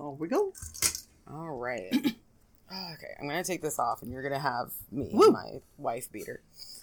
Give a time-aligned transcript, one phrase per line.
[0.00, 0.52] Oh, we go.
[1.30, 1.90] All right.
[1.94, 5.30] okay, I'm gonna take this off, and you're gonna have me, Woo.
[5.30, 6.42] my wife beater,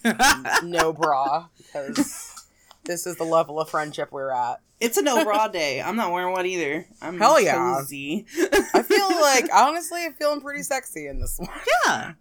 [0.63, 2.45] no bra, because
[2.85, 4.61] this is the level of friendship we're at.
[4.79, 5.81] It's a no bra day.
[5.81, 6.87] I'm not wearing one either.
[7.01, 7.55] I'm Hell yeah.
[7.55, 8.25] cozy.
[8.73, 11.49] I feel like honestly, I'm feeling pretty sexy in this one.
[11.85, 12.13] yeah.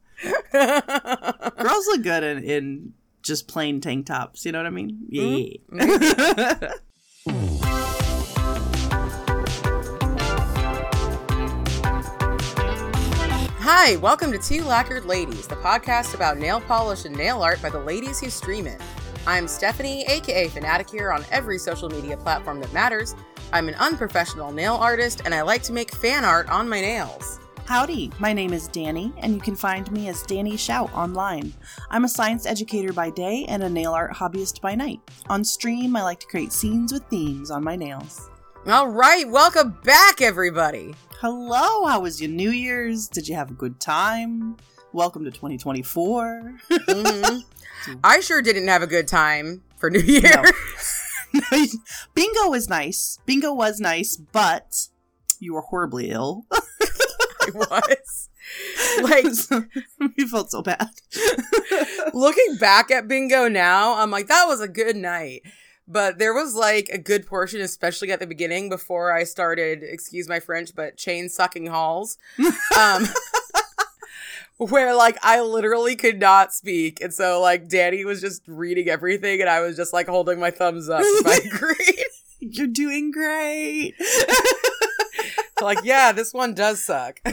[0.52, 4.44] Girls look good in, in just plain tank tops.
[4.44, 5.06] You know what I mean?
[5.08, 5.22] Yeah.
[5.72, 6.72] Mm-hmm.
[13.72, 17.70] Hi, welcome to Two Lacquered Ladies, the podcast about nail polish and nail art by
[17.70, 18.80] the ladies who stream it.
[19.28, 23.14] I'm Stephanie, aka Fanaticure on every social media platform that matters.
[23.52, 27.38] I'm an unprofessional nail artist and I like to make fan art on my nails.
[27.64, 31.54] Howdy, my name is Danny, and you can find me as DanieShout online.
[31.90, 34.98] I'm a science educator by day and a nail art hobbyist by night.
[35.28, 38.29] On stream, I like to create scenes with themes on my nails.
[38.66, 40.94] All right, welcome back, everybody.
[41.20, 43.08] Hello, how was your New Year's?
[43.08, 44.56] Did you have a good time?
[44.92, 46.54] Welcome to 2024.
[46.70, 47.42] Mhm.
[48.04, 50.42] I sure didn't have a good time for New Year.
[51.32, 51.40] No.
[52.14, 53.18] Bingo was nice.
[53.24, 54.88] Bingo was nice, but
[55.38, 56.44] you were horribly ill.
[56.52, 58.28] I was.
[59.02, 59.24] Like,
[60.16, 60.90] you felt so bad.
[62.12, 65.42] looking back at bingo now, I'm like, that was a good night.
[65.90, 70.28] But there was like a good portion, especially at the beginning before I started, excuse
[70.28, 72.16] my French, but chain sucking halls.
[72.78, 73.06] Um,
[74.60, 77.00] where like I literally could not speak.
[77.00, 80.50] And so like Danny was just reading everything and I was just like holding my
[80.50, 82.06] thumbs up if I agreed.
[82.40, 83.94] You're doing great.
[85.62, 87.20] like, yeah, this one does suck.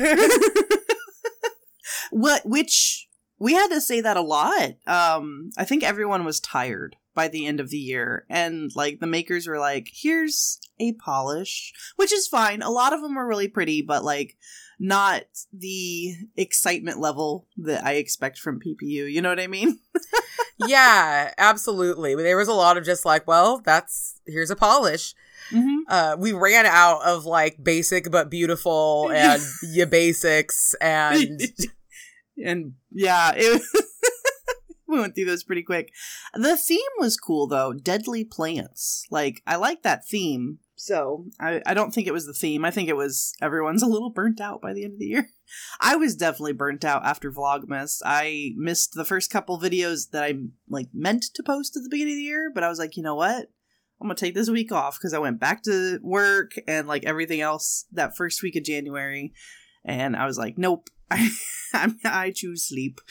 [2.12, 3.08] what which
[3.40, 4.76] we had to say that a lot.
[4.88, 9.08] Um I think everyone was tired by the end of the year and like the
[9.08, 12.62] makers were like, "Here's a polish," which is fine.
[12.62, 14.38] A lot of them are really pretty, but like
[14.80, 19.12] not the excitement level that I expect from PPU.
[19.12, 19.80] You know what I mean?
[20.68, 22.14] yeah, absolutely.
[22.14, 25.16] There was a lot of just like, well, that's here's a polish.
[25.52, 25.78] Mm-hmm.
[25.88, 31.42] uh, we ran out of like basic but beautiful and ya basics and
[32.46, 33.62] and yeah, it
[34.90, 35.94] we went through those pretty quick.
[36.34, 39.06] The theme was cool though, deadly plants.
[39.12, 40.60] Like I like that theme.
[40.76, 42.64] So I, I don't think it was the theme.
[42.64, 45.30] I think it was everyone's a little burnt out by the end of the year.
[45.80, 48.02] I was definitely burnt out after Vlogmas.
[48.06, 50.36] I missed the first couple videos that I
[50.70, 53.04] like meant to post at the beginning of the year, but I was like, you
[53.04, 53.50] know what?
[54.00, 57.42] I'm gonna take this week off because I went back to work and like everything
[57.42, 59.34] else that first week of January,
[59.84, 61.32] and I was like, nope, I
[62.04, 63.02] I choose sleep.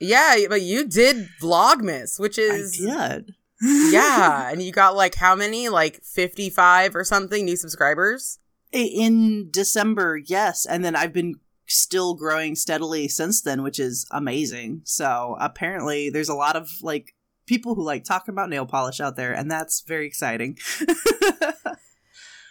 [0.00, 3.34] Yeah but you did vlogmas which I is did.
[3.60, 8.38] yeah and you got like how many like 55 or something new subscribers
[8.72, 11.36] in December, yes, and then I've been
[11.66, 14.82] still growing steadily since then, which is amazing.
[14.84, 17.14] So apparently, there's a lot of like
[17.46, 20.58] people who like talking about nail polish out there, and that's very exciting.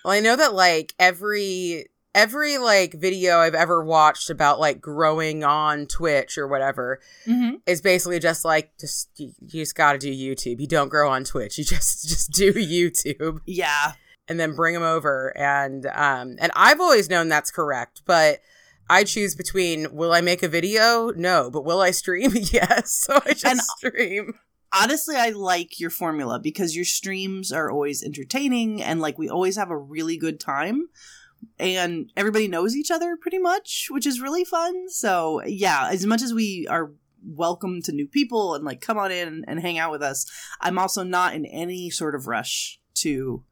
[0.06, 5.44] well i know that like every every like video i've ever watched about like growing
[5.44, 7.56] on twitch or whatever mm-hmm.
[7.68, 10.60] is basically just like just you, you just gotta do youtube.
[10.60, 11.58] You don't grow on twitch.
[11.58, 13.40] You just just do youtube.
[13.46, 13.94] Yeah,
[14.28, 15.36] and then bring them over.
[15.38, 18.40] And um and I've always known that's correct but
[18.90, 21.12] I choose between will I make a video?
[21.12, 22.32] No but will I stream?
[22.36, 22.92] Yes.
[22.92, 24.34] So I just And- stream.
[24.74, 29.56] honestly, I like your formula because your streams are always entertaining and like we always
[29.56, 30.90] have a really good time.
[31.60, 34.90] And everybody knows each other pretty much, which is really fun.
[34.90, 36.92] So, yeah, as much as we are
[37.26, 40.26] welcome to new people and like come on in and hang out with us,
[40.62, 43.44] I'm also not in any sort of rush to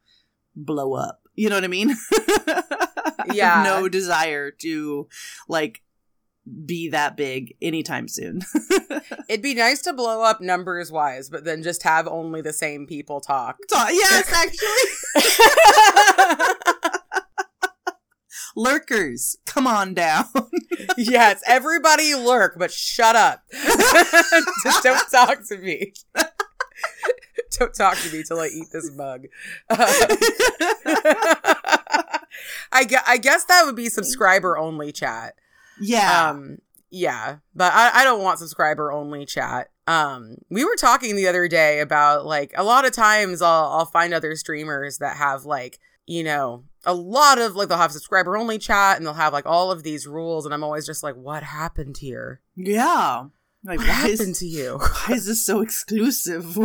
[0.56, 1.22] blow up.
[1.34, 1.96] You know what I mean?
[2.47, 3.63] I Yeah.
[3.66, 5.07] no desire to
[5.50, 5.81] like
[6.66, 8.41] be that big anytime soon.
[9.28, 12.85] it'd be nice to blow up numbers wise but then just have only the same
[12.85, 14.91] people talk Ta- yes, actually.
[18.56, 20.26] Lurkers, come on down.
[20.97, 25.94] yes everybody lurk but shut up just don't talk to me
[27.52, 29.26] don't talk to me till I eat this mug
[32.72, 35.35] I, gue- I guess that would be subscriber only chat
[35.79, 36.29] yeah.
[36.29, 36.59] Um,
[36.90, 39.72] yeah, but I, I don't want subscriber only chat.
[39.88, 43.85] Um, we were talking the other day about like a lot of times I'll I'll
[43.85, 48.37] find other streamers that have like you know a lot of like they'll have subscriber
[48.37, 51.16] only chat and they'll have like all of these rules and I'm always just like
[51.16, 52.41] what happened here?
[52.55, 53.25] yeah.
[53.66, 54.78] Like, what why happened is, to you?
[55.07, 56.55] why is this so exclusive?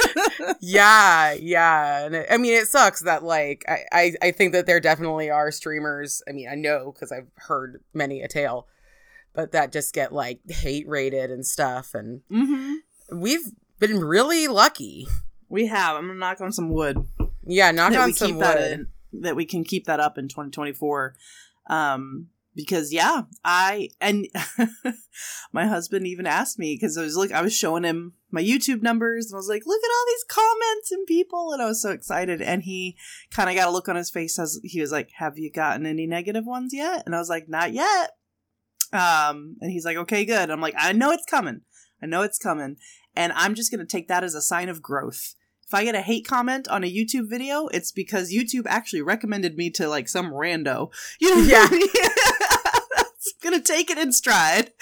[0.60, 2.04] yeah, yeah.
[2.04, 5.30] And it, I mean, it sucks that like I, I I think that there definitely
[5.30, 6.22] are streamers.
[6.28, 8.66] I mean, I know because I've heard many a tale,
[9.32, 11.94] but that just get like hate raided and stuff.
[11.94, 12.74] And mm-hmm.
[13.16, 15.06] we've been really lucky.
[15.48, 15.96] We have.
[15.96, 17.06] I'm gonna knock on some wood.
[17.46, 18.44] Yeah, knock on some wood.
[18.44, 21.14] that in, that we can keep that up in 2024.
[21.68, 24.26] Um, because yeah, I and
[25.52, 28.82] my husband even asked me because I was like I was showing him my YouTube
[28.82, 31.80] numbers and I was like, look at all these comments and people, and I was
[31.80, 32.42] so excited.
[32.42, 32.96] And he
[33.30, 35.86] kind of got a look on his face as he was like, "Have you gotten
[35.86, 38.10] any negative ones yet?" And I was like, "Not yet."
[38.92, 41.62] Um, and he's like, "Okay, good." I'm like, "I know it's coming.
[42.02, 42.76] I know it's coming."
[43.14, 45.34] And I'm just gonna take that as a sign of growth
[45.70, 49.56] if I get a hate comment on a YouTube video, it's because YouTube actually recommended
[49.56, 50.90] me to like some rando.
[51.20, 51.68] You know, Yeah.
[51.70, 54.72] it's gonna take it in stride.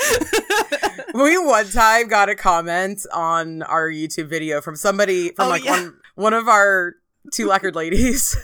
[1.15, 5.63] we one time got a comment on our YouTube video from somebody from Oh, like
[5.63, 5.73] yeah.
[5.73, 6.95] one one of our
[7.35, 8.35] two lacquered ladies.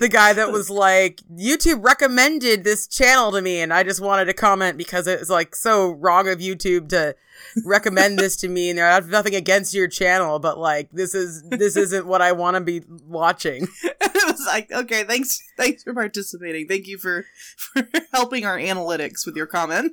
[0.00, 4.26] The guy that was like, YouTube recommended this channel to me, and I just wanted
[4.26, 7.16] to comment because it was like so wrong of YouTube to
[7.64, 8.70] recommend this to me.
[8.70, 12.32] And I have nothing against your channel, but like this is this isn't what I
[12.32, 13.68] want to be watching.
[13.84, 16.66] it was like, okay, thanks, thanks for participating.
[16.66, 17.24] Thank you for
[17.56, 19.92] for helping our analytics with your comment.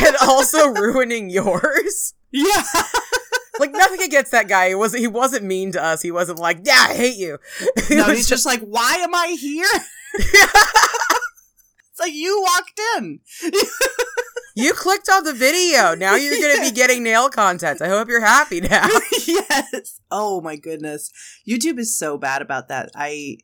[0.00, 2.14] and also ruining yours.
[2.32, 2.62] Yeah,
[3.58, 4.68] Like nothing against that guy.
[4.68, 5.00] He wasn't.
[5.00, 6.02] He wasn't mean to us.
[6.02, 7.38] He wasn't like, "Yeah, I hate you."
[7.88, 9.66] He no, he's just like, why am I here?
[10.14, 13.20] it's like you walked in.
[14.58, 15.94] You clicked on the video.
[15.94, 16.70] Now you're going to Yeah.
[16.70, 17.82] be getting nail content.
[17.82, 18.88] I hope you're happy now.
[19.26, 20.00] yes.
[20.10, 21.12] Oh my goodness.
[21.46, 22.88] YouTube is so bad about that.
[22.94, 23.36] I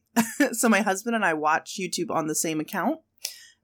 [0.52, 3.00] so my husband and I watch YouTube on the same account.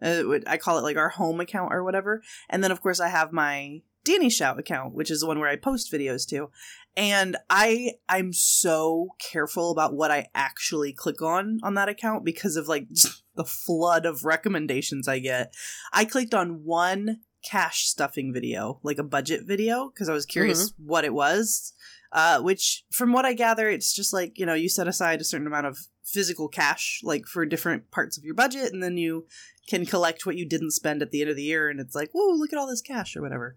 [0.03, 2.23] Uh, I call it like our home account or whatever.
[2.51, 5.57] And then of course I have my DanieShout account, which is the one where I
[5.57, 6.51] post videos to.
[6.97, 12.57] And I I'm so careful about what I actually click on on that account because
[12.57, 12.89] of like
[13.37, 15.55] the flood of recommendations I get.
[15.93, 20.73] I clicked on one cash stuffing video, like a budget video, because I was curious
[20.77, 21.73] what it was.
[22.11, 25.25] Uh, which, from what I gather, it's just like you know you set aside a
[25.25, 29.27] certain amount of physical cash, like for different parts of your budget, and then you
[29.69, 32.11] can collect what you didn't spend at the end of the year, and it's like,
[32.13, 33.57] whoa, look at all this cash or whatever.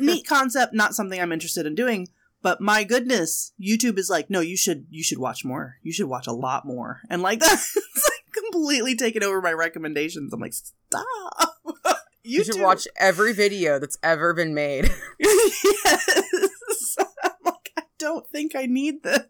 [0.00, 2.08] Neat concept, not something I'm interested in doing.
[2.42, 5.76] But my goodness, YouTube is like, no, you should you should watch more.
[5.82, 9.52] You should watch a lot more, and like that, it's like completely taken over my
[9.52, 10.32] recommendations.
[10.32, 11.54] I'm like, stop.
[12.28, 14.90] You should watch every video that's ever been made.
[15.20, 16.96] yes.
[16.98, 19.22] I'm like, I don't think I need this.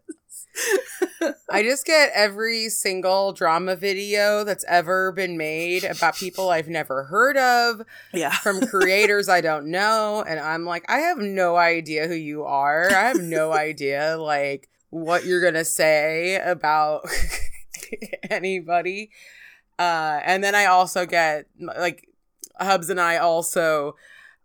[1.49, 7.05] I just get every single drama video that's ever been made about people I've never
[7.05, 7.81] heard of
[8.13, 8.31] yeah.
[8.31, 10.23] from creators I don't know.
[10.27, 12.89] And I'm like, I have no idea who you are.
[12.89, 17.07] I have no idea, like, what you're going to say about
[18.29, 19.11] anybody.
[19.79, 22.07] Uh, and then I also get, like,
[22.59, 23.95] Hubs and I also,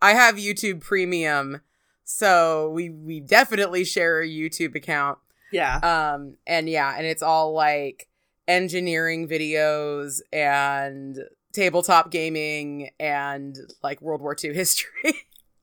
[0.00, 1.62] I have YouTube Premium.
[2.04, 5.18] So we, we definitely share a YouTube account.
[5.52, 5.76] Yeah.
[5.76, 8.08] Um, and yeah, and it's all like
[8.48, 11.16] engineering videos and
[11.52, 15.14] tabletop gaming and like World War II history.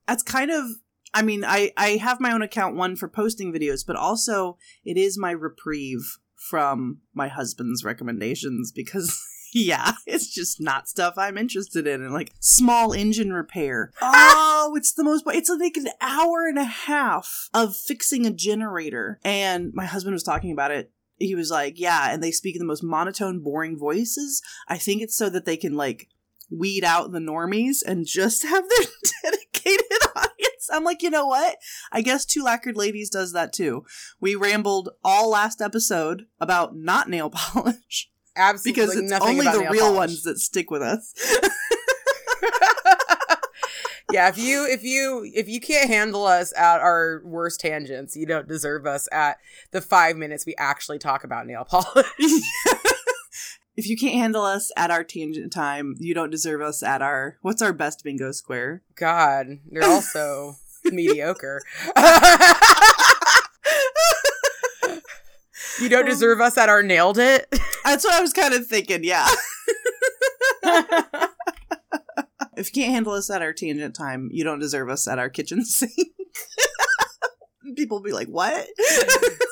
[0.07, 0.65] That's kind of
[1.13, 4.97] I mean, I I have my own account one for posting videos, but also it
[4.97, 9.21] is my reprieve from my husband's recommendations because
[9.53, 13.91] yeah, it's just not stuff I'm interested in and like small engine repair.
[14.01, 14.35] Ah!
[14.61, 19.19] Oh, it's the most it's like an hour and a half of fixing a generator.
[19.23, 22.59] And my husband was talking about it he was like, yeah, and they speak in
[22.59, 24.41] the most monotone, boring voices.
[24.67, 26.07] I think it's so that they can like
[26.49, 28.87] weed out the normies and just have their
[29.23, 30.69] dedicated audience.
[30.71, 31.57] I'm like, you know what?
[31.91, 33.85] I guess Two Lacquered Ladies does that too.
[34.19, 39.63] We rambled all last episode about not nail polish Absolutely because it's nothing only about
[39.63, 39.97] the real polish.
[39.97, 41.13] ones that stick with us.
[44.11, 48.25] yeah, if you if you if you can't handle us at our worst tangents, you
[48.25, 49.37] don't deserve us at
[49.71, 52.07] the five minutes we actually talk about nail polish.
[53.77, 57.37] if you can't handle us at our tangent time, you don't deserve us at our
[57.41, 58.83] what's our best bingo square.
[58.95, 60.55] God, they're also
[60.85, 61.61] mediocre.
[65.81, 67.47] You don't um, deserve us at our nailed it.
[67.83, 69.27] That's what I was kind of thinking, yeah.
[72.55, 75.29] if you can't handle us at our tangent time, you don't deserve us at our
[75.29, 75.91] kitchen sink.
[77.75, 78.67] People will be like, what?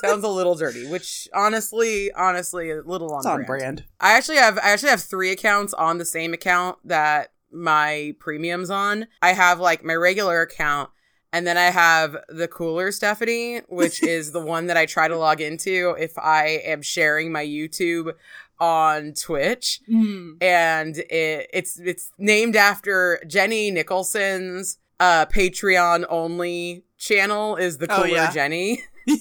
[0.04, 3.48] Sounds a little dirty, which honestly, honestly, a little on, on brand.
[3.48, 3.84] brand.
[4.00, 8.70] I actually have I actually have three accounts on the same account that my premiums
[8.72, 9.08] on.
[9.22, 10.90] I have like my regular account
[11.34, 15.18] and then I have the cooler Stephanie, which is the one that I try to
[15.18, 18.14] log into if I am sharing my YouTube
[18.60, 19.82] on Twitch.
[19.90, 20.42] Mm.
[20.42, 27.98] And it, it's it's named after Jenny Nicholson's uh Patreon only channel is the Oh,
[27.98, 28.32] cooler yeah.
[28.32, 28.84] Jenny.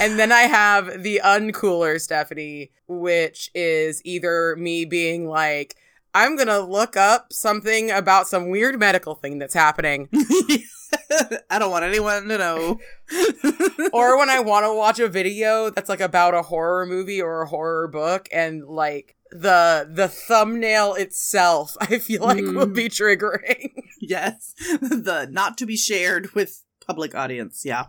[0.00, 5.76] And then I have the uncooler Stephanie, which is either me being like,
[6.14, 10.08] I'm gonna look up something about some weird medical thing that's happening,
[11.50, 12.78] I don't want anyone to know.
[13.92, 17.42] or when I want to watch a video that's like about a horror movie or
[17.42, 22.74] a horror book, and like the the thumbnail itself, I feel like will Mm.
[22.74, 23.70] be triggering.
[24.00, 27.62] yes, the not to be shared with public audience.
[27.64, 27.84] Yeah.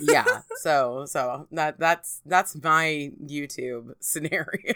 [0.00, 4.74] yeah, so so that that's that's my YouTube scenario.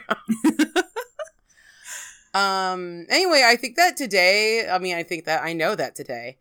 [2.37, 6.39] Um anyway, I think that today, I mean I think that I know that today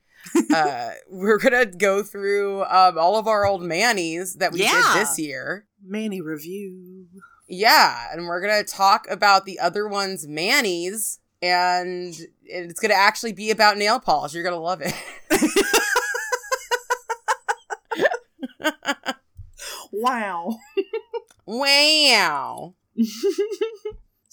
[0.54, 4.72] uh we're going to go through um all of our old manis that we Yeah.
[4.94, 5.66] did this year.
[5.86, 7.06] Mani review.
[7.48, 12.98] Yeah, and we're going to talk about the other one's manis and it's going to
[12.98, 14.34] actually be about nail polish.
[14.34, 14.96] You're going to love it.
[19.92, 20.58] Wow.
[21.46, 22.74] wow.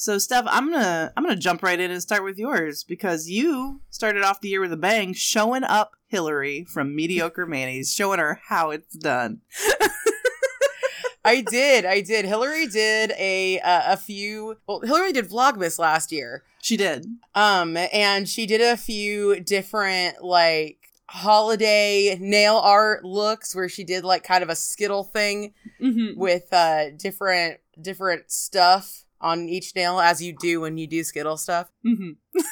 [0.03, 3.83] So Steph, I'm gonna I'm gonna jump right in and start with yours because you
[3.89, 8.41] started off the year with a bang, showing up Hillary from Mediocre Manny's, showing her
[8.49, 9.43] how it's done.
[11.25, 11.85] I did.
[11.85, 12.25] I did.
[12.25, 14.57] Hillary did a uh, a few.
[14.67, 16.43] Well, Hillary did Vlogmas last year.
[16.61, 17.07] She did.
[17.37, 24.03] Um, and she did a few different like holiday nail art looks where she did
[24.03, 26.19] like kind of a skittle thing Mm-hmm.
[26.19, 31.37] with uh different different stuff on each nail as you do when you do skittle
[31.39, 31.71] stuff.
[31.87, 32.41] Mm-hmm.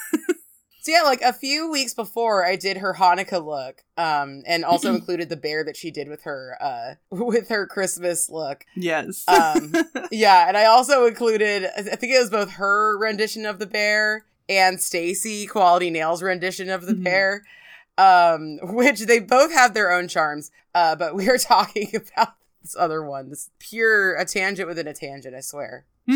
[0.82, 4.94] So yeah, like a few weeks before I did her Hanukkah look, um, and also
[4.94, 8.64] included the bear that she did with her uh with her Christmas look.
[8.74, 9.28] Yes.
[9.28, 9.74] Um,
[10.10, 14.24] yeah, and I also included I think it was both her rendition of the bear
[14.48, 17.04] and Stacy Quality Nails rendition of the Mhm.
[17.04, 17.44] bear.
[17.98, 20.50] Um, which they both have their own charms.
[20.74, 23.30] Uh, but we are talking about this other one.
[23.30, 25.86] This pure a tangent within a tangent, I swear.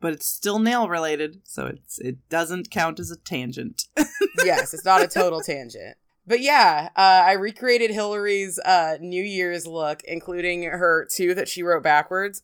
[0.00, 3.86] but it's still nail related, so it's it doesn't count as a tangent.
[4.44, 5.96] yes, it's not a total tangent.
[6.26, 11.62] But yeah, uh, I recreated Hillary's uh, New Year's look, including her two that she
[11.62, 12.42] wrote backwards.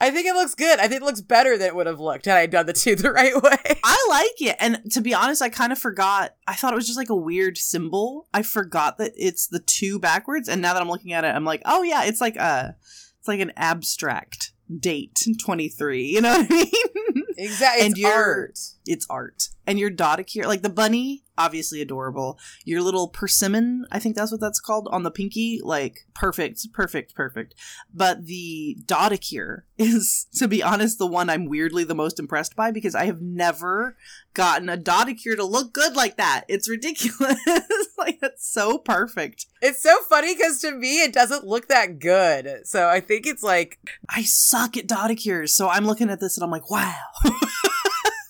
[0.00, 0.78] I think it looks good.
[0.78, 2.96] I think it looks better than it would have looked had I done the two
[2.96, 3.80] the right way.
[3.84, 4.56] I like it.
[4.58, 6.34] And to be honest, I kind of forgot.
[6.46, 8.26] I thought it was just like a weird symbol.
[8.32, 10.48] I forgot that it's the two backwards.
[10.48, 12.76] And now that I'm looking at it, I'm like, oh yeah, it's like a,
[13.18, 16.04] it's like an abstract date 23.
[16.06, 17.24] You know what I mean?
[17.36, 17.82] Exactly.
[17.86, 18.58] And It's you're- art.
[18.86, 19.48] it's art.
[19.66, 22.38] And your dot here, like the bunny, obviously adorable.
[22.64, 27.14] Your little persimmon, I think that's what that's called on the pinky, like perfect, perfect,
[27.14, 27.54] perfect.
[27.92, 32.70] But the dotticure is, to be honest, the one I'm weirdly the most impressed by
[32.70, 33.96] because I have never
[34.34, 36.44] gotten a dotticure to look good like that.
[36.48, 37.38] It's ridiculous.
[37.98, 39.46] like that's so perfect.
[39.62, 42.66] It's so funny because to me it doesn't look that good.
[42.66, 43.78] So I think it's like
[44.08, 46.94] I suck at Dodicures, so I'm looking at this and I'm like, wow.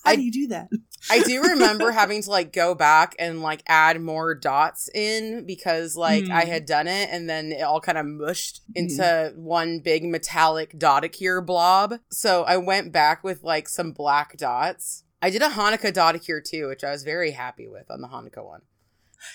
[0.04, 0.68] How I- do you do that?
[1.10, 5.96] I do remember having to like go back and like add more dots in because
[5.96, 6.48] like I Mm.
[6.48, 11.44] had done it and then it all kind of mushed into one big metallic dotticure
[11.44, 11.94] blob.
[12.10, 15.04] So I went back with like some black dots.
[15.22, 18.44] I did a Hanukkah dotticure too, which I was very happy with on the Hanukkah
[18.44, 18.62] one.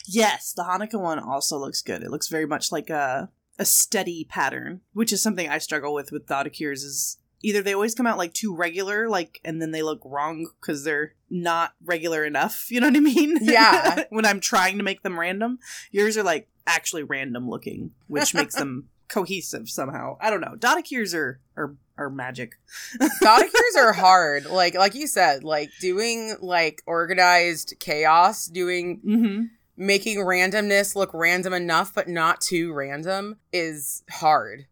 [0.08, 2.02] Yes, the Hanukkah one also looks good.
[2.04, 6.12] It looks very much like a a steady pattern, which is something I struggle with
[6.12, 9.84] with Dodicures is either they always come out like too regular, like and then they
[9.84, 12.68] look wrong because they're not regular enough.
[12.72, 13.38] You know what I mean?
[13.42, 14.04] Yeah.
[14.10, 15.60] when I'm trying to make them random,
[15.92, 20.18] yours are like actually random looking, which makes them cohesive somehow.
[20.20, 20.56] I don't know.
[20.58, 22.56] Dodicures are are are magic.
[23.00, 24.46] Dotacures are hard.
[24.46, 29.44] Like like you said, like doing like organized chaos, doing Mm-hmm.
[29.78, 34.66] making randomness look random enough but not too random is hard.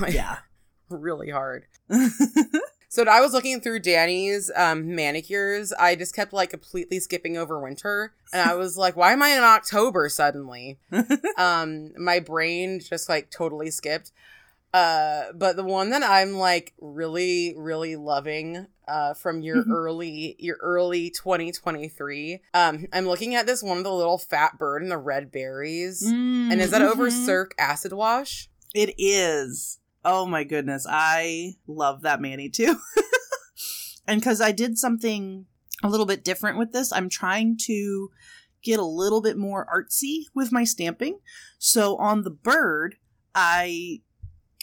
[0.00, 0.38] Like, Yeah.
[0.88, 1.66] really hard.
[2.88, 5.72] So I was looking through Danny's um, manicures.
[5.72, 9.30] I just kept like completely skipping over winter, and I was like, "Why am I
[9.30, 10.78] in October suddenly?"
[11.36, 14.12] um, my brain just like totally skipped.
[14.72, 19.70] Uh, but the one that I'm like really, really loving uh, from your Mhm.
[19.72, 22.42] early, your early 2023.
[22.54, 26.00] Um, I'm looking at this one of the little fat bird and the red berries.
[26.48, 27.24] And is that over Mhm.
[27.24, 28.48] Cirque acid wash?
[28.72, 29.78] It is.
[30.04, 30.86] Oh my goodness.
[30.88, 32.76] I love that mani too.
[34.06, 35.46] and because I did something
[35.82, 38.10] a little bit different with this, I'm trying to
[38.62, 41.20] get a little bit more artsy with my stamping.
[41.58, 42.96] So on the bird,
[43.34, 44.00] I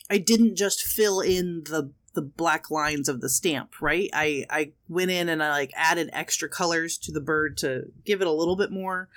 [0.09, 4.09] I didn't just fill in the the black lines of the stamp, right?
[4.13, 8.21] I I went in and I like added extra colors to the bird to give
[8.21, 9.09] it a little bit more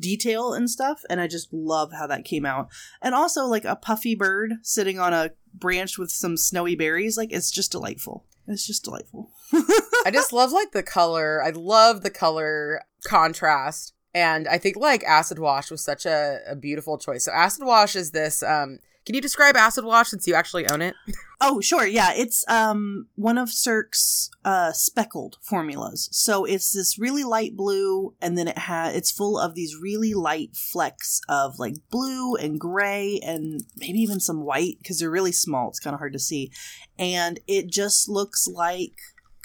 [0.00, 2.68] detail and stuff and I just love how that came out.
[3.02, 7.32] And also like a puffy bird sitting on a branch with some snowy berries, like
[7.32, 8.24] it's just delightful.
[8.46, 9.30] It's just delightful.
[9.52, 11.42] I just love like the color.
[11.42, 13.92] I love the color contrast.
[14.14, 17.26] And I think like acid wash was such a, a beautiful choice.
[17.26, 20.82] So acid wash is this um can you describe acid wash since you actually own
[20.82, 20.94] it?
[21.40, 21.86] Oh, sure.
[21.86, 26.08] Yeah, it's um one of Cirque's uh speckled formulas.
[26.10, 30.14] So it's this really light blue and then it has it's full of these really
[30.14, 35.32] light flecks of like blue and gray and maybe even some white because they're really
[35.32, 35.68] small.
[35.68, 36.50] It's kind of hard to see.
[36.98, 38.96] And it just looks like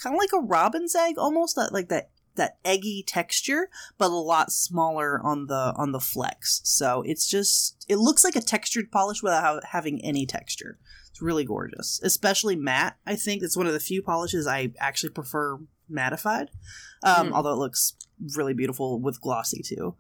[0.01, 3.69] kind of like a robin's egg almost that like that that eggy texture,
[3.99, 6.61] but a lot smaller on the on the flex.
[6.63, 10.79] So it's just it looks like a textured polish without having any texture.
[11.13, 12.97] It's really gorgeous, especially matte.
[13.05, 15.59] I think it's one of the few polishes I actually prefer
[15.91, 16.47] mattified,
[17.03, 17.31] um, mm.
[17.33, 17.95] although it looks
[18.35, 19.95] really beautiful with glossy too.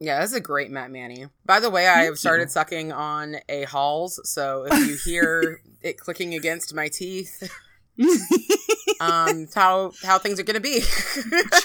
[0.00, 1.26] Yeah, that's a great matte mani.
[1.46, 5.98] By the way, I have started sucking on a Halls, so if you hear it
[5.98, 7.48] clicking against my teeth,
[9.00, 10.82] um, how how things are gonna be.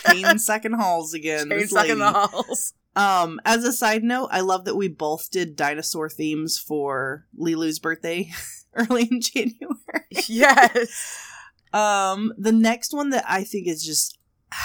[0.05, 1.49] Chain sucking halls again.
[1.51, 2.73] Chain sucking the halls.
[2.95, 7.79] Um, as a side note, I love that we both did dinosaur themes for Lilu's
[7.79, 8.31] birthday
[8.73, 9.77] early in January.
[10.27, 11.17] Yes.
[11.73, 14.17] um, the next one that I think is just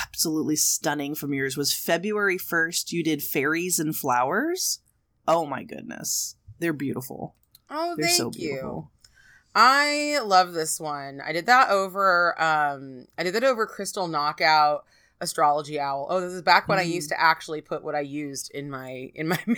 [0.06, 2.92] absolutely stunning from yours was February 1st.
[2.92, 4.80] You did fairies and flowers.
[5.26, 6.36] Oh my goodness.
[6.58, 7.34] They're beautiful.
[7.70, 8.90] Oh, They're thank so beautiful.
[8.94, 9.10] you.
[9.54, 11.20] I love this one.
[11.24, 14.84] I did that over um I did that over Crystal Knockout
[15.20, 16.06] Astrology Owl.
[16.10, 16.82] Oh, this is back when mm.
[16.82, 17.20] I used mm-hmm.
[17.20, 19.38] to actually put what I used in my in my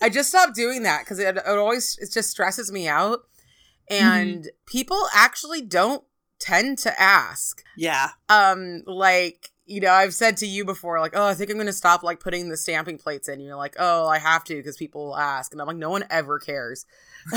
[0.00, 3.22] I just stopped doing that cuz it, it always it just stresses me out
[3.88, 4.48] and mm.
[4.66, 6.04] people actually don't
[6.38, 7.62] tend to ask.
[7.76, 8.10] Yeah.
[8.28, 11.66] Um like you know, I've said to you before, like, oh, I think I'm going
[11.66, 13.38] to stop like putting the stamping plates in.
[13.38, 16.04] You're like, oh, I have to because people will ask, and I'm like, no one
[16.08, 16.86] ever cares.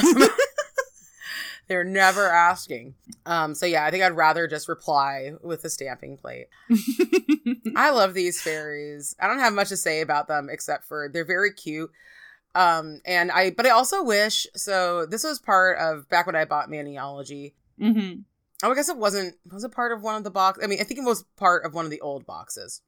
[1.67, 2.95] They're never asking.
[3.25, 6.47] Um, so yeah, I think I'd rather just reply with a stamping plate.
[7.75, 9.15] I love these fairies.
[9.19, 11.91] I don't have much to say about them except for they're very cute.
[12.53, 14.47] Um, and I, but I also wish.
[14.55, 17.53] So this was part of back when I bought Maniology.
[17.79, 18.21] Mm-hmm.
[18.63, 19.35] Oh, I guess it wasn't.
[19.51, 20.59] Was it part of one of the box?
[20.61, 22.81] I mean, I think it was part of one of the old boxes.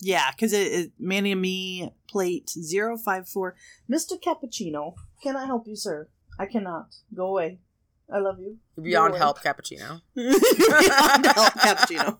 [0.00, 3.54] Yeah, because it, it Manny and me plate 054.
[3.90, 4.20] Mr.
[4.20, 6.08] Cappuccino, can I help you, sir?
[6.38, 6.96] I cannot.
[7.14, 7.60] Go away.
[8.10, 8.58] I love you.
[8.82, 10.00] Beyond help, cappuccino.
[10.14, 12.18] Beyond help, cappuccino.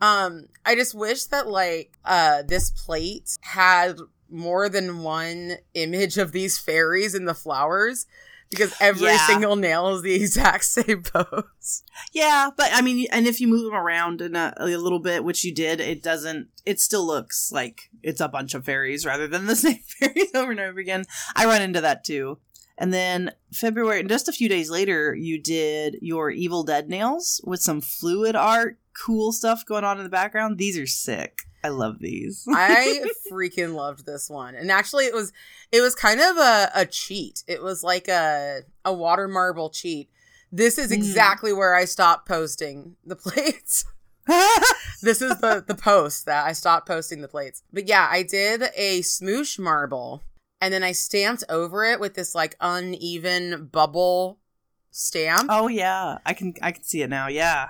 [0.00, 6.32] um, I just wish that like uh this plate had more than one image of
[6.32, 8.06] these fairies and the flowers
[8.50, 9.26] because every yeah.
[9.26, 11.82] single nail is the exact same pose.
[12.12, 15.24] Yeah, but I mean, and if you move them around in a, a, little bit,
[15.24, 16.48] which you did, it doesn't.
[16.64, 20.50] It still looks like it's a bunch of fairies rather than the same fairies over
[20.50, 21.04] and over again.
[21.34, 22.38] I run into that too.
[22.78, 27.40] And then February, and just a few days later, you did your Evil Dead nails
[27.44, 30.58] with some fluid art, cool stuff going on in the background.
[30.58, 31.40] These are sick.
[31.66, 32.44] I love these.
[32.48, 34.54] I freaking loved this one.
[34.54, 35.32] And actually it was
[35.72, 37.42] it was kind of a, a cheat.
[37.48, 40.08] It was like a a water marble cheat.
[40.52, 40.94] This is mm.
[40.94, 41.56] exactly mm.
[41.56, 43.84] where I stopped posting the plates.
[45.02, 47.62] this is the the post that I stopped posting the plates.
[47.72, 50.22] But yeah, I did a smoosh marble
[50.66, 54.40] and then I stamped over it with this like uneven bubble
[54.90, 55.46] stamp.
[55.48, 57.28] Oh yeah, I can I can see it now.
[57.28, 57.68] Yeah.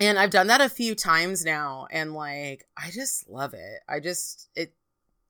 [0.00, 3.80] And I've done that a few times now and like I just love it.
[3.86, 4.72] I just it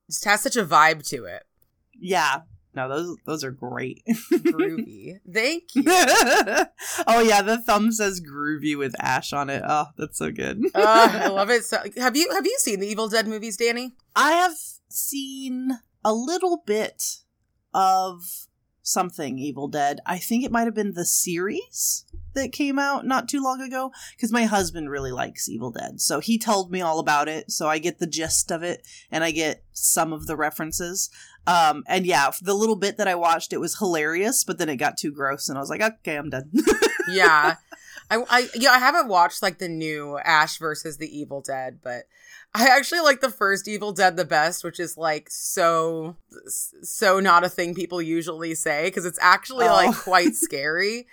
[0.09, 1.43] just has such a vibe to it.
[1.93, 2.43] Yeah.
[2.73, 4.01] No, those those are great.
[4.31, 5.19] groovy.
[5.29, 5.83] Thank you.
[7.05, 9.61] oh yeah, the thumb says groovy with ash on it.
[9.67, 10.63] Oh, that's so good.
[10.73, 11.65] uh, I love it.
[11.65, 13.97] So have you have you seen the Evil Dead movies, Danny?
[14.15, 14.53] I have
[14.87, 17.19] seen a little bit
[17.73, 18.47] of
[18.81, 19.99] something Evil Dead.
[20.05, 23.91] I think it might have been the series that came out not too long ago
[24.15, 26.01] because my husband really likes Evil Dead.
[26.01, 27.51] So he told me all about it.
[27.51, 31.09] So I get the gist of it and I get some of the references.
[31.47, 34.77] Um, and yeah, the little bit that I watched, it was hilarious, but then it
[34.77, 36.51] got too gross and I was like, okay, I'm done.
[37.09, 37.55] yeah.
[38.11, 42.03] I, I, yeah, I haven't watched like the new Ash versus the Evil Dead, but
[42.53, 46.15] I actually like the first Evil Dead the best, which is like so
[46.81, 49.73] so not a thing people usually say because it's actually oh.
[49.73, 51.07] like quite scary.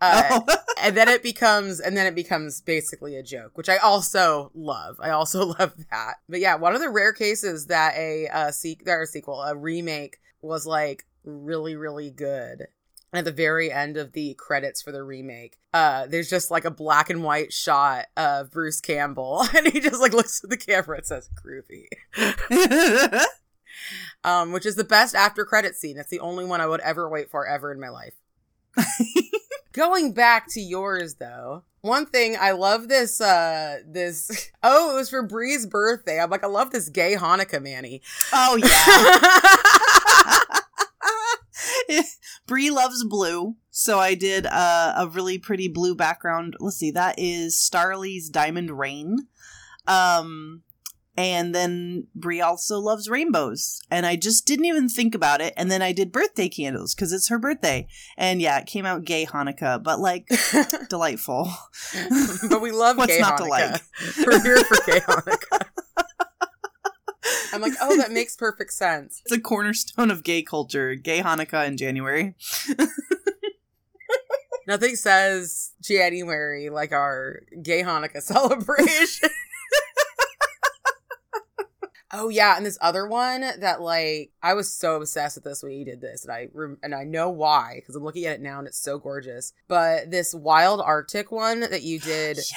[0.00, 0.56] Uh, oh.
[0.80, 4.96] and then it becomes and then it becomes basically a joke which i also love
[5.00, 8.78] i also love that but yeah one of the rare cases that a uh se-
[8.84, 12.68] that a sequel a remake was like really really good
[13.12, 16.70] at the very end of the credits for the remake uh there's just like a
[16.70, 20.98] black and white shot of bruce campbell and he just like looks at the camera
[20.98, 21.86] and says groovy
[24.24, 27.08] um which is the best after credit scene it's the only one i would ever
[27.08, 28.14] wait for ever in my life
[29.72, 35.10] Going back to yours though, one thing I love this uh this oh, it was
[35.10, 36.20] for Bree's birthday.
[36.20, 38.00] I'm like, I love this gay Hanukkah mani.
[38.32, 39.78] Oh yeah.
[42.46, 46.54] Bree loves blue, so I did uh, a really pretty blue background.
[46.60, 49.28] Let's see, that is Starrily's Diamond Rain.
[49.86, 50.62] Um,
[51.18, 53.80] and then Bree also loves rainbows.
[53.90, 55.52] And I just didn't even think about it.
[55.56, 57.88] And then I did birthday candles because it's her birthday.
[58.16, 60.28] And yeah, it came out gay Hanukkah, but like
[60.88, 61.50] delightful.
[62.48, 63.42] but we love What's gay not Hanukkah.
[63.42, 63.82] to like?
[64.24, 65.67] We're here for gay Hanukkah.
[67.52, 69.22] I'm like, oh, that makes perfect sense.
[69.24, 70.94] It's a cornerstone of gay culture.
[70.94, 72.34] Gay Hanukkah in January.
[74.66, 79.30] Nothing says January like our gay Hanukkah celebration.
[82.12, 85.72] oh yeah, and this other one that like I was so obsessed with this when
[85.72, 88.40] you did this, and I rem- and I know why because I'm looking at it
[88.42, 89.54] now and it's so gorgeous.
[89.68, 92.52] But this wild Arctic one that you did, Yes.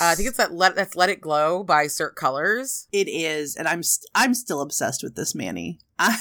[0.00, 2.88] Uh, I think it's that let that's Let It Glow by Cirque Colors.
[2.92, 5.80] It is, and I'm st- I'm still obsessed with this mani.
[5.98, 6.18] I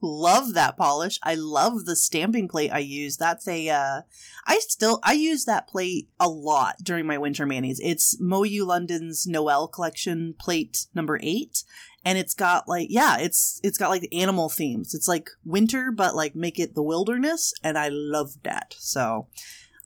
[0.00, 1.18] love that polish.
[1.22, 3.16] I love the stamping plate I use.
[3.16, 4.00] That's a uh
[4.46, 7.80] I still I use that plate a lot during my winter manis.
[7.82, 11.64] It's MoYou London's Noel collection plate number 8
[12.04, 14.94] and it's got like yeah, it's it's got like animal themes.
[14.94, 18.74] It's like winter but like make it the wilderness and I love that.
[18.78, 19.28] So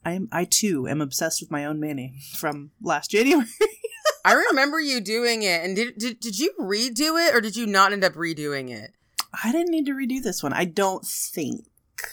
[0.03, 3.47] I'm I too am obsessed with my own mani from last January.
[4.25, 7.65] I remember you doing it, and did, did did you redo it or did you
[7.65, 8.91] not end up redoing it?
[9.43, 10.53] I didn't need to redo this one.
[10.53, 11.65] I don't think.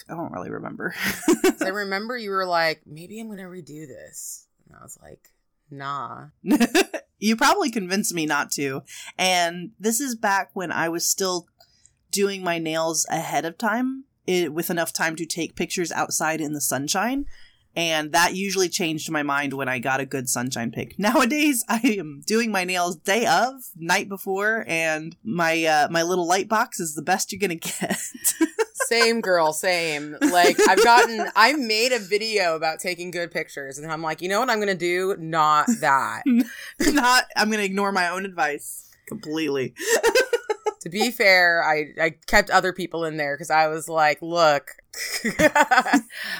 [0.07, 0.93] I don't really remember.
[1.61, 5.29] I remember you were like, maybe I'm gonna redo this, and I was like,
[5.69, 6.27] nah.
[7.19, 8.83] you probably convinced me not to.
[9.17, 11.47] And this is back when I was still
[12.11, 16.53] doing my nails ahead of time it, with enough time to take pictures outside in
[16.53, 17.25] the sunshine.
[17.79, 20.99] And that usually changed my mind when I got a good sunshine pic.
[20.99, 26.27] Nowadays, I am doing my nails day of, night before, and my uh, my little
[26.27, 27.97] light box is the best you're gonna get.
[28.73, 30.17] Same girl, same.
[30.19, 34.27] Like I've gotten, I made a video about taking good pictures, and I'm like, you
[34.27, 35.15] know what I'm gonna do?
[35.17, 36.23] Not that.
[36.81, 39.73] Not, I'm gonna ignore my own advice completely.
[40.81, 44.71] To be fair, I I kept other people in there because I was like, look,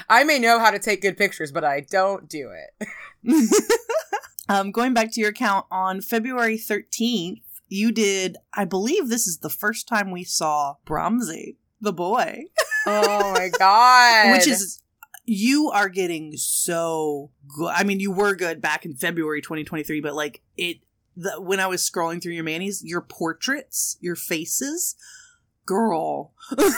[0.08, 2.88] I may know how to take good pictures, but I don't do it.
[4.48, 9.38] um, going back to your account on February 13th, you did, I believe this is
[9.38, 12.44] the first time we saw Brahmsy, the boy,
[12.86, 14.32] Oh my god!
[14.32, 14.80] which is,
[15.24, 17.72] you are getting so good.
[17.74, 20.78] I mean, you were good back in February 2023, but like it,
[21.20, 24.96] the, when I was scrolling through your manis, your portraits, your faces,
[25.66, 26.32] girl.
[26.58, 26.74] it's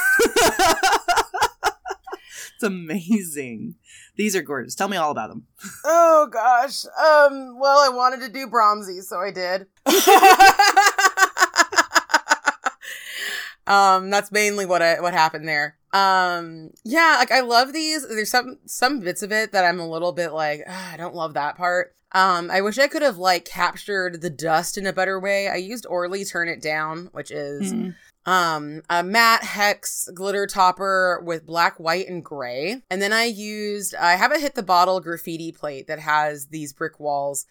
[2.63, 3.77] amazing.
[4.17, 4.75] These are gorgeous.
[4.75, 5.47] Tell me all about them.
[5.85, 6.85] Oh gosh.
[6.85, 7.59] Um.
[7.59, 9.67] Well, I wanted to do Brahmsy, so I did.
[13.67, 14.11] um.
[14.11, 15.79] That's mainly what I, what happened there.
[15.93, 16.71] Um.
[16.85, 17.17] Yeah.
[17.19, 18.07] Like I love these.
[18.07, 21.15] There's some some bits of it that I'm a little bit like "Ah, I don't
[21.15, 21.95] love that part.
[22.15, 22.51] Um.
[22.51, 25.49] I wish I could have like captured the dust in a better way.
[25.49, 27.95] I used Orly Turn It Down, which is Mm.
[28.27, 33.97] um a matte hex glitter topper with black white and gray and then i used
[33.97, 37.47] i have a hit the bottle graffiti plate that has these brick walls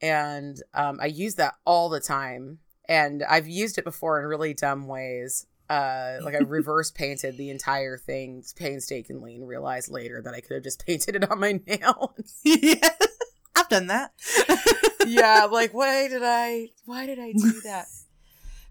[0.00, 4.54] and um i use that all the time and i've used it before in really
[4.54, 10.34] dumb ways uh like i reverse painted the entire thing painstakingly and realized later that
[10.34, 12.90] i could have just painted it on my nail yeah,
[13.72, 14.12] done that.
[15.06, 17.86] yeah, like why did I why did I do that?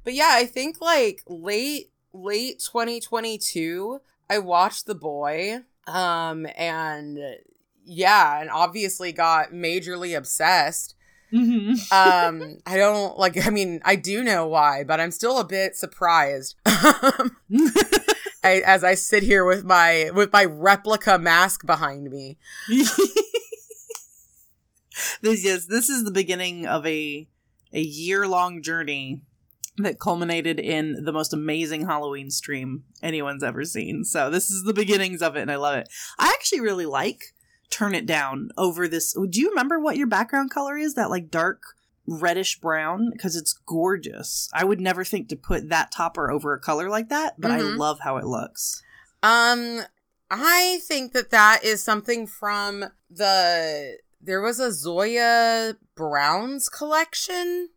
[0.03, 7.19] But yeah, I think like late late 2022, I watched The Boy um and
[7.83, 10.95] yeah, and obviously got majorly obsessed.
[11.33, 11.91] Mhm.
[11.91, 15.75] Um I don't like I mean, I do know why, but I'm still a bit
[15.75, 16.55] surprised.
[16.65, 17.35] Um,
[18.43, 22.37] I, as I sit here with my with my replica mask behind me.
[25.21, 27.27] this yes, this is the beginning of a
[27.73, 29.21] a year long journey
[29.77, 34.03] that culminated in the most amazing Halloween stream anyone's ever seen.
[34.03, 35.87] So this is the beginnings of it, and I love it.
[36.19, 37.33] I actually really like
[37.69, 39.13] turn it down over this.
[39.13, 40.95] Do you remember what your background color is?
[40.95, 41.61] That like dark
[42.05, 44.49] reddish brown because it's gorgeous.
[44.53, 47.61] I would never think to put that topper over a color like that, but I
[47.61, 47.77] Mhm.
[47.77, 48.83] love how it looks.
[49.23, 49.83] Um,
[50.29, 53.97] I think that that is something from the.
[54.23, 57.69] There was a Zoya Browns collection.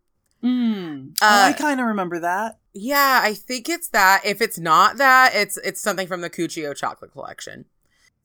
[0.43, 1.13] Mm.
[1.23, 2.59] Uh, oh, I kind of remember that.
[2.75, 4.23] Yeah, I think it's that.
[4.25, 7.65] If it's not that, it's it's something from the Cuccio chocolate collection.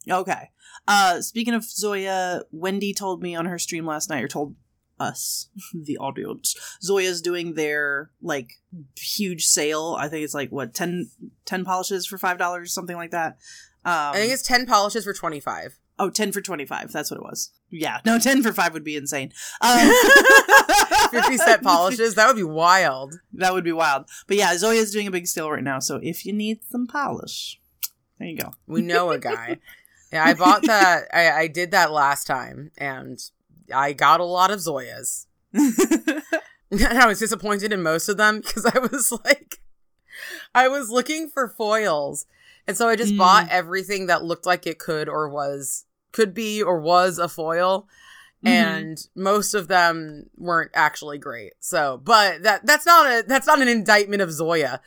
[0.09, 0.49] Okay.
[0.87, 4.55] Uh, speaking of Zoya, Wendy told me on her stream last night, or told
[4.99, 8.53] us, the audience, Zoya's doing their like
[8.97, 9.95] huge sale.
[9.99, 11.09] I think it's like what 10,
[11.45, 13.37] 10 polishes for five dollars, something like that.
[13.85, 15.78] Um, I think it's ten polishes for twenty five.
[15.99, 16.91] Oh 10 for twenty five.
[16.91, 17.51] That's what it was.
[17.69, 19.31] Yeah, no, ten for five would be insane.
[19.61, 19.91] Um,
[21.11, 22.15] Fifty cent polishes.
[22.15, 23.15] That would be wild.
[23.33, 24.05] That would be wild.
[24.27, 25.79] But yeah, Zoya's doing a big sale right now.
[25.79, 27.59] So if you need some polish,
[28.19, 28.53] there you go.
[28.67, 29.57] We know a guy.
[30.13, 31.03] Yeah, I bought that.
[31.13, 33.19] I, I did that last time, and
[33.73, 35.25] I got a lot of Zoyas.
[36.71, 39.59] And I was disappointed in most of them because I was like,
[40.53, 42.25] I was looking for foils.
[42.67, 43.17] And so I just Mm.
[43.17, 47.87] bought everything that looked like it could or was, could be or was a foil.
[48.45, 48.49] Mhm.
[48.49, 51.53] And most of them weren't actually great.
[51.59, 54.81] So, but that, that's not a, that's not an indictment of Zoya.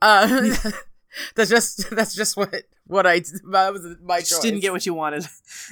[0.00, 0.54] Uh,
[1.34, 2.54] that's just, that's just what,
[2.86, 4.30] what I, that was my choice.
[4.30, 5.26] Just didn't get what you wanted.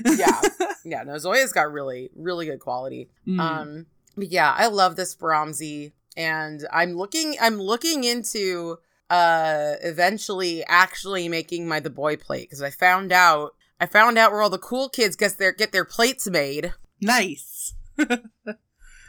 [0.05, 0.41] yeah.
[0.87, 1.03] Yeah.
[1.03, 3.09] No, Zoya's got really, really good quality.
[3.27, 3.41] Mm.
[3.41, 3.87] Um,
[4.19, 8.77] but yeah, I love this Brahmsy, and I'm looking, I'm looking into
[9.09, 13.55] uh eventually actually making my the boy plate because I found out,
[13.85, 16.73] I found out where all the cool kids get their get their plates made.
[17.03, 17.75] nice.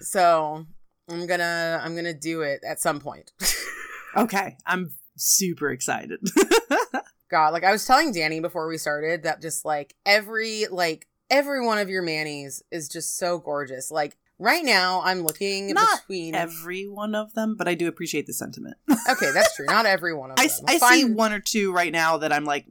[0.02, 0.66] So
[1.10, 3.32] I'm gonna, I'm gonna do it at some point.
[4.18, 6.22] Okay, I'm super excited.
[7.30, 11.66] God, like I was telling Danny before we started that just like every like every
[11.66, 13.92] one of your manis is just so gorgeous.
[13.92, 16.36] Like right now, I'm looking Not between.
[16.36, 18.78] Every one of them, but I do appreciate the sentiment.
[18.89, 19.65] okay, that's true.
[19.65, 20.65] Not every one of I, them.
[20.67, 20.98] I Fine.
[21.00, 22.65] see one or two right now that I'm like.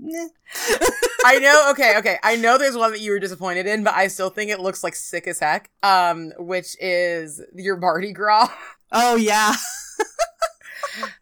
[1.25, 1.61] I know.
[1.75, 2.19] Okay, okay.
[2.23, 4.85] I know there's one that you were disappointed in, but I still think it looks
[4.85, 5.71] like sick as heck.
[5.83, 8.49] Um, which is your Mardi Gras.
[8.93, 9.55] oh yeah.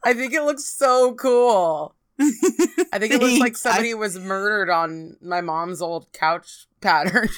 [0.05, 1.95] I think it looks so cool.
[2.21, 7.29] I think it looks like somebody was murdered on my mom's old couch pattern.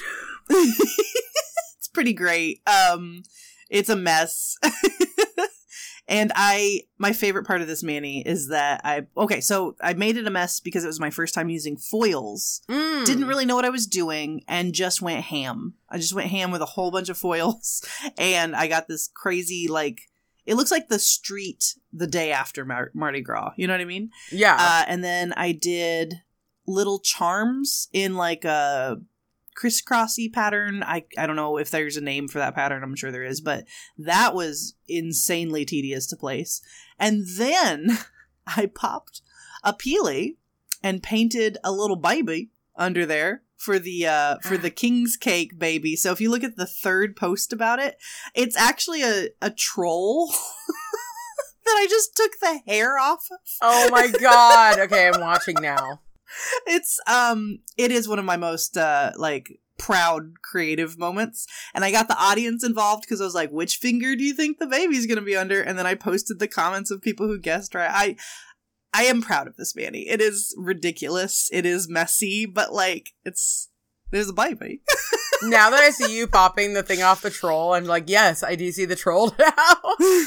[1.95, 2.61] Pretty great.
[2.67, 3.23] Um,
[3.69, 4.57] it's a mess.
[6.09, 10.17] and I, my favorite part of this mani is that I, okay, so I made
[10.17, 12.61] it a mess because it was my first time using foils.
[12.69, 13.05] Mm.
[13.05, 15.75] Didn't really know what I was doing and just went ham.
[15.89, 17.81] I just went ham with a whole bunch of foils
[18.17, 20.01] and I got this crazy, like,
[20.45, 23.53] it looks like the street the day after Mar- Mardi Gras.
[23.55, 24.11] You know what I mean?
[24.33, 24.57] Yeah.
[24.59, 26.21] Uh, and then I did
[26.67, 28.97] little charms in like a
[29.55, 30.83] crisscrossy pattern.
[30.83, 32.83] I I don't know if there's a name for that pattern.
[32.83, 33.65] I'm sure there is, but
[33.97, 36.61] that was insanely tedious to place.
[36.99, 37.97] And then
[38.47, 39.21] I popped
[39.63, 40.35] a peely
[40.83, 45.95] and painted a little baby under there for the uh for the king's cake baby.
[45.95, 47.97] So if you look at the third post about it,
[48.33, 50.27] it's actually a a troll
[51.65, 53.39] that I just took the hair off of.
[53.61, 54.79] oh my god.
[54.79, 56.01] Okay, I'm watching now.
[56.67, 61.47] It's um it is one of my most uh like proud creative moments.
[61.73, 64.57] And i got the audience involved because i was like which finger do you think
[64.57, 65.61] the baby's gonna be under?
[65.61, 67.91] And then i posted the comments of people who guessed right?
[67.91, 68.15] I
[68.93, 70.07] i am proud of this mani.
[70.07, 71.49] It is ridiculous.
[71.51, 73.69] It is messy but like it's
[74.11, 74.81] there's a baby
[75.43, 78.55] Now that I see you popping the thing off the troll, I'm like, yes, I
[78.55, 79.75] do see the troll now.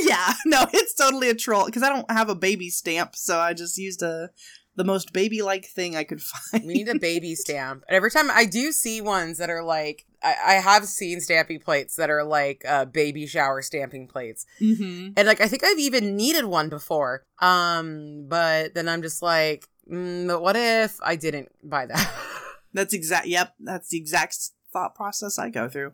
[0.00, 0.32] yeah.
[0.46, 3.78] No it's totally a troll because i don't have a baby stamp so i just
[3.78, 4.30] used a
[4.76, 7.84] the most baby like thing i could find We need a baby stamp.
[7.88, 11.60] And every time I do see ones that are like, I, I have seen stamping
[11.60, 14.46] plates that are like uh, baby shower stamping plates.
[14.58, 17.24] hmm And like, I think I've even needed one before.
[17.40, 22.12] Um, but then I'm just like, mm, but what if I didn't buy that?
[22.72, 23.26] That's exact.
[23.26, 24.36] Yep, that's the exact
[24.70, 25.92] thought process I go through.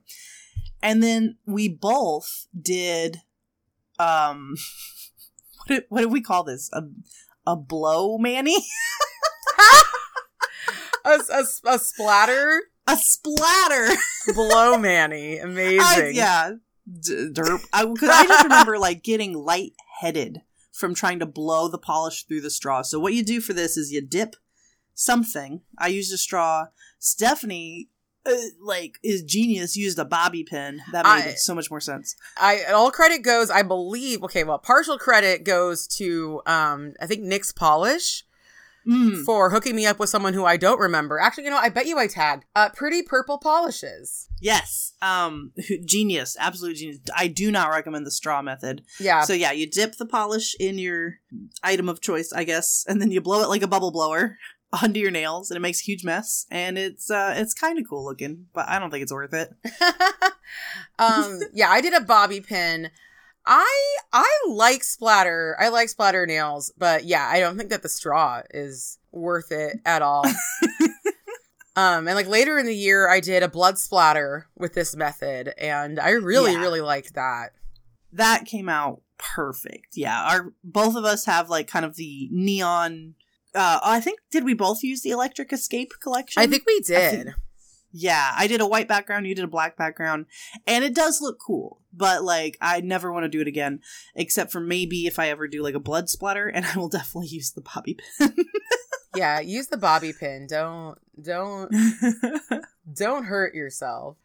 [0.83, 3.23] And then we both did,
[4.01, 4.57] um,
[5.59, 6.69] what did, what did we call this?
[6.73, 6.83] A
[7.47, 8.57] a blow mani,
[11.05, 13.95] a, a, a splatter a splatter.
[14.35, 15.39] blow mani.
[15.39, 15.81] Amazing.
[15.81, 16.53] I, yeah,
[17.01, 17.63] D- derp.
[17.73, 22.51] Because I, just remember like getting lightheaded from trying to blow the polish through the
[22.51, 22.83] straw.
[22.83, 24.37] So what you do for this is you dip
[24.95, 25.63] something.
[25.79, 26.67] I used a straw.
[26.99, 27.89] Stephanie.
[28.25, 28.31] Uh,
[28.61, 32.65] like is genius used a bobby pin that made I- so much more sense I
[32.73, 34.23] all credit goes, I believe.
[34.23, 38.25] Okay, well, partial credit goes to um, I think Nick's polish.
[38.85, 39.25] Mm.
[39.25, 41.21] for hooking me up with someone who I don't remember.
[41.21, 44.27] Actually, you know, I bet you I tagged uh, Pretty Purple Polishes.
[44.41, 44.95] Yes.
[45.01, 45.53] Um
[45.85, 46.37] genius.
[46.41, 46.99] Absolute genius.
[47.17, 48.83] I do not recommend the straw method.
[48.99, 51.19] Yeah, So yeah, you dip the polish in your
[51.63, 54.37] item of choice, I guess, and then you blow it like a bubble blower
[54.73, 57.89] onto your nails and it makes a huge mess and it's uh it's kind of
[57.89, 59.51] cool looking, but I don't think it's worth it.
[60.99, 62.91] um, yeah, I did a bobby pin.
[63.45, 65.57] I I like splatter.
[65.61, 69.81] I like splatter nails, but yeah, I don't think that the straw is worth it
[69.85, 70.25] at all.
[71.77, 75.53] um, and like later in the year, I did a blood splatter with this method,
[75.59, 76.61] and I really Yeah.
[76.61, 77.53] really liked that.
[78.13, 79.97] That came out perfect.
[79.97, 83.15] Yeah, our both of us have like kind of the neon
[83.55, 86.43] uh I think did we both use the electric escape collection?
[86.43, 87.25] I think we I did.
[87.25, 87.37] think-
[87.93, 90.25] Yeah, I did a white background, you did a black background,
[90.67, 91.81] and it does look cool.
[91.93, 93.81] But like, I never want to do it again,
[94.15, 97.29] except for maybe if I ever do like a blood splatter, and I will definitely
[97.29, 98.35] use the bobby pin.
[99.15, 100.47] yeah, use the bobby pin.
[100.49, 101.71] Don't don't
[102.95, 104.17] don't hurt yourself.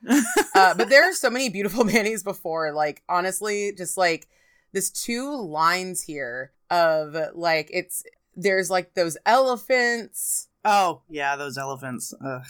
[0.55, 2.71] uh, but there are so many beautiful manis before.
[2.71, 4.27] Like honestly, just like
[4.71, 8.03] this two lines here of like it's
[8.37, 10.47] there's like those elephants.
[10.63, 12.13] oh yeah, those elephants.
[12.25, 12.41] Ugh.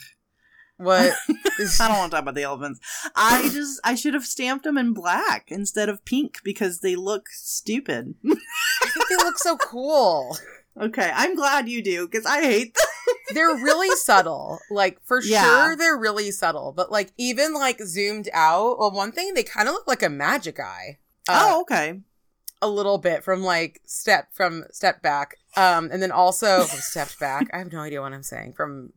[0.80, 2.80] What I don't want to talk about the elephants.
[3.16, 7.30] I just I should have stamped them in black instead of pink because they look
[7.30, 8.14] stupid.
[8.24, 10.38] I think they look so cool.
[10.80, 12.86] okay, I'm glad you do because I hate them.
[13.34, 14.60] They're really subtle.
[14.70, 15.44] Like for Yeah.
[15.44, 16.74] sure they're really subtle.
[16.74, 20.10] But like even like zoomed out, well one thing they kind of look like a
[20.10, 21.00] magic eye.
[21.28, 22.02] Uh, oh, okay.
[22.62, 27.20] A little bit from like step from step back um and then also from stepped
[27.20, 28.92] back i have no idea what i'm saying from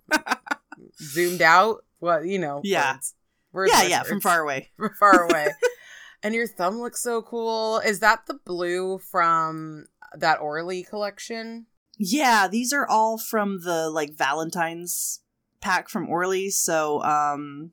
[1.03, 2.95] zoomed out what you know Yeah.
[2.95, 3.15] words.
[3.53, 4.23] Words Yeah, yeah, from words.
[4.23, 4.71] far away.
[4.77, 5.49] from far away
[6.23, 11.67] and your thumb looks so cool is that the blue from that orly collection
[11.99, 15.21] Yeah, these are all from the like Valentine's
[15.61, 16.49] pack from Orly.
[16.49, 17.73] So, um,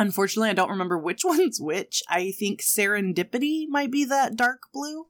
[0.00, 2.02] unfortunately, I don't remember which one's which.
[2.08, 5.06] I think Serendipity might be that dark blue,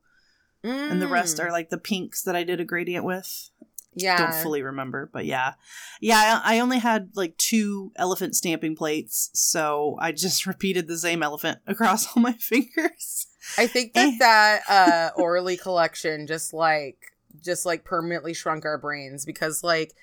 [0.62, 1.44] and the rest Mm.
[1.44, 3.50] are like the pinks that I did a gradient with.
[3.94, 5.54] yeah Don't fully remember, but yeah,
[6.00, 6.40] yeah.
[6.44, 11.22] I, I only had like two elephant stamping plates, so I just repeated the same
[11.22, 13.26] elephant across all my fingers.
[13.58, 14.16] i think that Eh.
[14.20, 16.98] that uh orly collection just like
[17.42, 19.94] just like permanently shrunk our brains because like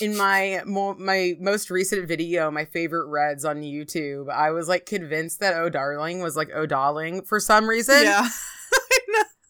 [0.00, 4.86] in my mo- my most recent video, my favorite reds on YouTube, I was like
[4.86, 8.02] convinced that Oh Darling was like Oh Darling for some reason.
[8.02, 8.28] Yeah,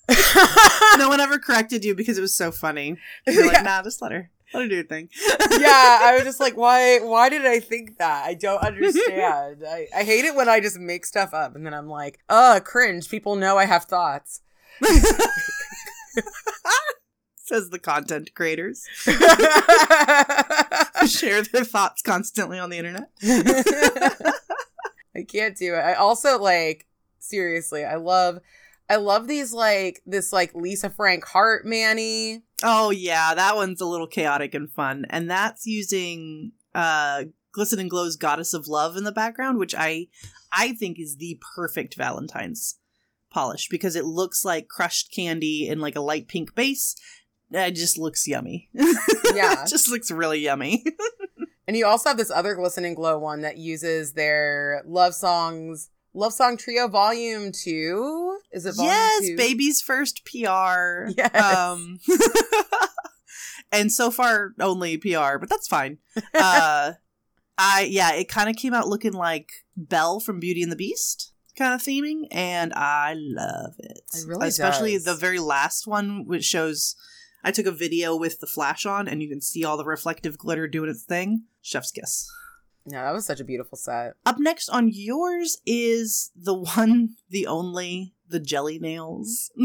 [0.96, 2.96] no one ever corrected you because it was so funny.
[3.26, 3.62] You're like, yeah.
[3.62, 5.08] nah, just let her, let her do her thing.
[5.58, 6.98] yeah, I was just like, why?
[7.00, 8.24] Why did I think that?
[8.24, 9.64] I don't understand.
[9.66, 12.60] I, I hate it when I just make stuff up and then I'm like, uh,
[12.62, 13.08] cringe.
[13.08, 14.40] People know I have thoughts.
[17.44, 18.86] Says the content creators
[21.06, 23.10] share their thoughts constantly on the internet.
[25.14, 25.80] I can't do it.
[25.80, 26.86] I also like
[27.18, 28.38] seriously, I love
[28.88, 32.42] I love these like this like Lisa Frank Heart Mani.
[32.62, 37.90] Oh yeah, that one's a little chaotic and fun, and that's using uh Glisten and
[37.90, 40.08] Glow's Goddess of Love in the background, which I
[40.50, 42.78] I think is the perfect Valentine's
[43.30, 46.94] polish because it looks like crushed candy in like a light pink base.
[47.54, 48.68] It just looks yummy.
[48.74, 48.92] Yeah.
[49.62, 50.84] it just looks really yummy.
[51.66, 55.88] And you also have this other Glisten and Glow one that uses their love songs
[56.16, 58.38] Love Song Trio Volume 2.
[58.52, 59.36] Is it volume yes, two?
[59.36, 61.08] baby's first PR.
[61.16, 61.34] Yes.
[61.34, 61.98] Um,
[63.72, 65.98] and so far only PR, but that's fine.
[66.32, 66.92] Uh,
[67.58, 71.32] I yeah, it kind of came out looking like Belle from Beauty and the Beast
[71.56, 74.02] kind of theming, and I love it.
[74.14, 75.04] It really especially does.
[75.04, 76.94] the very last one, which shows.
[77.44, 80.38] I took a video with the flash on, and you can see all the reflective
[80.38, 81.44] glitter doing its thing.
[81.62, 82.28] Chef's kiss.
[82.86, 84.14] No, that was such a beautiful set.
[84.26, 89.50] Up next on yours is the one, the only, the jelly nails.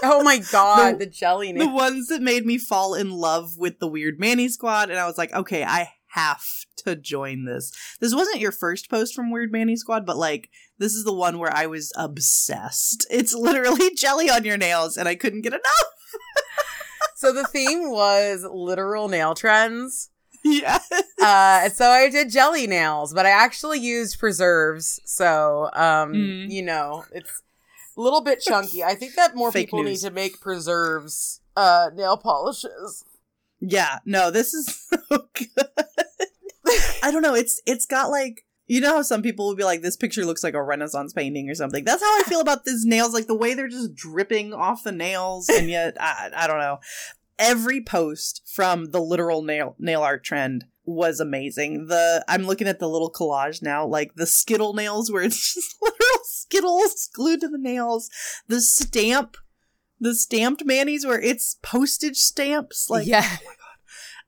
[0.00, 1.66] Oh my god, The- the, jelly nails.
[1.66, 5.06] the ones that made me fall in love with the weird Mani Squad, and I
[5.06, 6.44] was like, okay, I have
[6.84, 7.72] to join this.
[7.98, 11.38] This wasn't your first post from Weird Mani Squad, but like this is the one
[11.40, 13.08] where I was obsessed.
[13.10, 15.64] It's literally jelly on your nails, and I couldn't get enough.
[17.18, 20.10] So the theme was literal nail trends.
[20.44, 20.78] yeah,
[21.20, 25.00] Uh, so I did jelly nails, but I actually used preserves.
[25.04, 26.48] So, um, Mm.
[26.48, 27.42] you know, it's
[27.96, 28.84] a little bit chunky.
[28.84, 30.04] I think that more Fake people news.
[30.04, 33.04] need to make preserves uh, nail polishes.
[33.58, 33.98] yeah.
[34.04, 34.98] No, this is so
[35.34, 35.68] good.
[37.02, 37.34] I don't know.
[37.34, 38.44] It's it's got like.
[38.68, 41.48] You know how some people will be like, this picture looks like a Renaissance painting
[41.48, 41.84] or something.
[41.84, 43.14] That's how I feel about these nails.
[43.14, 46.78] Like the way they're just dripping off the nails, and yet I, I don't know.
[47.38, 51.86] every post from the literal nail nail art trend was amazing.
[51.86, 55.76] The I'm looking at the little collage now, like the Skittle nails where it's just
[55.80, 58.10] literal Skittles glued to the nails.
[58.48, 59.36] The stamp,
[60.00, 62.88] the stamped manis where it's postage stamps.
[62.90, 63.36] Like yeah.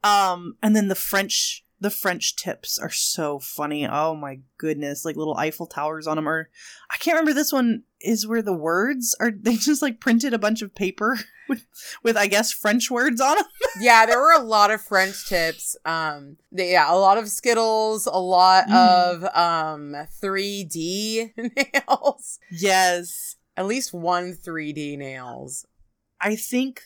[0.05, 3.87] um, and then the French the French tips are so funny.
[3.89, 6.29] Oh my goodness, like little Eiffel towers on them.
[6.29, 6.51] Or
[6.91, 9.31] I can't remember this one is where the words are.
[9.43, 11.19] They just like printed a bunch of paper
[11.49, 11.65] with,
[12.03, 13.47] with I guess French words on them.
[13.81, 15.75] yeah, there were a lot of French tips.
[15.87, 18.75] Um, they, yeah, a lot of Skittles, a lot Mm.
[18.75, 22.39] of um 3D nails.
[22.51, 25.67] Yes, At least one 3D nails.
[26.21, 26.83] I think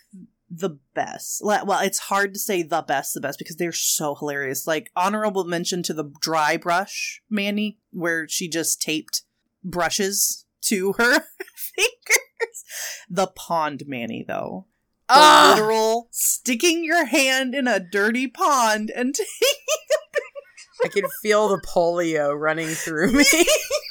[0.50, 1.40] the best.
[1.44, 4.66] Well, it's hard to say the best, the best because they're so hilarious.
[4.66, 9.22] Like honorable mention to the dry brush Mani, where she just taped
[9.62, 11.20] brushes to her
[11.56, 12.64] fingers.
[13.08, 14.66] The pond Mani, though.
[15.08, 15.52] The Ah!
[15.54, 19.14] literal sticking your hand in a dirty pond and
[20.84, 23.24] I can feel the polio running through me.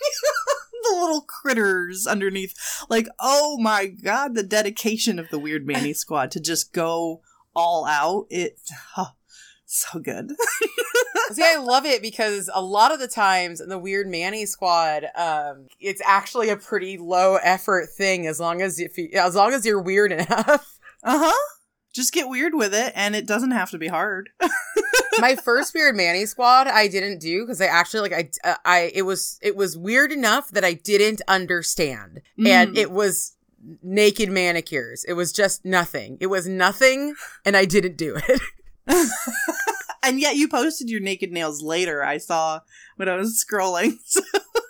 [0.83, 2.53] the little critters underneath.
[2.89, 7.21] Like, oh my god, the dedication of the Weird Mani squad to just go
[7.55, 8.27] all out.
[8.29, 8.59] It
[8.95, 9.11] huh,
[9.65, 10.33] so good.
[11.31, 15.05] See, I love it because a lot of the times in the Weird Mani Squad,
[15.15, 19.53] um, it's actually a pretty low effort thing as long as if you, as long
[19.53, 20.77] as you're weird enough.
[21.03, 21.49] Uh-huh.
[21.93, 24.29] Just get weird with it and it doesn't have to be hard.
[25.19, 28.13] My first Weird Mani Squad, I didn't do because I actually like
[28.43, 32.77] I uh, I it was it was weird enough that I didn't understand, and Mm.
[32.77, 33.35] it was
[33.81, 35.03] naked manicures.
[35.07, 36.17] It was just nothing.
[36.19, 37.15] It was nothing,
[37.45, 38.41] and I didn't do it.
[40.03, 42.03] and yet you posted your naked nails later.
[42.03, 42.59] I saw
[42.97, 43.93] when I was scrolling.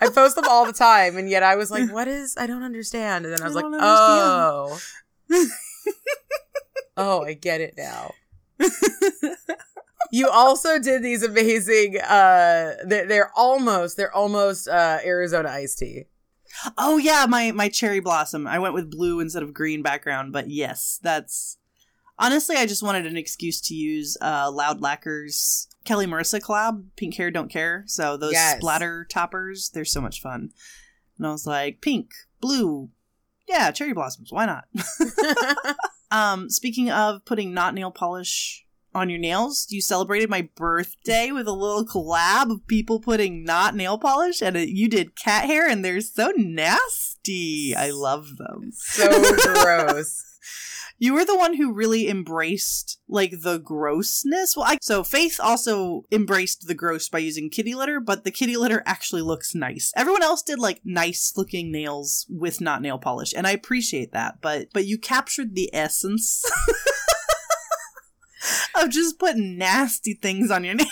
[0.02, 2.36] I post them all the time, and yet I was like, "What is?
[2.38, 4.80] I don't understand." And then I was I like, don't "Oh,
[6.98, 8.12] oh, I get it now."
[10.12, 11.97] You also did these amazing.
[11.99, 16.04] uh They're, they're almost they're almost uh Arizona iced tea.
[16.78, 18.45] oh yeah, my my cherry blossom.
[18.47, 21.58] I went with blue instead of green background, but yes, that's
[22.20, 27.16] honestly I just wanted an excuse to use uh Loud Lacquer's Kelly Marissa collab, Pink
[27.16, 27.84] Hair Don't Care.
[27.88, 28.58] So those Yes.
[28.58, 30.51] splatter toppers, they're so much fun.
[31.18, 32.89] And I was like, pink, blue,
[33.47, 34.66] yeah, cherry blossoms, why not?
[36.12, 41.48] Um, speaking of putting not nail polish on your nails, you celebrated my birthday with
[41.48, 45.68] a little collab of people putting not nail polish, and it, you did cat hair,
[45.68, 47.74] and they're so nasty.
[47.76, 48.72] I love them.
[48.74, 49.08] so
[49.54, 50.30] gross.
[51.00, 54.56] You were the one who really embraced like the grossness.
[54.56, 58.56] Well, I, so Faith also embraced the gross by using kitty litter, but the kitty
[58.56, 59.91] litter actually looks nice.
[59.98, 64.39] Everyone else did like nice looking nails with not nail polish, and I appreciate that.
[64.41, 66.46] But but you captured the essence
[68.76, 70.89] of just putting nasty things on your nails.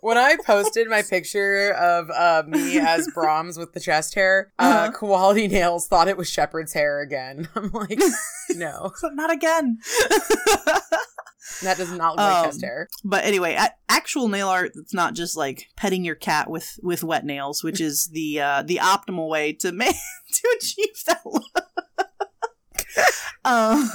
[0.00, 4.62] When I posted my picture of uh, me as Brahms with the chest hair, uh,
[4.62, 4.92] Uh-huh.
[4.92, 7.48] Quality Nails thought it was Shepherd's hair again.
[7.56, 7.98] I'm like,
[8.50, 9.78] no, Not again.
[11.62, 12.88] that does not look like Um, chest hair.
[13.02, 17.02] But anyway, a- actual nail art that's not just like petting your cat with with
[17.02, 21.44] wet nails, which is the uh, the optimal way to ma- to achieve that look.
[23.44, 23.90] um,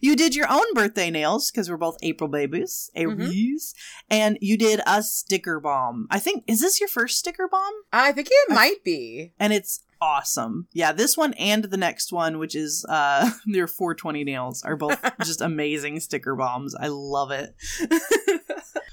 [0.00, 3.74] you did your own birthday nails because we're both April babies, Aries,
[4.10, 6.06] and you did a sticker bomb.
[6.10, 7.72] I think is this your first sticker bomb?
[7.92, 9.32] I think it might be.
[9.38, 10.68] And it's awesome.
[10.72, 14.98] Yeah, this one and the next one, which is uh your 420 nails, are both
[15.24, 16.74] just amazing sticker bombs.
[16.74, 17.54] I love it.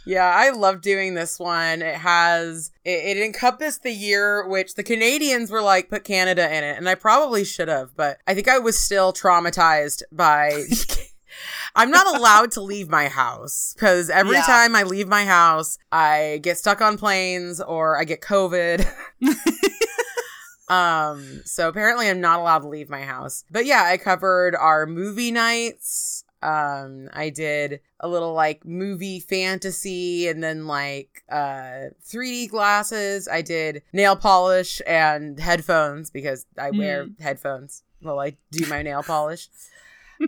[0.06, 1.82] Yeah, I love doing this one.
[1.82, 6.64] It has it, it encompassed the year, which the Canadians were like, put Canada in
[6.64, 10.64] it, and I probably should have, but I think I was still traumatized by.
[11.76, 14.44] I'm not allowed to leave my house because every Yeah.
[14.44, 18.86] time I leave my house, I get stuck on planes or I get COVID.
[20.70, 23.44] um, so apparently I'm not allowed to leave my house.
[23.50, 26.24] But yeah, I covered our movie nights.
[26.44, 33.28] Um, I did a little like movie fantasy and then like uh 3D glasses.
[33.28, 39.04] I did nail polish and headphones because I wear headphones while I do my nail
[39.04, 39.50] polish.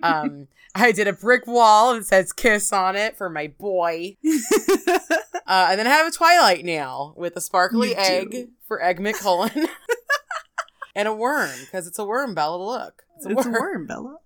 [0.03, 4.17] Um, I did a brick wall that says kiss on it for my boy.
[5.47, 8.01] Uh, and then I have a Twilight nail with a sparkly You do.
[8.01, 9.67] egg for Egg McCullen.
[10.95, 12.57] and a worm, because it's a worm, Bella.
[12.57, 13.03] Look.
[13.17, 14.17] It's a It's a worm, Bella.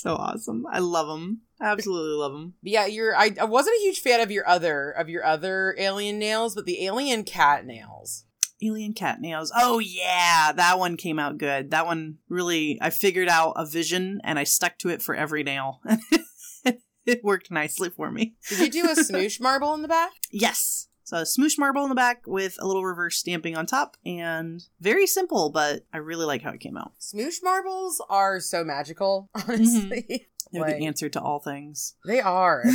[0.00, 0.64] So awesome.
[0.70, 1.42] I love them.
[1.60, 2.54] Absolutely love them.
[2.62, 6.18] Yeah, you're I, I wasn't a huge fan of your other of your other alien
[6.18, 8.24] nails, but the alien cat nails.
[8.60, 9.52] Alien cat nails.
[9.56, 11.70] Oh yeah, that one came out good.
[11.70, 15.42] That one really I figured out a vision and I stuck to it for every
[15.42, 15.80] nail.
[17.06, 18.34] it worked nicely for me.
[18.48, 20.12] Did you do a smoosh marble in the back?
[20.30, 20.88] Yes.
[21.12, 24.64] So a smoosh marble in the back with a little reverse stamping on top and
[24.80, 26.92] very simple, but I really like how it came out.
[26.98, 30.28] Smoosh marbles are so magical, honestly.
[30.52, 31.96] They're the answer to all things.
[32.06, 32.64] They are.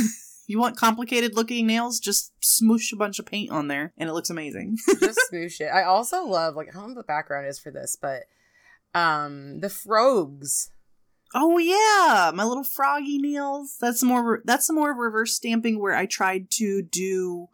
[0.50, 2.00] You want complicated looking nails?
[2.00, 4.78] Just smoosh a bunch of paint on there and it looks amazing.
[4.98, 5.66] just smoosh it.
[5.66, 8.22] I also love like I don't know what the background is for this, but
[8.94, 10.70] um the frogs.
[11.34, 13.76] Oh yeah, my little froggy nails.
[13.78, 17.48] That's more that's some more reverse stamping where I tried to do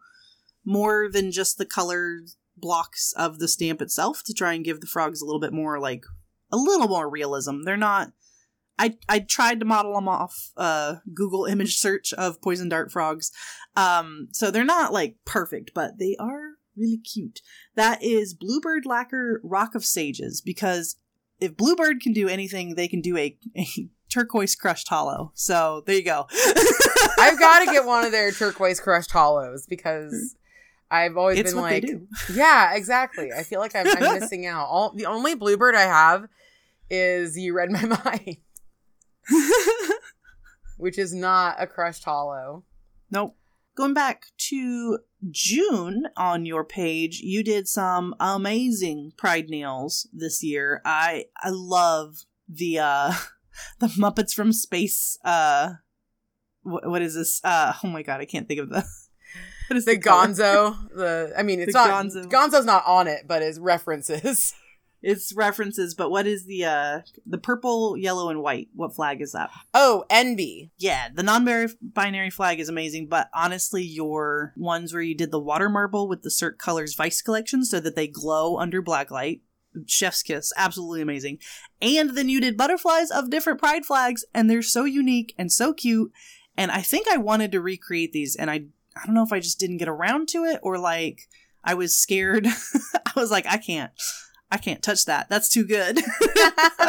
[0.65, 2.19] more than just the color
[2.57, 5.79] blocks of the stamp itself to try and give the frogs a little bit more
[5.79, 6.03] like
[6.51, 7.63] a little more realism.
[7.63, 8.11] They're not
[8.77, 13.31] I I tried to model them off uh Google image search of poison dart frogs.
[13.75, 17.41] Um so they're not like perfect, but they are really cute.
[17.75, 20.97] That is Bluebird Lacquer Rock of Sages because
[21.39, 23.67] if Bluebird can do anything, they can do a, a
[24.09, 25.31] turquoise crushed holo.
[25.35, 26.27] So there you go.
[27.19, 30.35] I've got to get one of their turquoise crushed holos because
[30.95, 31.85] I've always it's been like,
[32.33, 33.31] yeah, exactly.
[33.31, 34.67] I feel like I'm, I'm missing out.
[34.67, 36.27] All the only Bluebird I have
[36.89, 38.37] is you read my mind.
[40.77, 42.63] which is not a crushed holo.
[43.11, 43.35] Nope.
[43.75, 44.99] Going back to
[45.31, 50.81] June on your page, you did some amazing pride nails this year.
[50.85, 53.13] I I love the uh
[53.79, 55.73] the Muppets from Space uh
[56.63, 57.41] what, what is this?
[57.43, 58.85] Uh oh my god, I can't think of the
[59.69, 60.89] the, the Gonzo?
[60.95, 62.25] The I mean, it's the not Gonzo.
[62.25, 64.53] Gonzo's not on it, but his references.
[65.05, 68.69] it's references, but what is the uh the purple, yellow, and white?
[68.75, 69.51] What flag is that?
[69.73, 70.71] Oh, NB.
[70.77, 75.69] Yeah, the non-binary flag is amazing, but honestly, your ones where you did the water
[75.69, 79.41] marble with the Cirque Colors Vice collection, so that they glow under black light.
[79.85, 81.37] Chef's kiss, absolutely amazing.
[81.81, 85.73] And then you did butterflies of different pride flags, and they're so unique and so
[85.73, 86.11] cute.
[86.57, 89.39] And I think I wanted to recreate these, and I I don't know if I
[89.39, 91.27] just didn't get around to it or like
[91.63, 92.47] I was scared.
[92.95, 93.91] I was like, I can't.
[94.51, 95.27] I can't touch that.
[95.27, 95.99] That's too good.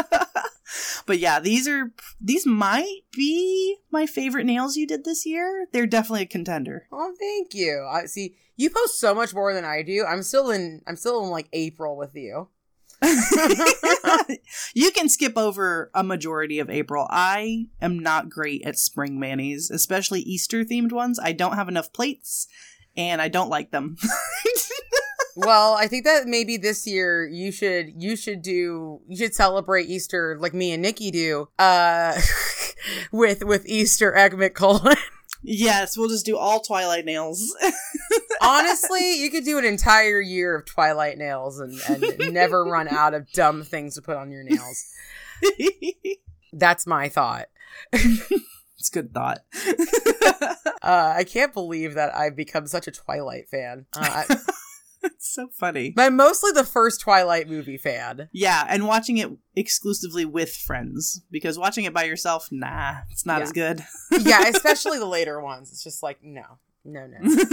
[1.06, 5.66] but yeah, these are these might be my favorite nails you did this year.
[5.72, 6.86] They're definitely a contender.
[6.92, 7.86] Oh, thank you.
[7.90, 10.04] I see you post so much more than I do.
[10.04, 12.48] I'm still in I'm still in like April with you.
[14.74, 17.06] you can skip over a majority of April.
[17.10, 21.18] I am not great at spring manis, especially Easter themed ones.
[21.22, 22.48] I don't have enough plates
[22.96, 23.96] and I don't like them
[25.36, 29.88] well, I think that maybe this year you should you should do you should celebrate
[29.88, 32.18] Easter like me and Nikki do, uh,
[33.12, 34.96] with with Easter egg McCullen.
[35.48, 37.56] Yes, we'll just do all Twilight nails.
[38.42, 43.14] Honestly, you could do an entire year of Twilight nails and, and never run out
[43.14, 44.84] of dumb things to put on your nails.
[46.52, 47.46] That's my thought.
[47.92, 49.38] it's good thought.
[50.82, 53.86] Uh, I can't believe that I've become such a Twilight fan.
[53.96, 54.36] Uh, I-
[55.14, 55.94] it's so funny.
[55.96, 58.28] I'm mostly the first Twilight movie fan.
[58.32, 63.38] Yeah, and watching it exclusively with friends because watching it by yourself, nah, it's not
[63.38, 63.42] yeah.
[63.44, 63.80] as good.
[64.20, 65.70] yeah, especially the later ones.
[65.70, 67.44] It's just like no, no, no.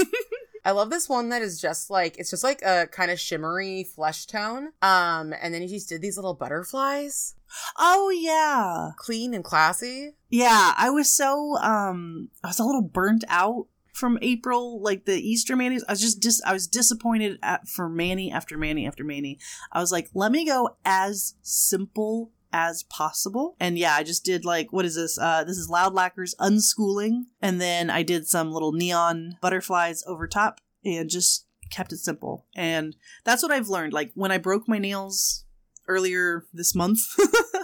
[0.66, 3.84] I love this one that is just like it's just like a kind of shimmery
[3.84, 4.72] flesh tone.
[4.82, 7.36] Um, and then he just did these little butterflies.
[7.78, 10.16] Oh yeah, clean and classy.
[10.30, 15.16] Yeah, I was so um, I was a little burnt out from April, like the
[15.16, 15.84] Easter Manis.
[15.88, 19.40] I was just dis- I was disappointed at for Mani after Mani after Mani.
[19.72, 23.56] I was like, let me go as simple as possible.
[23.60, 25.18] And yeah, I just did like what is this?
[25.18, 27.24] Uh this is Loud Lacquer's Unschooling.
[27.42, 32.46] And then I did some little neon butterflies over top and just kept it simple.
[32.56, 33.94] And that's what I've learned.
[33.94, 35.46] Like when I broke my nails
[35.88, 37.00] earlier this month,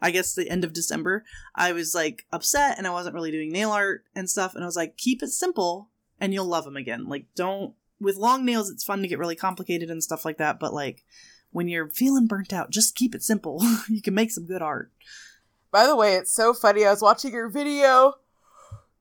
[0.00, 3.52] I guess the end of December, I was like upset and I wasn't really doing
[3.52, 4.54] nail art and stuff.
[4.54, 5.88] And I was like, keep it simple
[6.20, 7.08] and you'll love them again.
[7.08, 10.60] Like, don't, with long nails, it's fun to get really complicated and stuff like that.
[10.60, 11.04] But like,
[11.50, 13.62] when you're feeling burnt out, just keep it simple.
[13.88, 14.90] you can make some good art.
[15.70, 16.84] By the way, it's so funny.
[16.84, 18.14] I was watching your video.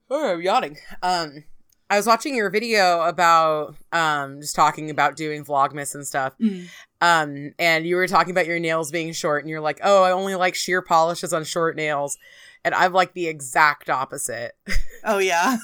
[0.10, 0.78] Oh, I'm yawning.
[1.02, 1.44] Um,
[1.90, 6.34] I was watching your video about um just talking about doing vlogmas and stuff.
[6.42, 6.68] Mm.
[7.02, 10.12] Um and you were talking about your nails being short and you're like, "Oh, I
[10.12, 12.18] only like sheer polishes on short nails."
[12.66, 14.54] And I'm like the exact opposite.
[15.04, 15.58] Oh yeah.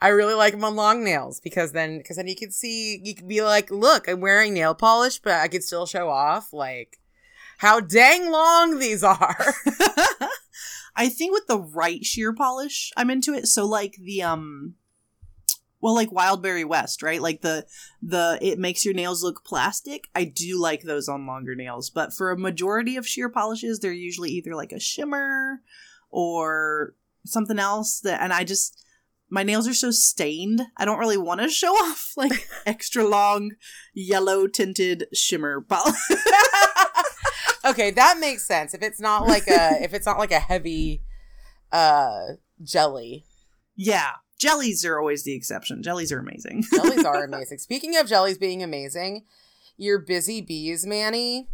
[0.00, 3.14] I really like them on long nails because then because then you can see you
[3.14, 6.98] can be like, "Look, I'm wearing nail polish, but I can still show off like
[7.58, 9.54] how dang long these are."
[10.96, 13.46] I think with the right sheer polish, I'm into it.
[13.46, 14.76] So like the um
[15.80, 17.64] well like wildberry west right like the
[18.02, 22.12] the it makes your nails look plastic i do like those on longer nails but
[22.12, 25.60] for a majority of sheer polishes they're usually either like a shimmer
[26.10, 26.94] or
[27.26, 28.84] something else that and i just
[29.28, 33.52] my nails are so stained i don't really want to show off like extra long
[33.94, 35.94] yellow tinted shimmer polish
[37.64, 38.74] okay, that makes sense.
[38.74, 41.02] If it's not like a if it's not like a heavy
[41.72, 43.24] uh jelly.
[43.76, 47.58] yeah jellies are always the exception jellies are amazing Jellies are amazing.
[47.58, 49.24] Speaking of jellies being amazing,
[49.76, 51.48] your busy bees, Mani,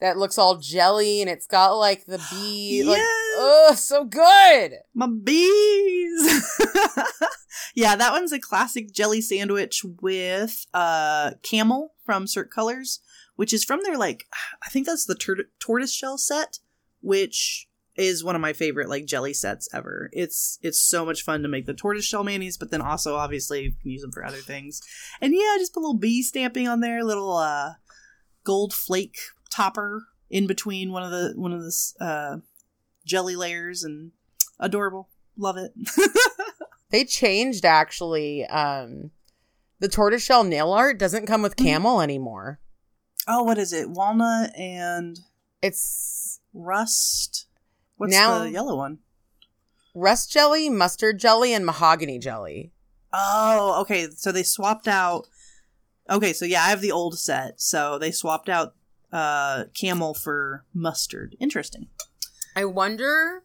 [0.00, 3.34] that looks all jelly and it's got like the bee like Yes!
[3.38, 4.74] oh so good.
[4.94, 6.56] my bees
[7.74, 13.00] yeah that one's a classic jelly sandwich with uh camel from Cirque colors
[13.36, 14.24] which is from their like
[14.66, 16.58] i think that's the tur- tortoise shell set
[17.02, 21.42] which is one of my favorite like jelly sets ever it's it's so much fun
[21.42, 24.24] to make the tortoise shell manis but then also obviously you can use them for
[24.24, 24.80] other things
[25.20, 27.72] and yeah just put a little bee stamping on there little uh
[28.44, 29.16] gold flake
[29.50, 32.36] topper in between one of the one of the uh
[33.04, 34.12] jelly layers and
[34.58, 35.72] adorable love it
[36.90, 38.44] They changed actually.
[38.46, 39.12] Um
[39.78, 41.64] the tortoiseshell nail art doesn't come with Mhm.
[41.64, 42.60] camel anymore.
[43.28, 45.18] oh what is it walnut and
[45.62, 47.46] It's rust
[48.00, 48.98] what's Now- the yellow one
[49.94, 52.72] rust jelly, mustard jelly, and mahogany jelly.
[53.12, 54.08] Oh, okay.
[54.16, 55.26] So they swapped out.
[56.08, 57.60] Okay, so yeah, I have the old set.
[57.60, 58.74] So they swapped out
[59.12, 61.36] uh camel for mustard.
[61.40, 61.88] Interesting.
[62.56, 63.42] I wonder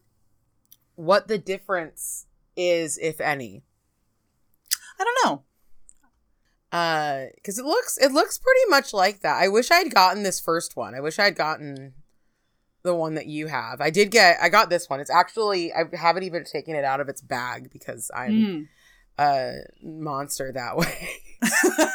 [0.96, 3.64] what the difference is, if any.
[5.00, 5.44] I don't know.
[6.72, 9.42] Uh, because it looks it looks pretty much like that.
[9.42, 10.94] I wish I'd gotten this first one.
[10.94, 11.94] I wish I'd gotten
[12.86, 13.82] the one that you have.
[13.82, 14.38] I did get.
[14.42, 15.02] I got this one.
[15.02, 18.68] It's actually I haven't even taken it out of its bag because I'm Mm.
[19.18, 21.10] a monster that way.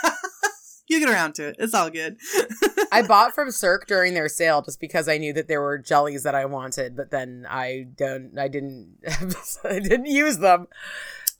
[0.88, 1.56] you get around to it.
[1.58, 2.16] It's all good.
[2.92, 6.24] I bought from Cirque during their sale just because I knew that there were jellies
[6.24, 8.36] that I wanted, but then I don't.
[8.38, 8.96] I didn't.
[9.64, 10.66] I didn't use them.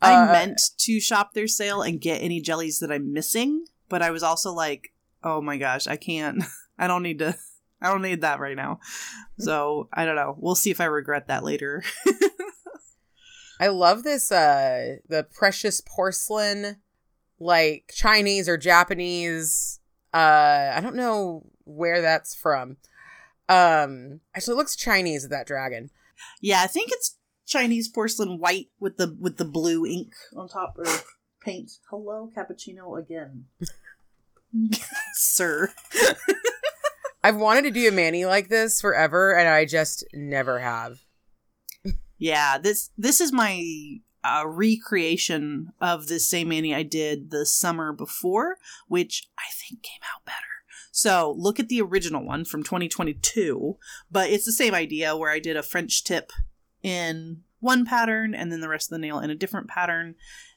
[0.01, 4.01] I Uh, meant to shop their sale and get any jellies that I'm missing, but
[4.01, 4.92] I was also like,
[5.22, 6.42] oh my gosh, I can't.
[6.78, 7.36] I don't need to.
[7.83, 8.81] I don't need that right now.
[9.39, 10.37] So I don't know.
[10.39, 11.83] We'll see if I regret that later.
[13.61, 16.76] I love this uh the precious porcelain
[17.39, 19.81] like Chinese or Japanese
[20.14, 22.76] uh I don't know where that's from.
[23.49, 25.91] Um actually it looks Chinese that dragon.
[26.41, 27.16] Yeah, I think it's
[27.47, 30.87] Chinese porcelain white with the with the blue ink on top or
[31.41, 31.72] paint.
[31.91, 33.47] Hello, cappuccino again.
[35.14, 35.72] Sir.
[37.23, 41.01] I've wanted to do a mani like this forever and I just never have.
[42.18, 47.93] Yeah, this this is my uh, recreation of this same mani I did the summer
[47.93, 48.57] before,
[48.89, 50.37] which I think came out better.
[50.93, 53.79] So look at the original one from 2022,
[54.11, 56.33] but it's the same idea where I did a French tip
[56.83, 60.16] in one pattern and then the rest of the nail in a different pattern,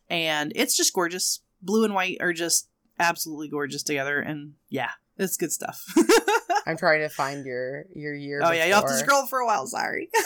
[0.09, 1.41] and it's just gorgeous.
[1.61, 2.67] Blue and white are just
[2.99, 5.81] absolutely gorgeous together, and yeah, it's good stuff.
[6.65, 8.41] I'm trying to find your your year.
[8.43, 9.67] oh yeah, you have to scroll for a while.
[9.67, 10.09] Sorry.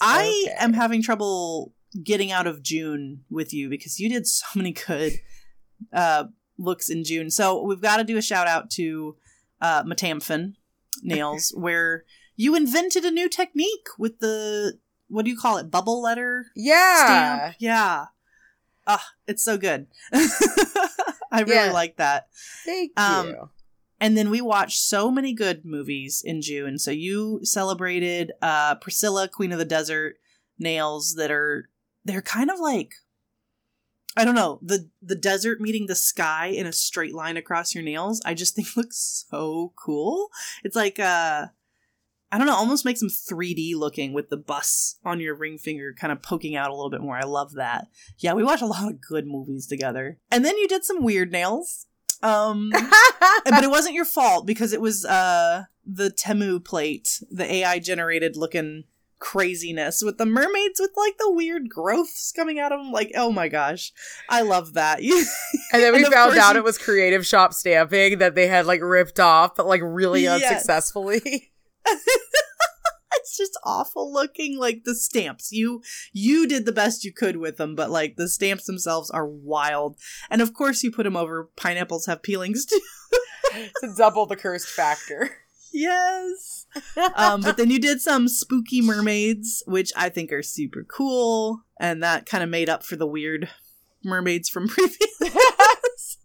[0.00, 0.54] I Okay.
[0.58, 1.74] am having trouble
[2.04, 5.12] getting out of June with you because you did so many good
[5.92, 6.24] uh,
[6.56, 7.30] looks in June.
[7.30, 9.16] So we've got to do a shout out to
[9.60, 10.54] uh, Matamfin
[11.02, 12.04] Nails, where
[12.36, 14.78] you invented a new technique with the
[15.08, 15.70] what do you call it?
[15.70, 17.04] Bubble letter Yeah.
[17.04, 17.54] stamp.
[17.58, 18.04] Yeah.
[18.86, 19.86] Ah, it's so good.
[20.12, 21.72] I really Yeah.
[21.72, 22.28] like that.
[22.64, 23.50] Thank Um, you.
[24.00, 26.78] And then we watched so many good movies in June.
[26.78, 30.16] So you celebrated uh Priscilla, Queen of the Desert
[30.58, 31.68] nails that are
[32.04, 32.94] they're kind of like
[34.16, 37.84] I don't know, the the desert meeting the sky in a straight line across your
[37.84, 38.20] nails.
[38.24, 40.28] I just think looks so cool.
[40.64, 41.46] It's like uh
[42.30, 45.94] I don't know, almost makes them 3D looking with the bus on your ring finger
[45.98, 47.16] kind of poking out a little bit more.
[47.16, 47.86] I love that.
[48.18, 50.18] Yeah, we watched a lot of good movies together.
[50.30, 51.86] And then you did some weird nails.
[52.22, 52.70] Um
[53.44, 58.36] but it wasn't your fault because it was uh the Temu plate, the AI generated
[58.36, 58.84] looking
[59.20, 62.92] craziness with the mermaids with like the weird growths coming out of them.
[62.92, 63.92] Like, oh my gosh,
[64.28, 65.00] I love that.
[65.72, 68.64] And then we And found out you- it was Creative Shop stamping that they had
[68.66, 70.42] like ripped off, but like really Yes.
[70.42, 71.52] unsuccessfully.
[73.18, 74.58] it's just awful looking.
[74.58, 78.28] Like the stamps, you you did the best you could with them, but like the
[78.28, 79.96] stamps themselves are wild.
[80.30, 82.80] And of course, you put them over pineapples have peelings too.
[83.80, 85.30] to double the cursed factor.
[85.72, 86.66] yes.
[87.14, 92.02] um, but then you did some spooky mermaids, which I think are super cool, and
[92.02, 93.48] that kind of made up for the weird
[94.04, 96.18] mermaids from previous.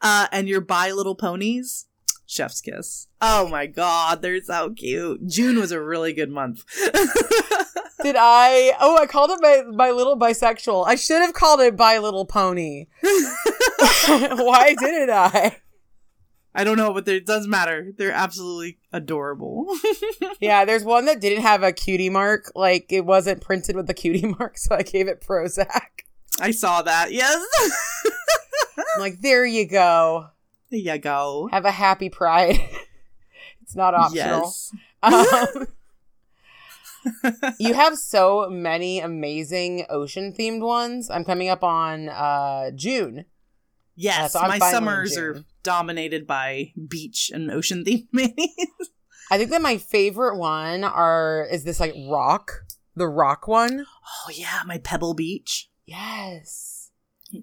[0.00, 1.86] uh, and your Bi Little Ponies,
[2.32, 3.08] Chef's Kiss.
[3.20, 5.26] Oh my god, they're so cute.
[5.26, 6.64] June was a really good month.
[8.02, 8.72] Did I?
[8.80, 10.86] Oh, I called it my my little bisexual.
[10.86, 12.86] I should have called it by little pony.
[13.02, 15.58] Why didn't I?
[16.54, 17.92] I don't know, but it doesn't matter.
[17.96, 19.66] They're absolutely adorable.
[20.40, 22.50] yeah, there's one that didn't have a cutie mark.
[22.54, 26.06] Like it wasn't printed with the cutie mark, so I gave it Prozac.
[26.40, 27.12] I saw that.
[27.12, 27.46] Yes.
[28.76, 30.28] I'm like, there you go.
[30.72, 31.50] There you go.
[31.52, 32.58] Have a happy pride.
[33.62, 34.54] it's not optional.
[34.54, 34.74] Yes.
[35.02, 35.66] Um,
[37.58, 41.10] you have so many amazing ocean themed ones.
[41.10, 43.26] I'm coming up on uh June.
[43.96, 48.32] Yes, uh, so my summers are dominated by beach and ocean themed manis.
[49.30, 52.64] I think that my favorite one are is this like rock,
[52.96, 53.84] the rock one.
[54.26, 55.68] Oh yeah, my Pebble Beach.
[55.84, 56.71] Yes.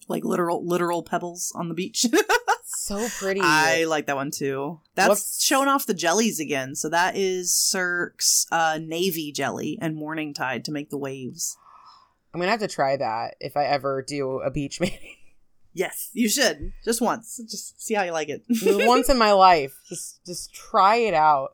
[0.08, 2.06] Like literal literal pebbles on the beach.
[2.66, 3.42] so pretty.
[3.44, 4.80] I like that one too.
[4.96, 5.44] That's What's...
[5.44, 6.76] showing off the jellies again.
[6.76, 11.58] So that is Cirque's uh, navy jelly and morning tide to make the waves.
[12.34, 15.18] I'm gonna have to try that if I ever do a beach mani.
[15.74, 16.74] Yes, you should.
[16.84, 17.40] Just once.
[17.50, 18.44] Just see how you like it.
[18.88, 19.80] once in my life.
[19.88, 21.54] Just just try it out.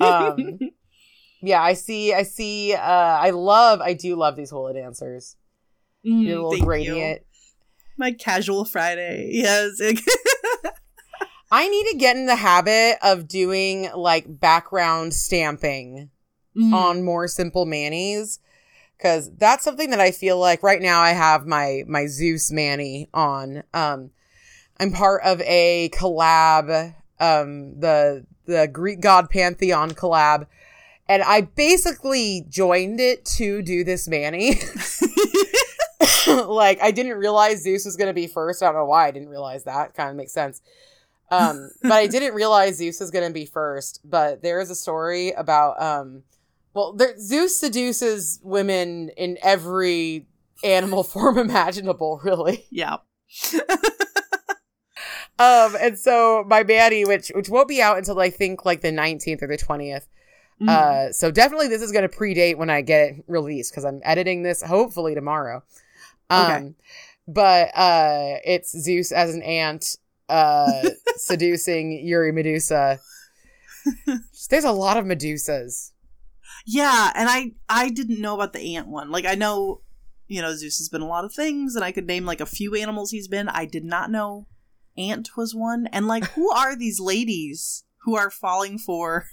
[0.00, 0.58] Um
[1.40, 5.36] Yeah, I see I see uh I love I do love these hula dancers.
[6.06, 7.20] Mm, Your little gradient.
[7.20, 7.27] You.
[7.98, 9.30] My casual Friday.
[9.32, 9.80] Yes.
[11.50, 16.10] I need to get in the habit of doing like background stamping
[16.56, 16.72] mm.
[16.72, 18.38] on more simple manis
[18.96, 23.08] because that's something that I feel like right now I have my my Zeus Mani
[23.14, 23.62] on.
[23.72, 24.10] Um,
[24.80, 30.46] I'm part of a collab, um, the the Greek god pantheon collab,
[31.08, 34.56] and I basically joined it to do this Mani.
[36.48, 38.62] like I didn't realize Zeus was going to be first.
[38.62, 39.94] I don't know why I didn't realize that.
[39.94, 40.60] Kind of makes sense.
[41.30, 44.00] Um, but I didn't realize Zeus was going to be first.
[44.04, 46.22] But there is a story about um
[46.74, 50.26] well, there, Zeus seduces women in every
[50.62, 52.66] animal form imaginable, really.
[52.70, 52.98] Yeah.
[55.38, 58.92] um, and so my Mani, which which won't be out until I think like the
[58.92, 60.06] nineteenth or the twentieth.
[60.60, 60.68] Mm-hmm.
[60.68, 64.00] Uh, so definitely this is going to predate when I get it released because I'm
[64.04, 65.62] editing this hopefully tomorrow.
[66.30, 66.74] Um, okay.
[67.26, 69.96] but uh, it's Zeus as an ant,
[70.28, 72.98] uh, seducing Eurymedusa.
[74.50, 75.92] There's a lot of Medusas.
[76.66, 79.10] Yeah, and I I didn't know about the ant one.
[79.10, 79.80] Like I know,
[80.26, 82.46] you know, Zeus has been a lot of things, and I could name like a
[82.46, 83.48] few animals he's been.
[83.48, 84.46] I did not know
[84.98, 85.86] ant was one.
[85.92, 89.26] And like, who are these ladies who are falling for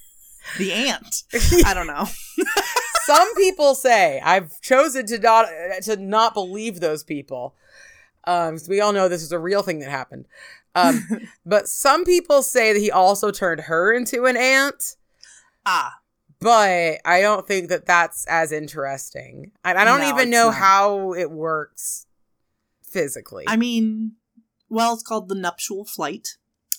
[0.57, 1.23] the ant?
[1.65, 2.05] I don't know.
[3.05, 5.47] Some people say I've chosen to not
[5.83, 7.55] to not believe those people.
[8.25, 10.27] Um, we all know this is a real thing that happened.
[10.73, 11.07] Um,
[11.45, 14.95] but some people say that he also turned her into an ant.
[15.65, 15.99] Ah,
[16.39, 19.51] but I don't think that that's as interesting.
[19.63, 20.55] I, I don't no, even know not.
[20.55, 22.05] how it works
[22.83, 23.45] physically.
[23.47, 24.13] I mean,
[24.69, 26.37] well, it's called the nuptial flight.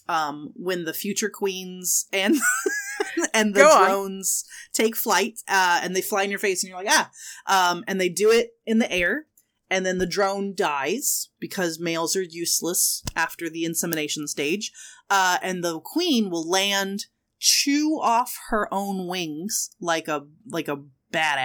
[0.09, 2.37] Um, when the future queens and
[3.35, 4.73] and the Go drones on.
[4.73, 7.11] take flight, uh, and they fly in your face, and you're like, ah,
[7.47, 9.27] um, and they do it in the air,
[9.71, 14.73] and then the drone dies because males are useless after the insemination stage,
[15.11, 17.07] uh, and the queen will land
[17.39, 20.83] chew off her own wings like a like a
[21.13, 21.45] badass.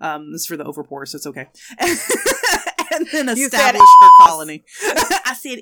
[0.00, 1.48] Um, this is for the overpour, so it's okay.
[1.78, 4.64] and then establish her colony.
[4.82, 5.60] I said,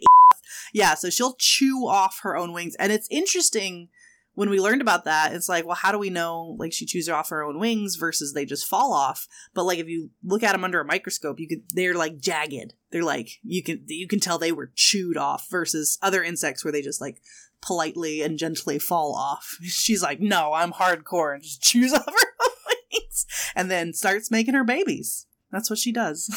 [0.72, 0.94] yeah.
[0.94, 3.88] So she'll chew off her own wings, and it's interesting
[4.34, 5.32] when we learned about that.
[5.34, 8.32] It's like, well, how do we know like she chews off her own wings versus
[8.32, 9.26] they just fall off?
[9.54, 12.74] But like if you look at them under a microscope, you could they're like jagged.
[12.90, 16.72] They're like you can you can tell they were chewed off versus other insects where
[16.72, 17.20] they just like
[17.60, 19.58] politely and gently fall off.
[19.62, 24.30] She's like, no, I'm hardcore and just chews off her own wings and then starts
[24.30, 25.26] making her babies.
[25.52, 26.30] That's what she does.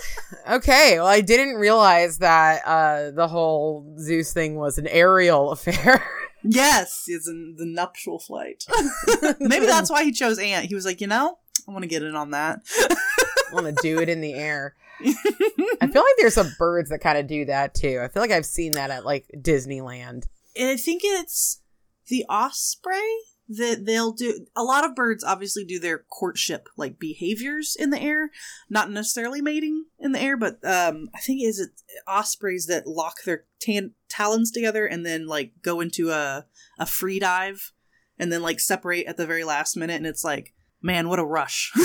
[0.50, 6.04] okay, well, I didn't realize that uh, the whole Zeus thing was an aerial affair.
[6.42, 8.64] yes, it's in the nuptial flight.
[9.40, 10.66] Maybe that's why he chose Ant.
[10.66, 11.38] He was like, you know,
[11.68, 12.60] I want to get in on that.
[12.78, 14.74] I want to do it in the air.
[15.00, 18.00] I feel like there's some birds that kind of do that too.
[18.02, 20.26] I feel like I've seen that at like Disneyland.
[20.56, 21.60] I think it's
[22.06, 23.16] the osprey
[23.48, 28.00] that they'll do a lot of birds obviously do their courtship like behaviors in the
[28.00, 28.30] air.
[28.70, 31.70] Not necessarily mating in the air but um i think is it
[32.06, 36.46] ospreys that lock their tan- talons together and then like go into a
[36.78, 37.72] a free dive
[38.18, 41.24] and then like separate at the very last minute and it's like man what a
[41.24, 41.72] rush.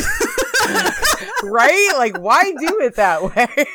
[1.44, 1.94] Right?
[1.98, 3.66] Like why do it that way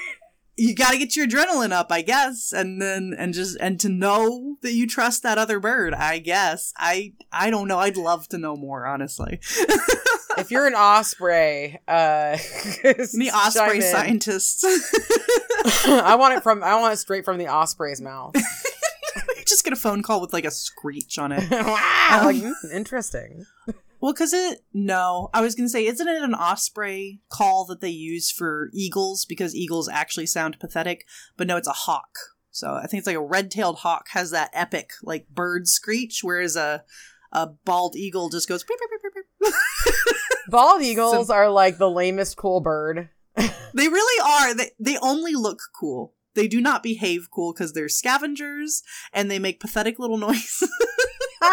[0.56, 3.88] you got to get your adrenaline up, I guess, and then and just and to
[3.88, 6.72] know that you trust that other bird, I guess.
[6.76, 7.78] I I don't know.
[7.78, 9.40] I'd love to know more, honestly.
[10.38, 12.36] if you're an osprey, uh,
[12.82, 14.64] the osprey scientists.
[15.86, 16.62] I want it from.
[16.62, 18.34] I want it straight from the osprey's mouth.
[19.46, 21.50] just get a phone call with like a screech on it.
[21.50, 23.46] wow, um, like, mm, interesting.
[24.00, 27.80] Well, because it, no, I was going to say, isn't it an osprey call that
[27.80, 31.06] they use for eagles because eagles actually sound pathetic?
[31.36, 32.18] But no, it's a hawk.
[32.50, 36.20] So I think it's like a red tailed hawk has that epic, like, bird screech,
[36.22, 36.84] whereas a,
[37.32, 38.62] a bald eagle just goes.
[38.62, 39.54] Beep, beep, beep,
[40.48, 43.08] bald eagles so, are like the lamest cool bird.
[43.36, 44.54] they really are.
[44.54, 46.14] They, they only look cool.
[46.34, 48.82] They do not behave cool because they're scavengers
[49.12, 50.68] and they make pathetic little noises.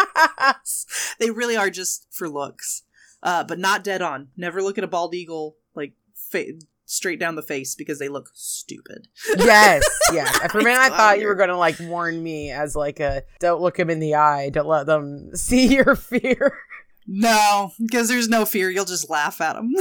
[1.18, 2.82] they really are just for looks,
[3.22, 4.28] uh, but not dead on.
[4.36, 8.30] Never look at a bald eagle like fa- straight down the face because they look
[8.34, 9.08] stupid.
[9.38, 9.82] yes,
[10.12, 10.36] yes.
[10.50, 13.22] For a minute, I thought you were going to like warn me as like a
[13.40, 16.58] don't look him in the eye, don't let them see your fear.
[17.06, 18.70] No, because there's no fear.
[18.70, 19.72] You'll just laugh at them.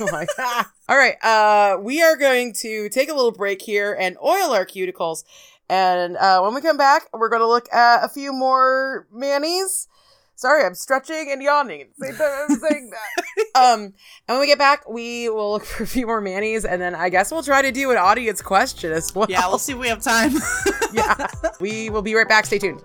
[0.00, 0.68] like, ah.
[0.88, 4.66] All right, uh, we are going to take a little break here and oil our
[4.66, 5.22] cuticles
[5.68, 9.88] and uh, when we come back, we're going to look at a few more manis.
[10.34, 13.46] Sorry, I'm stretching and yawning at the same time I'm saying that.
[13.60, 13.94] um, and
[14.28, 17.08] when we get back, we will look for a few more manis, and then I
[17.08, 19.26] guess we'll try to do an audience question as well.
[19.28, 20.32] Yeah, we'll see if we have time.
[20.92, 21.26] yeah,
[21.60, 22.46] we will be right back.
[22.46, 22.82] Stay tuned.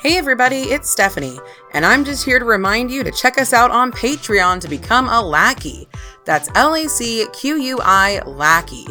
[0.00, 1.40] Hey everybody, it's Stephanie,
[1.74, 5.08] and I'm just here to remind you to check us out on Patreon to become
[5.08, 5.88] a lackey.
[6.24, 8.86] That's L A C Q U I lackey.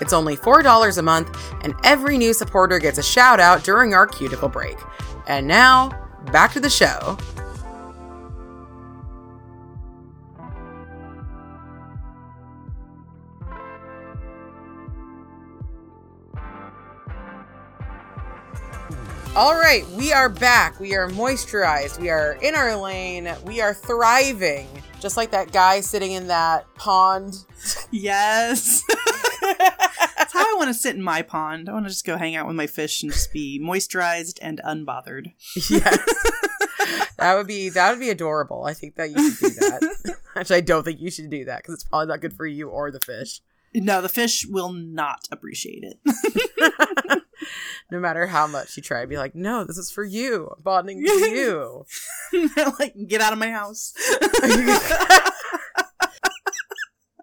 [0.00, 4.06] It's only $4 a month, and every new supporter gets a shout out during our
[4.06, 4.76] cuticle break.
[5.26, 5.88] And now,
[6.30, 7.18] back to the show.
[19.34, 20.78] All right, we are back.
[20.78, 21.98] We are moisturized.
[21.98, 23.34] We are in our lane.
[23.46, 24.68] We are thriving,
[25.00, 27.36] just like that guy sitting in that pond.
[27.90, 28.82] Yes.
[29.40, 31.70] That's how I want to sit in my pond.
[31.70, 34.60] I want to just go hang out with my fish and just be moisturized and
[34.66, 35.32] unbothered.
[35.70, 35.98] Yes.
[37.16, 38.64] that would be that would be adorable.
[38.64, 40.16] I think that you should do that.
[40.36, 42.68] Actually, I don't think you should do that because it's probably not good for you
[42.68, 43.40] or the fish.
[43.74, 47.22] No, the fish will not appreciate it
[47.90, 50.48] no matter how much you try, be like, no, this is for you.
[50.56, 51.84] I'm bonding to you.
[52.78, 53.92] like, get out of my house.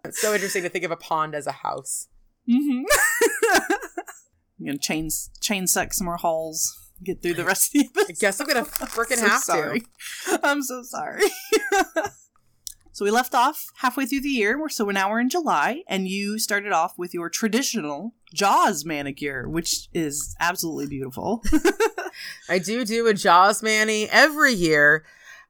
[0.03, 2.07] it's so interesting to think of a pond as a house.
[2.49, 2.83] Mm-hmm.
[4.59, 5.09] I'm gonna chain
[5.39, 6.75] chain suck some more holes.
[7.03, 8.09] Get through the rest of the episode.
[8.09, 9.81] I guess I'm gonna freaking so have sorry.
[9.81, 10.39] to.
[10.43, 11.23] I'm so sorry.
[12.99, 16.37] So we left off halfway through the year, so now we're in July, and you
[16.37, 21.41] started off with your traditional Jaws manicure, which is absolutely beautiful.
[22.49, 25.05] I do do a Jaws mani every year.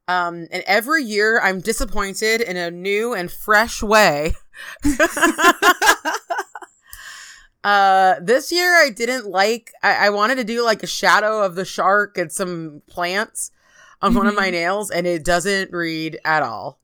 [0.07, 4.35] Um, and every year I'm disappointed in a new and fresh way.
[7.63, 11.55] uh, this year I didn't like, I-, I wanted to do like a shadow of
[11.55, 13.49] the shark and some plants
[14.03, 14.19] on mm-hmm.
[14.19, 14.51] one of my mm-hmm.
[14.51, 16.79] nails, and it doesn't read at all.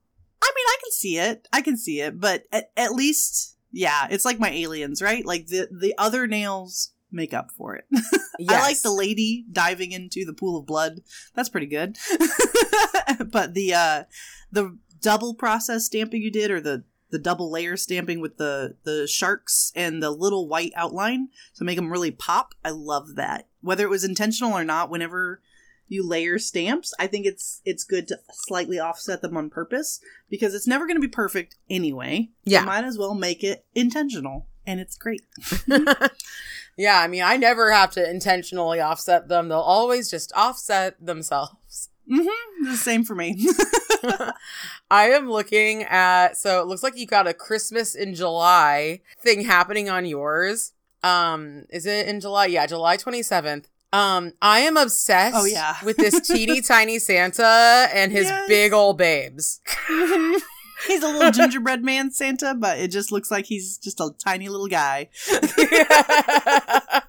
[0.46, 1.48] I mean, I can see it.
[1.52, 5.26] I can see it, but at, at least, yeah, it's like my aliens, right?
[5.26, 7.86] Like the the other nails make up for it.
[7.92, 8.12] Yes.
[8.50, 11.02] I like the lady diving into the pool of blood.
[11.34, 11.98] That's pretty good.
[13.32, 14.04] but the uh
[14.52, 19.08] the double process stamping you did or the the double layer stamping with the the
[19.08, 22.54] sharks and the little white outline to make them really pop.
[22.64, 23.48] I love that.
[23.62, 25.42] Whether it was intentional or not, whenever
[25.88, 30.54] you layer stamps, I think it's it's good to slightly offset them on purpose because
[30.54, 32.30] it's never going to be perfect anyway.
[32.44, 35.22] Yeah, you might as well make it intentional, and it's great.
[36.78, 41.90] yeah, I mean, I never have to intentionally offset them; they'll always just offset themselves.
[42.12, 42.66] Mm-hmm.
[42.66, 43.48] The same for me.
[44.92, 49.42] I am looking at so it looks like you got a Christmas in July thing
[49.46, 50.74] happening on yours.
[51.04, 52.48] Um, is it in July?
[52.48, 53.66] Yeah, July 27th.
[53.96, 55.78] Um, I am obsessed oh, yeah.
[55.86, 58.46] with this teeny tiny Santa and his yes.
[58.50, 59.62] big old babes.
[60.88, 64.50] he's a little gingerbread man Santa, but it just looks like he's just a tiny
[64.50, 65.08] little guy.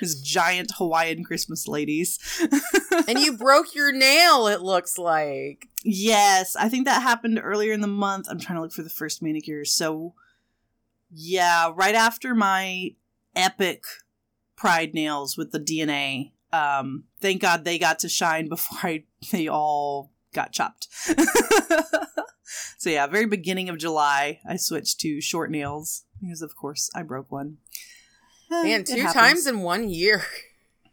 [0.00, 2.18] his giant Hawaiian Christmas ladies.
[3.06, 5.68] and you broke your nail, it looks like.
[5.84, 8.26] Yes, I think that happened earlier in the month.
[8.28, 9.64] I'm trying to look for the first manicure.
[9.64, 10.14] So,
[11.12, 12.96] yeah, right after my
[13.36, 13.84] epic
[14.58, 16.32] pride nails with the DNA.
[16.52, 20.88] Um, thank God they got to shine before I, they all got chopped.
[22.78, 27.02] so yeah, very beginning of July, I switched to short nails because, of course, I
[27.02, 27.58] broke one.
[28.52, 30.24] Eh, Man, two times in one year.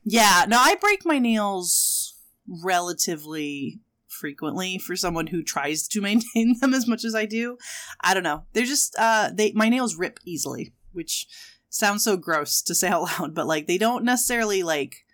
[0.04, 2.14] Yeah, no, I break my nails
[2.48, 7.58] relatively frequently for someone who tries to maintain them as much as I do.
[8.02, 8.44] I don't know.
[8.54, 11.28] They're just uh they my nails rip easily, which
[11.76, 15.06] sounds so gross to say out loud, but like they don't necessarily like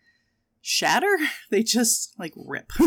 [0.61, 1.17] shatter.
[1.49, 2.71] They just like rip.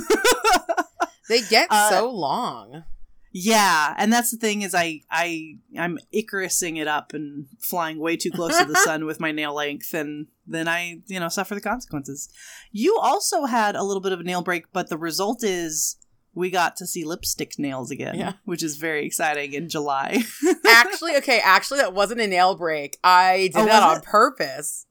[1.28, 2.84] They get Uh, so long.
[3.32, 8.16] yeah, and that's the thing is I I I'm Icarusing it up and flying way
[8.18, 11.54] too close to the sun with my nail length and then I, you know, suffer
[11.54, 12.28] the consequences.
[12.72, 15.96] You also had a little bit of a nail break, but the result is
[16.34, 18.32] we got to see lipstick nails again, Yeah.
[18.44, 20.22] which is very exciting in July.
[20.66, 22.98] actually, okay, actually, that wasn't a nail break.
[23.04, 24.02] I did Oh, that on it?
[24.04, 24.86] purpose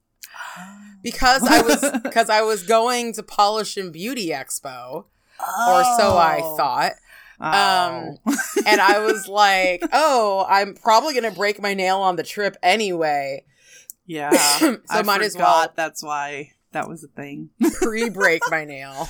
[1.02, 5.04] because I was because I was going to Polish and Beauty Expo,
[5.38, 6.56] or so I Oh.
[6.56, 6.92] thought,
[7.40, 8.16] Oh.
[8.66, 13.44] and I was like, "Oh, I'm probably gonna break my nail on the trip anyway."
[14.06, 14.30] yeah.
[14.58, 17.50] so I might as well That's why that was a thing.
[17.80, 19.08] pre-break my nail.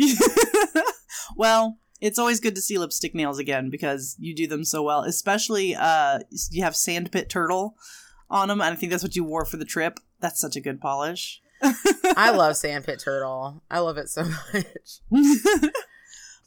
[1.36, 5.02] well, it's always good to see lipstick nails again because you do them so well.
[5.02, 6.20] Especially, uh,
[6.50, 7.76] you have sandpit turtle
[8.28, 10.00] on them, and I think that's what you wore for the trip.
[10.20, 11.40] That's such a good polish.
[11.62, 13.62] I love Sandpit Turtle.
[13.70, 15.00] I love it so much.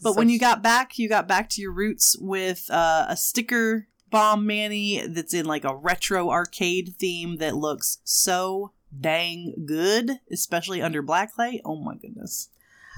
[0.01, 3.87] but when you got back, you got back to your roots with uh, a sticker
[4.09, 10.81] bomb Mani that's in like a retro arcade theme that looks so dang good, especially
[10.81, 11.61] under blacklight.
[11.65, 12.49] Oh my goodness!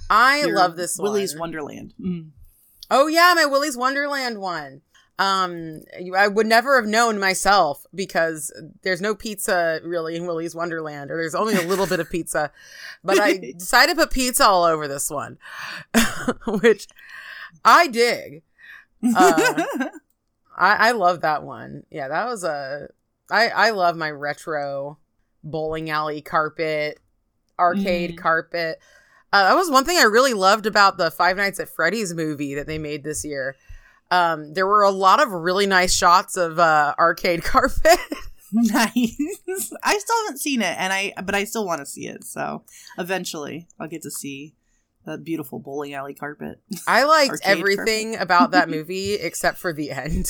[0.10, 1.40] I Your love this Willy's one.
[1.42, 1.94] Wonderland.
[2.00, 2.30] Mm.
[2.92, 4.82] Oh yeah, my Willy's Wonderland one.
[5.18, 5.82] Um,
[6.16, 8.52] I would never have known myself because
[8.84, 12.52] there's no pizza really in Willy's Wonderland, or there's only a little bit of pizza.
[13.04, 15.38] But I decided to put pizza all over this one,
[16.48, 16.88] which
[17.64, 18.44] I dig.
[19.16, 19.64] Uh,
[20.58, 21.84] I, I love that one.
[21.90, 22.90] Yeah, that was a.
[23.32, 24.98] I I love my retro
[25.44, 27.00] bowling alley carpet,
[27.58, 28.18] arcade Mm.
[28.18, 28.80] carpet.
[29.36, 32.56] Uh, that was one thing I really loved about the Five Nights at Freddy's movie
[32.56, 33.58] that they made this year.
[34.10, 38.00] Um, there were a lot of really nice shots of uh, arcade carpet.
[38.54, 38.96] nice.
[39.84, 42.24] I still haven't seen it, and I but I still want to see it.
[42.24, 42.64] So
[42.98, 44.56] eventually, I'll get to see
[45.04, 46.62] that beautiful bowling alley carpet.
[46.88, 50.28] I liked Arcade everything about that movie except for the end.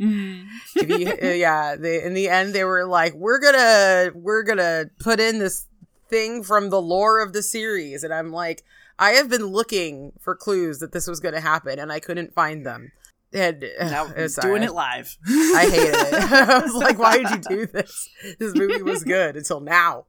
[0.00, 0.46] Mm.
[0.76, 4.90] if you, uh, yeah, they, in the end they were like, "We're gonna, we're gonna
[5.00, 5.66] put in this
[6.14, 8.62] thing from the lore of the series," and I'm like,
[8.98, 12.34] I have been looking for clues that this was going to happen, and I couldn't
[12.34, 12.92] find them.
[13.32, 15.16] And Now uh, doing it live.
[15.26, 16.14] I hated it.
[16.32, 18.08] I was like, why did you do this?
[18.38, 20.06] This movie was good until now.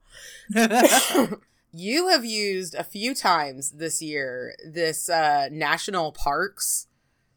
[1.73, 6.87] you have used a few times this year this uh, national parks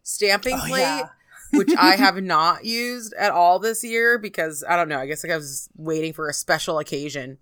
[0.03, 1.09] stamping Oh, plate, yeah.
[1.53, 4.99] which I have not used at all this year because I don't know.
[5.01, 7.39] I guess like I was waiting for a special occasion.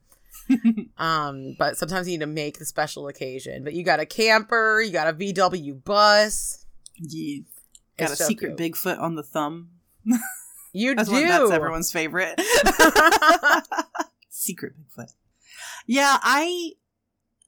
[0.99, 3.64] um, but sometimes you need to make the special occasion.
[3.64, 6.64] But you got a camper, you got a VW bus.
[6.97, 7.44] You
[7.99, 8.74] got It's a so secret cute.
[8.74, 9.70] Bigfoot on the thumb.
[10.72, 11.14] You That's, do.
[11.14, 12.40] one, that's everyone's favorite.
[14.30, 15.12] secret Bigfoot.
[15.86, 16.72] Yeah, I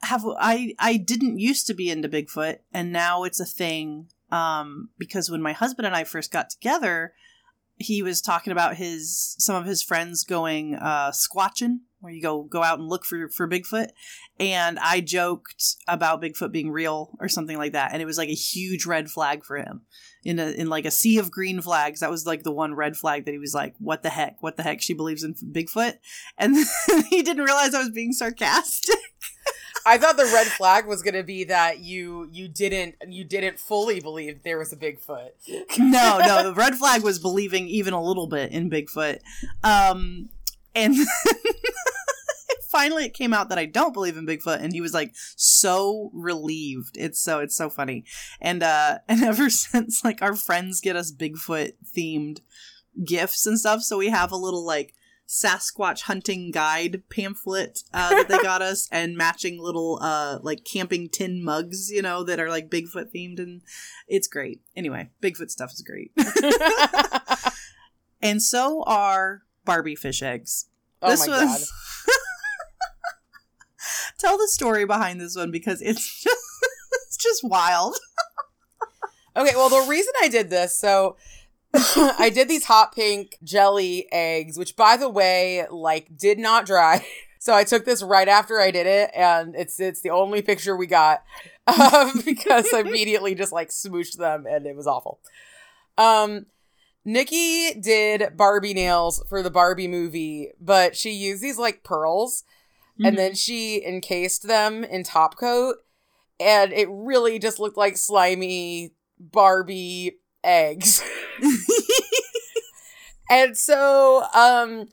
[0.02, 4.90] have I I didn't used to be into Bigfoot and now it's a thing um
[4.98, 7.14] because when my husband and I first got together
[7.78, 12.42] he was talking about his some of his friends going uh squatching where you go
[12.42, 13.88] go out and look for for Bigfoot.
[14.38, 17.92] And I joked about Bigfoot being real or something like that.
[17.92, 19.82] And it was like a huge red flag for him
[20.24, 22.00] in a in like a sea of green flags.
[22.00, 24.42] That was like the one red flag that he was like what the heck?
[24.42, 24.80] What the heck?
[24.80, 25.98] She believes in Bigfoot?
[26.36, 26.56] And
[27.08, 28.96] he didn't realize I was being sarcastic.
[29.86, 33.58] I thought the red flag was going to be that you you didn't you didn't
[33.58, 35.30] fully believe there was a Bigfoot.
[35.78, 39.20] no, no, the red flag was believing even a little bit in Bigfoot.
[39.64, 40.28] Um,
[40.74, 40.94] and
[42.68, 46.10] finally it came out that I don't believe in Bigfoot, and he was like so
[46.12, 46.96] relieved.
[46.96, 48.04] It's so it's so funny,
[48.40, 52.40] and uh, and ever since like our friends get us Bigfoot themed
[53.04, 54.94] gifts and stuff, so we have a little like.
[55.30, 61.10] Sasquatch hunting guide pamphlet uh, that they got us, and matching little uh like camping
[61.10, 63.60] tin mugs, you know, that are like Bigfoot themed, and
[64.06, 64.62] it's great.
[64.74, 66.12] Anyway, Bigfoot stuff is great.
[68.22, 70.64] and so are Barbie fish eggs.
[71.02, 71.70] oh this my was
[74.18, 76.42] Tell the story behind this one because it's just
[77.06, 77.98] it's just wild.
[79.36, 81.16] Okay, well the reason I did this, so
[81.74, 87.06] I did these hot pink jelly eggs, which by the way, like did not dry.
[87.40, 90.76] So I took this right after I did it, and it's it's the only picture
[90.76, 91.22] we got
[91.68, 95.20] um, because I immediately just like smooshed them, and it was awful.
[95.96, 96.46] Um,
[97.08, 102.44] Nikki did Barbie nails for the Barbie movie, but she used these like pearls
[102.98, 103.06] Mm-hmm.
[103.06, 105.76] and then she encased them in top coat
[106.40, 108.90] and it really just looked like slimy
[109.20, 111.00] Barbie eggs.
[113.30, 114.88] and so um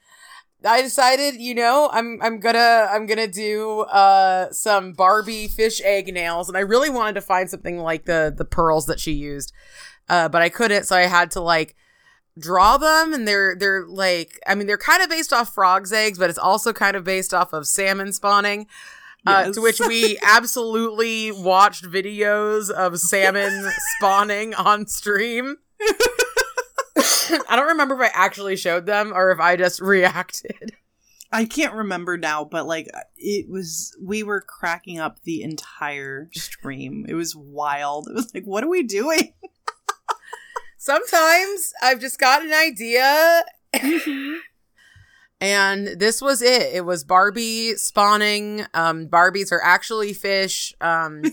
[0.63, 6.13] I decided, you know, I'm I'm gonna I'm gonna do uh some Barbie fish egg
[6.13, 9.51] nails, and I really wanted to find something like the the pearls that she used,
[10.09, 11.75] uh, but I couldn't, so I had to like
[12.37, 16.17] draw them, and they're they're like I mean they're kind of based off frogs' eggs,
[16.17, 18.67] but it's also kind of based off of salmon spawning.
[19.27, 19.55] Uh, Yes.
[19.55, 25.57] to which we absolutely watched videos of salmon spawning on stream.
[27.49, 30.75] I don't remember if I actually showed them or if I just reacted.
[31.31, 37.05] I can't remember now, but like it was, we were cracking up the entire stream.
[37.09, 38.07] It was wild.
[38.07, 39.33] It was like, what are we doing?
[40.85, 43.43] Sometimes I've just got an idea.
[45.41, 46.75] and this was it.
[46.75, 48.67] It was Barbie spawning.
[48.75, 50.75] Um, Barbies are actually fish.
[50.79, 51.23] Um,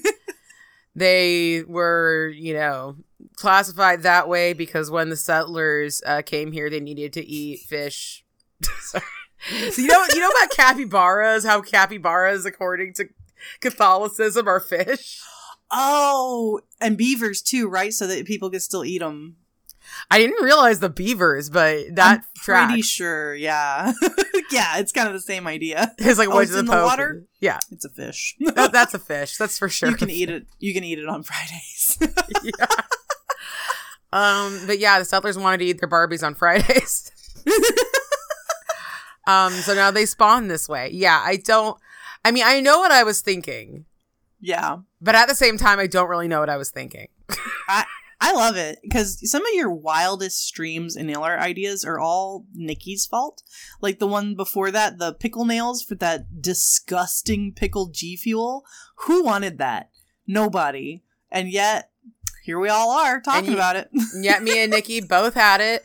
[0.94, 2.96] they were, you know,
[3.36, 8.24] classified that way because when the settlers uh, came here, they needed to eat fish.
[8.80, 9.04] Sorry.
[9.70, 11.44] So you know, you know about capybaras?
[11.44, 13.10] How capybaras, according to
[13.60, 15.20] Catholicism, are fish.
[15.74, 17.94] Oh, and beavers too, right?
[17.94, 19.36] So that people could still eat them.
[20.10, 23.34] I didn't realize the beavers, but that I'm pretty sure.
[23.34, 23.92] Yeah,
[24.50, 24.78] yeah.
[24.78, 25.92] It's kind of the same idea.
[25.98, 27.24] It's like Oh, it's to the in the water?
[27.40, 28.36] Yeah, It's a fish.
[28.40, 29.36] that, that's a fish.
[29.36, 29.88] That's for sure.
[29.90, 30.46] you can eat it.
[30.58, 31.98] You can eat it on Fridays.
[32.42, 32.66] yeah.
[34.12, 37.10] Um, but yeah, the settlers wanted to eat their Barbies on Fridays.
[39.26, 40.90] um, so now they spawn this way.
[40.92, 41.78] Yeah, I don't.
[42.24, 43.86] I mean, I know what I was thinking,
[44.40, 47.08] yeah, but at the same time, I don't really know what I was thinking.
[47.68, 47.84] I
[48.30, 53.04] love it because some of your wildest streams and nail art ideas are all Nikki's
[53.04, 53.42] fault.
[53.80, 58.64] Like the one before that, the pickle nails for that disgusting pickled G Fuel.
[59.06, 59.90] Who wanted that?
[60.24, 61.02] Nobody.
[61.32, 61.90] And yet,
[62.44, 63.90] here we all are talking you- about it.
[64.20, 65.84] Yet me and Nikki both had it.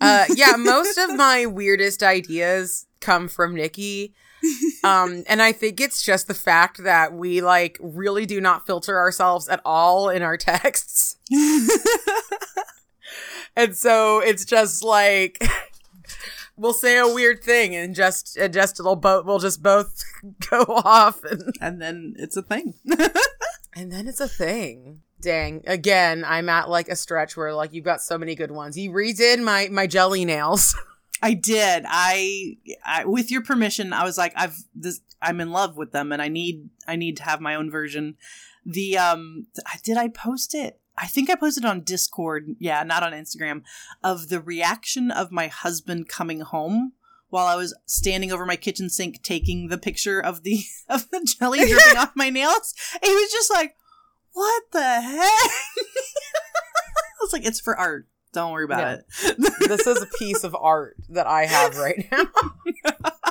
[0.00, 4.14] Uh, yeah, most of my weirdest ideas come from Nikki.
[4.84, 8.96] Um, and I think it's just the fact that we like really do not filter
[8.96, 11.16] ourselves at all in our texts.
[13.58, 15.44] And so it's just like
[16.56, 20.00] we'll say a weird thing and just and just it'll both we'll just both
[20.48, 22.74] go off and and then it's a thing.
[23.74, 25.00] and then it's a thing.
[25.20, 25.64] Dang.
[25.66, 28.78] Again, I'm at like a stretch where like you've got so many good ones.
[28.78, 30.76] You redid my my jelly nails.
[31.22, 31.84] I did.
[31.86, 35.00] I, I with your permission, I was like, I've this.
[35.20, 38.16] I'm in love with them, and I need I need to have my own version.
[38.64, 39.46] The um,
[39.82, 40.80] did I post it?
[40.96, 42.56] I think I posted on Discord.
[42.58, 43.62] Yeah, not on Instagram.
[44.02, 46.92] Of the reaction of my husband coming home
[47.30, 51.26] while I was standing over my kitchen sink taking the picture of the of the
[51.38, 52.74] jelly dripping off my nails.
[53.02, 53.76] He was just like,
[54.32, 58.06] "What the heck?" I was like, "It's for art.
[58.32, 59.30] Don't worry about Yeah.
[59.30, 62.24] it." this is a piece of art that I have right now.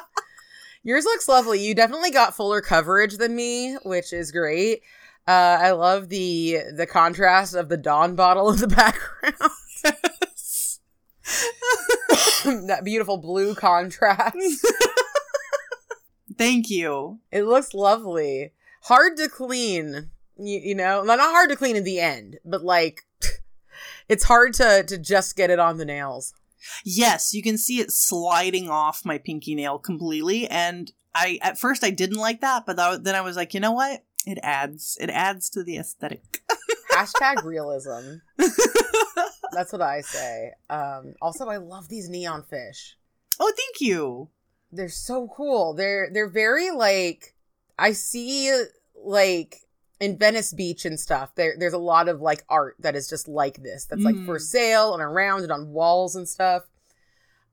[0.83, 1.59] Yours looks lovely.
[1.59, 4.81] You definitely got fuller coverage than me, which is great.
[5.27, 9.35] Uh, I love the the contrast of the Dawn bottle in the background.
[12.67, 14.37] that beautiful blue contrast.
[16.37, 17.19] Thank you.
[17.31, 18.53] It looks lovely.
[18.83, 20.11] Hard to clean.
[20.37, 23.05] You, you know, not not hard to clean in the end, but like
[24.09, 26.33] it's hard to to just get it on the nails.
[26.83, 30.47] Yes, you can see it sliding off my pinky nail completely.
[30.47, 33.59] And I, at first, I didn't like that, but that, then I was like, you
[33.59, 34.03] know what?
[34.25, 34.97] It adds.
[34.99, 36.41] It adds to the aesthetic.
[36.91, 38.17] Hashtag realism.
[39.51, 40.51] That's what I say.
[40.69, 42.97] Um, also, I love these neon fish.
[43.39, 44.29] oh, thank you.
[44.71, 45.73] They're so cool.
[45.73, 47.35] They're they're very like
[47.79, 48.51] I see
[48.95, 49.61] like
[49.99, 51.33] in Venice Beach and stuff.
[51.35, 53.85] There there's a lot of like art that is just like this.
[53.85, 54.41] That's like for Mm.
[54.41, 56.63] sale and around and on walls and stuff.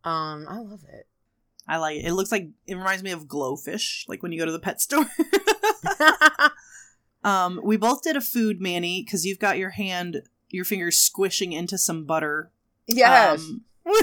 [0.05, 1.07] Um, I love it.
[1.66, 2.05] I like it.
[2.05, 4.81] It looks like it reminds me of glowfish, like when you go to the pet
[4.81, 5.07] store.
[7.25, 11.53] um, we both did a food, Mani, because you've got your hand, your fingers squishing
[11.53, 12.51] into some butter
[12.87, 13.41] yes.
[13.41, 13.65] Um,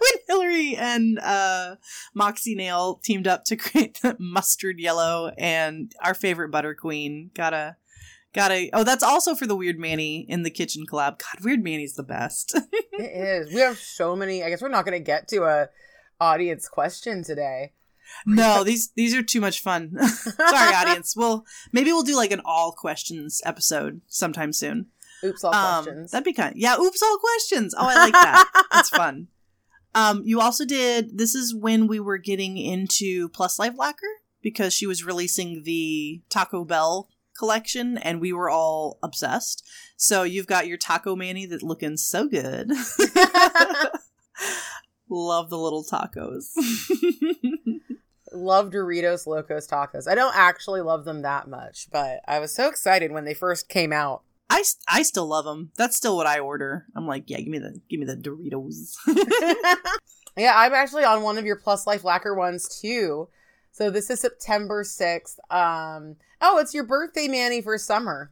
[0.12, 1.76] when Hillary and uh,
[2.14, 7.30] Moxie Nail teamed up to create the mustard yellow and our favorite butter queen.
[7.34, 7.76] Gotta,
[8.34, 8.68] gotta.
[8.72, 11.18] Oh, that's also for the Weird Mani in the kitchen collab.
[11.18, 12.54] God, Weird Mani's the best.
[12.92, 13.02] it
[13.48, 13.52] is.
[13.54, 14.42] We have so many.
[14.42, 15.68] I guess we're not going to get to a
[16.20, 17.72] audience question today.
[18.26, 19.96] no, these these are too much fun.
[20.00, 21.14] Sorry, audience.
[21.16, 24.86] Well, maybe we'll do like an all questions episode sometime soon.
[25.22, 26.10] Oops, all Um, questions.
[26.10, 26.54] that'd be kind.
[26.56, 27.74] yeah, oops, all questions.
[27.78, 28.66] Oh, I like that.
[28.72, 29.28] That's fun.
[29.94, 31.18] Um, you also did.
[31.18, 34.06] This is when we were getting into Plus Life Lacquer
[34.42, 37.08] because she was releasing the Taco Bell
[37.38, 39.66] collection, and we were all obsessed.
[39.96, 42.70] So you've got your Taco Mani that looking so good.
[45.08, 46.52] Love the little tacos.
[48.32, 50.06] love Doritos Locos Tacos.
[50.08, 53.68] I don't actually love them that much, but I was so excited when they first
[53.68, 54.22] came out.
[54.52, 55.70] I, I still love them.
[55.76, 56.84] That's still what I order.
[56.96, 58.96] I'm like, yeah, give me the give me the Doritos.
[60.36, 63.28] yeah, I'm actually on one of your Plus Life Lacquer ones too.
[63.72, 65.38] So this is September 6th.
[65.50, 68.30] Um oh, it's your birthday, Mani, for summer.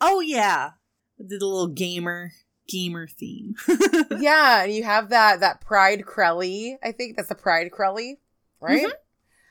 [0.00, 0.70] oh yeah,
[1.18, 2.32] did a little gamer
[2.68, 3.54] gamer theme.
[4.18, 6.76] yeah, and you have that that Pride Crelly.
[6.82, 8.18] I think that's the Pride Crelly,
[8.60, 8.86] right?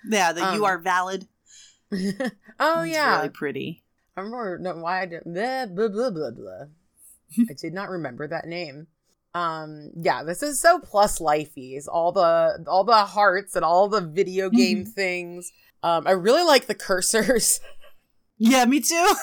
[0.10, 1.28] yeah, the you Um, are valid.
[1.92, 3.18] oh It's yeah.
[3.18, 3.83] really pretty.
[4.16, 6.66] I remember no, why I did blah blah blah blah blah.
[7.50, 8.88] I did not remember that name.
[9.36, 11.86] Um, yeah, this is so plus lifeies.
[11.92, 15.52] All the all the hearts and all the video game things.
[15.82, 17.60] Um, I really like the cursors.
[18.40, 19.14] Yeah, me too.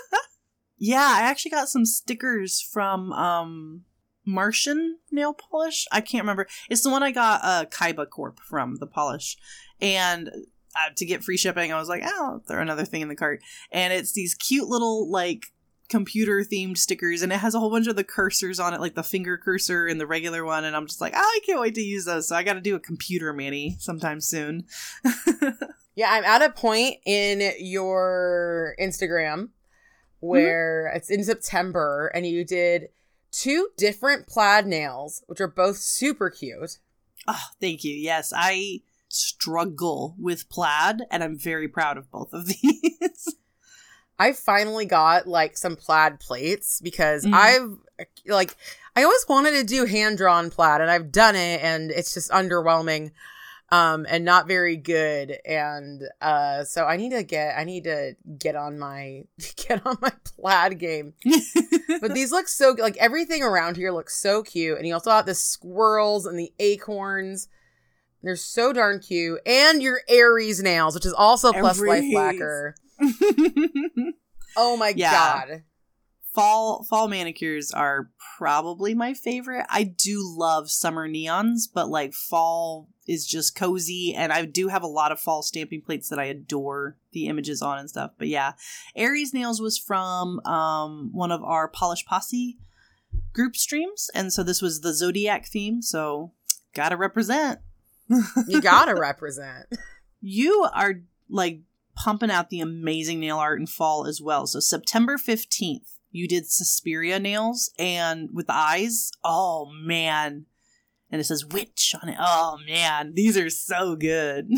[0.78, 3.84] yeah, I actually got some stickers from um
[4.24, 5.86] Martian nail polish.
[5.92, 6.48] I can't remember.
[6.68, 9.36] It's the one I got uh Kaiba Corp from the polish.
[9.80, 10.30] And
[10.86, 13.16] uh, to get free shipping, I was like, "Oh, I'll throw another thing in the
[13.16, 13.42] cart."
[13.72, 15.46] And it's these cute little like
[15.88, 18.94] computer themed stickers and it has a whole bunch of the cursors on it like
[18.94, 21.74] the finger cursor and the regular one and i'm just like oh, i can't wait
[21.74, 24.66] to use those so i gotta do a computer mani sometime soon
[25.98, 29.48] Yeah, I'm at a point in your Instagram
[30.20, 30.96] where mm-hmm.
[30.96, 32.90] it's in September and you did
[33.32, 36.78] two different plaid nails, which are both super cute.
[37.26, 37.92] Oh, thank you.
[37.96, 38.82] Yes, I
[39.18, 43.34] struggle with plaid, and I'm very proud of both of these.
[44.18, 47.34] I finally got like some plaid plates because Mhm.
[47.34, 48.56] I've like
[48.96, 52.30] I always wanted to do hand drawn plaid and I've done it and it's just
[52.32, 53.12] underwhelming
[53.70, 58.16] um and not very good and uh so I need to get I need to
[58.38, 59.22] get on my
[59.68, 61.14] get on my plaid game.
[62.00, 65.26] But these look so like everything around here looks so cute and you also have
[65.26, 67.46] the squirrels and the acorns.
[68.22, 72.74] They're so darn cute and your Aries nails, which is also plus life lacquer.
[74.56, 75.12] Oh my Yeah.
[75.12, 75.62] god.
[76.34, 79.66] fall fall manicures are probably my favorite.
[79.68, 84.82] I do love summer neons, but like fall is just cozy and I do have
[84.82, 88.12] a lot of fall stamping plates that I adore the images on and stuff.
[88.18, 88.52] But yeah,
[88.96, 92.58] Aries Nails was from um one of our Polish Posse
[93.32, 96.32] group streams and so this was the zodiac theme, so
[96.74, 97.60] got to represent.
[98.46, 99.66] You gotta represent.
[100.20, 100.94] you are
[101.28, 101.60] like
[101.94, 104.46] pumping out the amazing nail art in fall as well.
[104.46, 109.10] So September 15th, you did Suspiria nails and with the eyes.
[109.24, 110.46] Oh man.
[111.10, 112.16] And it says witch on it.
[112.20, 114.48] Oh man, these are so good.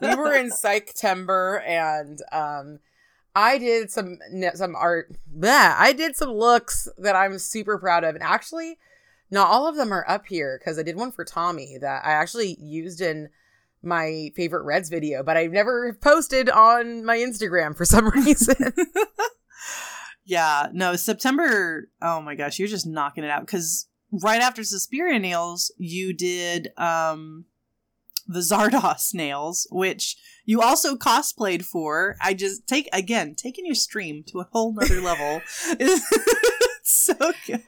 [0.00, 2.80] we were in Psychtember and um
[3.34, 4.18] I did some
[4.54, 5.16] some art.
[5.32, 8.78] Bleh, I did some looks that I'm super proud of, and actually,
[9.30, 12.12] not all of them are up here because I did one for Tommy that I
[12.12, 13.28] actually used in
[13.82, 18.56] my favorite Reds video, but I've never posted on my Instagram for some reason.
[20.24, 21.88] yeah, no, September.
[22.02, 26.68] Oh my gosh, you're just knocking it out because right after Suspiria nails, you did
[26.76, 27.46] um
[28.26, 32.16] the Zardoz nails, which you also cosplayed for.
[32.20, 35.42] I just take again taking your stream to a whole nother level.
[36.84, 37.14] so
[37.46, 37.62] good.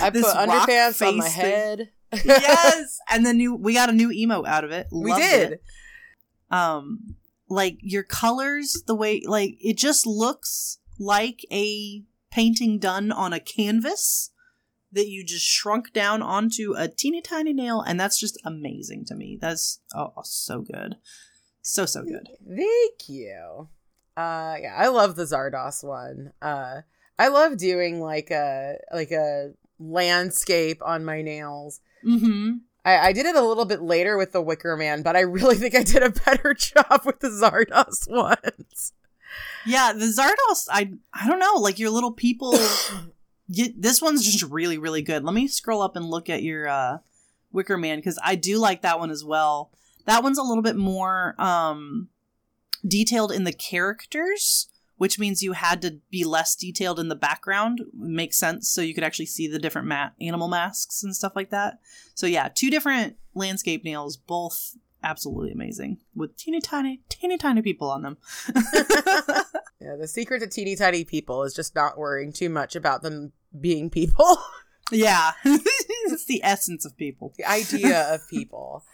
[0.00, 1.90] I This put underpants on my head.
[2.24, 4.88] yes, and then you we got a new emo out of it.
[4.92, 5.52] we did.
[5.52, 5.62] it.
[6.50, 7.16] Um,
[7.48, 13.40] like your colors, the way like it just looks like a painting done on a
[13.40, 14.30] canvas
[14.92, 19.14] that you just shrunk down onto a teeny tiny nail, and that's just amazing to
[19.14, 19.38] me.
[19.40, 20.96] That's oh so good,
[21.62, 22.28] so so good.
[22.46, 23.68] Thank you.
[24.16, 26.32] Uh yeah, I love the Zardoz one.
[26.42, 26.82] Uh
[27.22, 31.78] I love doing like a like a landscape on my nails.
[32.04, 32.54] Mm-hmm.
[32.84, 35.54] I, I did it a little bit later with the Wicker Man, but I really
[35.62, 38.92] think I did a better job with the Zardoz ones.
[39.64, 42.58] Yeah, the Zardoz, I I don't know, like your little people.
[43.46, 45.22] you, this one's just really really good.
[45.22, 46.98] Let me scroll up and look at your uh,
[47.52, 49.70] Wicker Man because I do like that one as well.
[50.06, 52.08] That one's a little bit more um,
[52.84, 54.68] detailed in the characters,
[55.02, 57.80] which means you had to be less detailed in the background.
[57.92, 61.50] Makes sense, so you could actually see the different ma- animal masks and stuff like
[61.50, 61.80] that.
[62.14, 67.90] So yeah, two different landscape nails, both absolutely amazing with teeny tiny, teeny tiny people
[67.90, 68.16] on them.
[69.80, 73.32] Yeah, the secret to teeny tiny people is just not worrying too much about them
[73.60, 74.38] being people.
[74.92, 75.32] Yeah.
[75.44, 77.32] it's the essence of people.
[77.36, 78.84] the idea of people.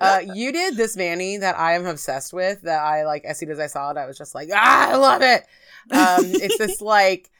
[0.00, 2.62] Uh, you did this Mani that I am obsessed with.
[2.62, 4.96] That I like as soon as I saw it, I was just like, ah, I
[4.96, 5.42] love it.
[5.90, 7.30] Um, it's this like,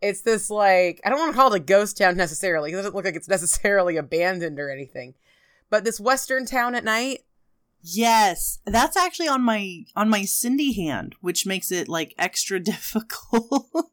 [0.00, 2.70] it's this like I don't want to call it a ghost town necessarily.
[2.70, 5.14] It doesn't look like it's necessarily abandoned or anything,
[5.68, 7.24] but this western town at night.
[7.86, 13.90] Yes, that's actually on my on my Cindy hand, which makes it like extra difficult.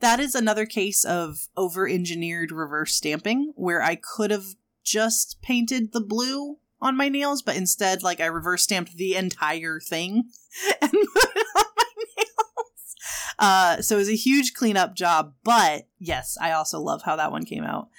[0.00, 6.00] that is another case of over-engineered reverse stamping where I could have just painted the
[6.00, 10.30] blue on my nails, but instead like I reverse stamped the entire thing
[10.80, 12.94] and put it on my nails.
[13.38, 17.32] Uh so it was a huge cleanup job, but yes, I also love how that
[17.32, 17.90] one came out.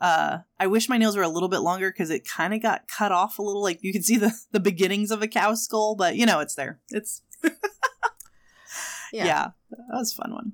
[0.00, 2.88] Uh, I wish my nails were a little bit longer because it kind of got
[2.88, 3.62] cut off a little.
[3.62, 6.54] Like you can see the the beginnings of a cow skull, but you know it's
[6.54, 6.80] there.
[6.90, 7.22] It's
[9.12, 9.46] Yeah, yeah.
[9.70, 10.52] that was a fun one.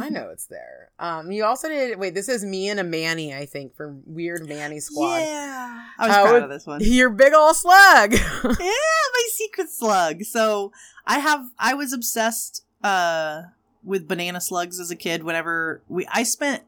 [0.00, 0.92] I know it's there.
[0.98, 1.98] Um, you also did.
[1.98, 5.18] Wait, this is me and a Mani, I think, for Weird Mani Squad.
[5.18, 6.80] Yeah, I was Uh, proud with- of this one.
[6.82, 8.14] Your big old slug.
[8.14, 8.20] yeah,
[8.58, 10.22] my secret slug.
[10.22, 10.72] So
[11.06, 13.42] I have I was obsessed uh
[13.84, 16.62] with banana slugs as a kid whenever we I spent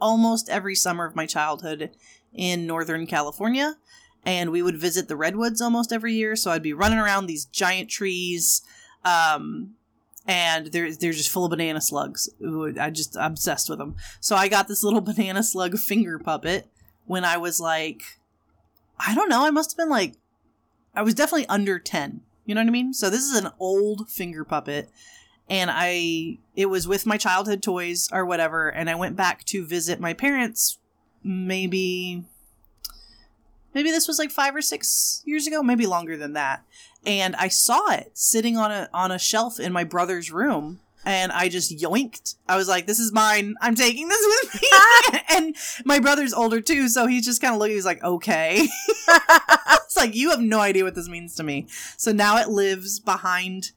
[0.00, 1.90] almost every summer of my childhood
[2.32, 3.76] in northern California
[4.24, 7.44] and we would visit the redwoods almost every year so I'd be running around these
[7.46, 8.62] giant trees
[9.04, 9.74] um
[10.26, 12.28] and they're they're just full of banana slugs.
[12.42, 13.96] Ooh, I just obsessed with them.
[14.20, 16.68] So I got this little banana slug finger puppet
[17.06, 18.18] when I was like
[18.98, 20.14] I don't know, I must have been like
[20.94, 22.20] I was definitely under 10.
[22.46, 22.92] You know what I mean?
[22.92, 24.90] So this is an old finger puppet
[25.50, 29.66] and I it was with my childhood toys or whatever and I went back to
[29.66, 30.78] visit my parents
[31.22, 32.24] maybe
[33.74, 36.64] maybe this was like 5 or 6 years ago, maybe longer than that.
[37.04, 41.32] And I saw it sitting on a on a shelf in my brother's room and
[41.32, 42.34] I just yoinked.
[42.48, 43.54] I was like, "This is mine.
[43.60, 44.68] I'm taking this with me."
[45.30, 47.76] and my brother's older too, so he's just kind of looking.
[47.76, 48.68] He's like, "Okay."
[49.08, 51.66] it's like you have no idea what this means to me.
[51.96, 53.72] So now it lives behind.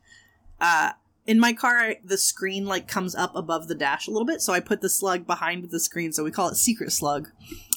[0.59, 0.91] Uh,
[1.25, 4.41] in my car, I, the screen like comes up above the dash a little bit,
[4.41, 6.11] so I put the slug behind the screen.
[6.11, 7.29] So we call it Secret Slug,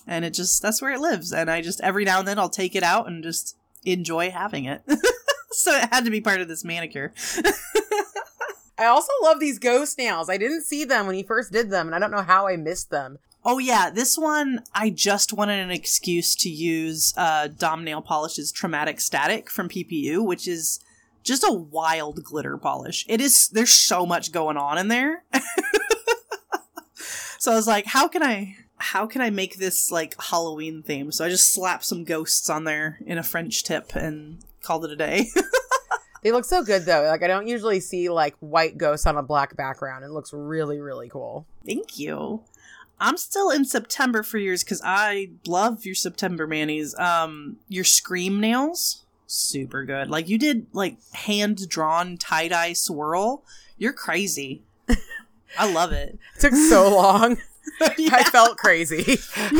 [0.07, 1.33] and it just that's where it lives.
[1.33, 4.65] And I just every now and then I'll take it out and just enjoy having
[4.65, 4.83] it.
[5.53, 7.13] so it had to be part of this manicure.
[8.79, 10.29] I also love these ghost nails.
[10.29, 12.57] I didn't see them when he first did them, and I don't know how I
[12.57, 13.19] missed them.
[13.45, 18.51] Oh yeah, this one I just wanted an excuse to use uh, Dam Nail Polish's
[18.51, 20.81] Traumatic Static from PPU, which is
[21.27, 23.05] just a wild glitter polish.
[23.09, 25.25] It is there's so much going on in there.
[27.39, 31.13] so I was like, how can I how can I make this like Halloween theme?
[31.13, 34.91] So I just slapped some ghosts on there in a French tip and called it
[34.91, 35.27] a day.
[36.27, 37.05] They look so good though.
[37.05, 40.05] Like I don't usually see like white ghosts on a black background.
[40.05, 41.47] It looks really, really cool.
[41.65, 42.43] Thank you.
[42.99, 46.99] I'm still in September for yours because I love your September manis.
[46.99, 50.09] Um, your scream nails, super good.
[50.11, 53.43] Like you did like hand drawn tie dye swirl.
[53.79, 54.63] You're crazy.
[55.59, 56.19] I love it.
[56.37, 57.39] It took so long.
[57.81, 59.19] I felt crazy.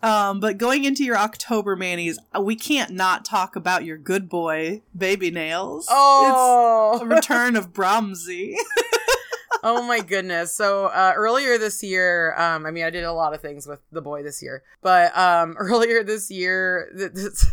[0.00, 4.28] Um, but going into your October manis, uh, we can't not talk about your good
[4.28, 5.88] boy baby nails.
[5.90, 8.54] Oh, It's a return of Brahmsy.
[9.62, 10.54] Oh my goodness.
[10.54, 13.80] So uh, earlier this year, um, I mean, I did a lot of things with
[13.92, 17.46] the boy this year, but um, earlier this year, this,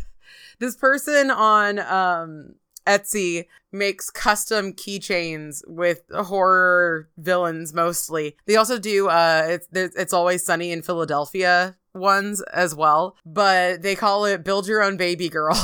[0.60, 2.56] this person on um,
[2.88, 8.38] Etsy makes custom keychains with horror villains mostly.
[8.46, 13.96] They also do uh, it's it's always sunny in Philadelphia ones as well, but they
[13.96, 15.56] call it build your own baby girl.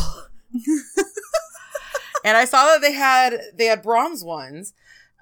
[2.24, 4.74] and I saw that they had they had Brahms ones.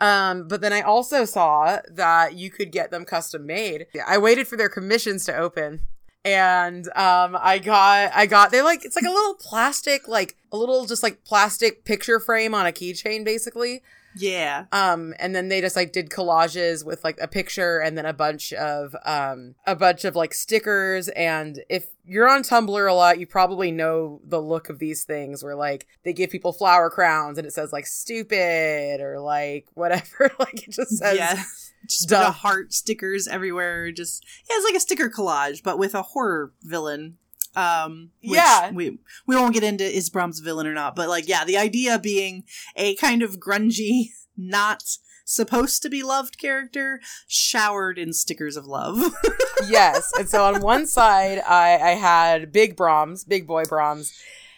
[0.01, 3.87] Um, but then I also saw that you could get them custom made.
[4.07, 5.81] I waited for their commissions to open.
[6.25, 10.57] And um I got I got they like it's like a little plastic like a
[10.57, 13.81] little just like plastic picture frame on a keychain basically.
[14.15, 14.65] Yeah.
[14.71, 18.13] Um and then they just like did collages with like a picture and then a
[18.13, 23.19] bunch of um a bunch of like stickers and if you're on Tumblr a lot
[23.19, 27.37] you probably know the look of these things where like they give people flower crowns
[27.37, 31.43] and it says like stupid or like whatever like it just says yeah.
[31.87, 32.29] Just a bunch duh.
[32.29, 33.91] of heart stickers everywhere.
[33.91, 37.17] Just yeah, it's like a sticker collage, but with a horror villain.
[37.55, 38.71] Um, which Yeah.
[38.71, 41.57] we we won't get into is Brahms a villain or not, but like yeah, the
[41.57, 42.43] idea being
[42.75, 44.83] a kind of grungy, not
[45.25, 49.13] supposed to be loved character showered in stickers of love.
[49.67, 50.11] yes.
[50.17, 54.11] And so on one side, I, I had big Brahms, big boy Brahms.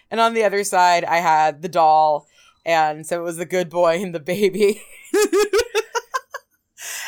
[0.09, 2.25] And on the other side, I had the doll.
[2.65, 4.81] And so it was the good boy and the baby.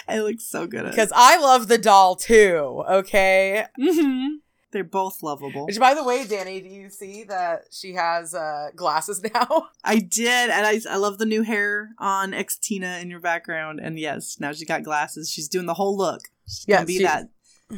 [0.10, 0.84] it looks so good.
[0.86, 3.66] Because I love the doll too, okay?
[3.80, 4.28] Mm-hmm.
[4.74, 5.68] They're both lovable.
[5.68, 9.68] Which, by the way, Danie, do you see that she has uh, glasses now?
[9.84, 13.80] I did, and I, I love the new hair on Ex Tina in your background.
[13.80, 15.30] And yes, now she's got glasses.
[15.32, 16.22] She's doing the whole look.
[16.48, 17.30] She's Yeah, gonna be she- that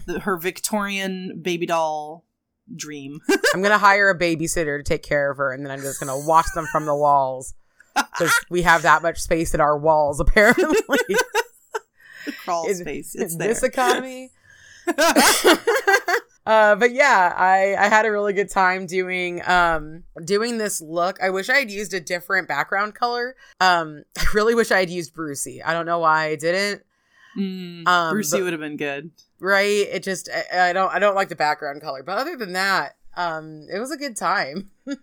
[0.08, 2.26] the, her Victorian baby doll
[2.76, 3.20] dream.
[3.54, 6.18] I'm gonna hire a babysitter to take care of her, and then I'm just gonna
[6.26, 7.54] watch them from the walls
[7.96, 10.66] because we have that much space in our walls, apparently.
[12.26, 13.14] the crawl space.
[13.16, 13.50] It's in there.
[13.50, 14.32] this economy.
[16.46, 21.22] Uh, but yeah, I I had a really good time doing um doing this look.
[21.22, 23.36] I wish I had used a different background color.
[23.60, 25.62] Um, I really wish I had used Brucey.
[25.64, 26.84] I don't know why I didn't.
[27.38, 29.12] Mm, Um, Brucey would have been good.
[29.40, 29.88] Right?
[29.92, 32.02] It just I, I don't I don't like the background color.
[32.04, 34.72] But other than that, um, it was a good time.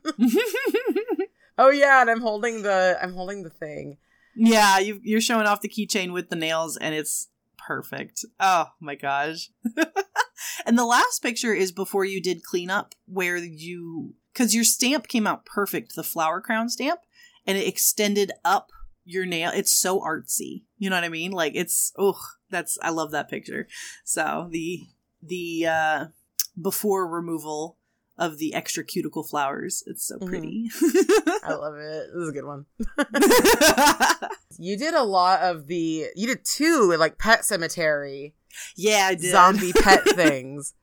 [1.59, 3.98] Oh yeah, and I'm holding the I'm holding the thing.
[4.35, 7.28] yeah, you, you're showing off the keychain with the nails, and it's
[7.59, 8.24] perfect.
[8.40, 9.51] Oh my gosh.
[10.66, 15.27] And the last picture is before you did cleanup, where you because your stamp came
[15.27, 17.01] out perfect, the flower crown stamp,
[17.47, 18.70] and it extended up
[19.05, 19.51] your nail.
[19.55, 20.65] It's so artsy.
[20.79, 21.33] You know what I mean?
[21.33, 22.19] Like it's oh,
[22.51, 23.69] that's I love that picture.
[24.05, 24.81] So the
[25.23, 26.05] the uh
[26.61, 27.79] before removal
[28.19, 29.83] of the extra cuticle flowers.
[29.87, 30.70] It's so pretty.
[31.43, 32.09] I love it.
[32.15, 32.66] This is a good one.
[34.59, 38.35] You did a lot of the you did two like pet cemetery
[38.77, 39.31] yeah, I did.
[39.31, 40.74] zombie pet things.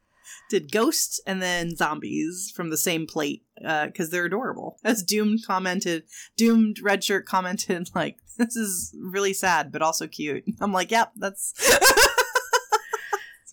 [0.50, 4.78] did ghosts and then zombies from the same plate uh, because they're adorable.
[4.84, 6.04] As Doomed commented,
[6.38, 11.12] Doomed Red Shirt commented like, "This is really sad but also cute." I'm like, "Yep,
[11.18, 12.10] that's." that's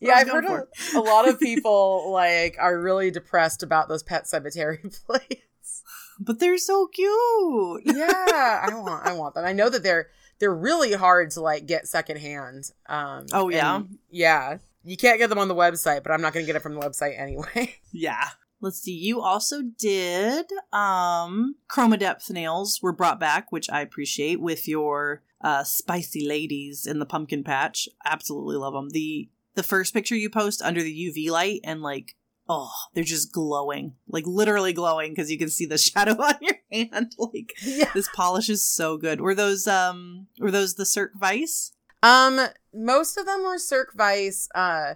[0.00, 4.26] Yeah, I've heard a, a lot of people like are really depressed about those pet
[4.28, 5.82] cemetery plates.
[6.20, 7.82] but they're so cute.
[7.84, 9.44] Yeah, I want I want them.
[9.46, 12.70] I know that they're they're really hard to like get secondhand.
[12.88, 13.82] Um Oh, yeah?
[14.10, 14.58] yeah.
[14.84, 16.74] You can't get them on the website, but I'm not going to get it from
[16.74, 17.76] the website anyway.
[17.92, 18.28] Yeah.
[18.60, 18.92] Let's see.
[18.96, 25.22] You also did um chroma depth nails were brought back, which I appreciate with your
[25.42, 27.88] uh spicy ladies in the pumpkin patch.
[28.04, 28.90] Absolutely love them.
[28.90, 32.14] The the first picture you post under the UV light and like
[32.48, 33.94] oh, they're just glowing.
[34.08, 37.14] Like literally glowing because you can see the shadow on your hand.
[37.18, 37.90] Like yeah.
[37.94, 39.20] this polish is so good.
[39.20, 41.72] Were those um were those the Cirque Vice?
[42.02, 42.40] Um,
[42.74, 44.48] most of them were Cirque Vice.
[44.54, 44.94] Uh,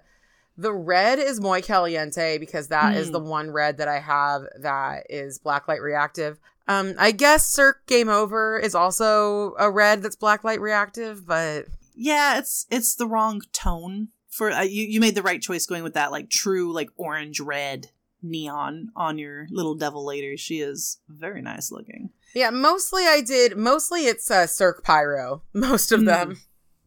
[0.57, 3.13] the red is Muy Caliente because that is Mm.
[3.13, 6.39] the one red that I have that is blacklight reactive.
[6.69, 12.39] Um, I guess Cirque Game Over is also a red that's blacklight reactive, but Yeah,
[12.39, 14.09] it's it's the wrong tone
[14.41, 14.85] for uh, you.
[14.85, 17.89] You made the right choice going with that like true like orange red
[18.23, 20.37] neon on your little devil later.
[20.39, 22.11] She is very nice looking.
[22.35, 23.57] yeah, mostly I did.
[23.59, 25.43] Mostly it's uh, Cirque Pyro.
[25.53, 26.07] Most of Mm.
[26.07, 26.41] them.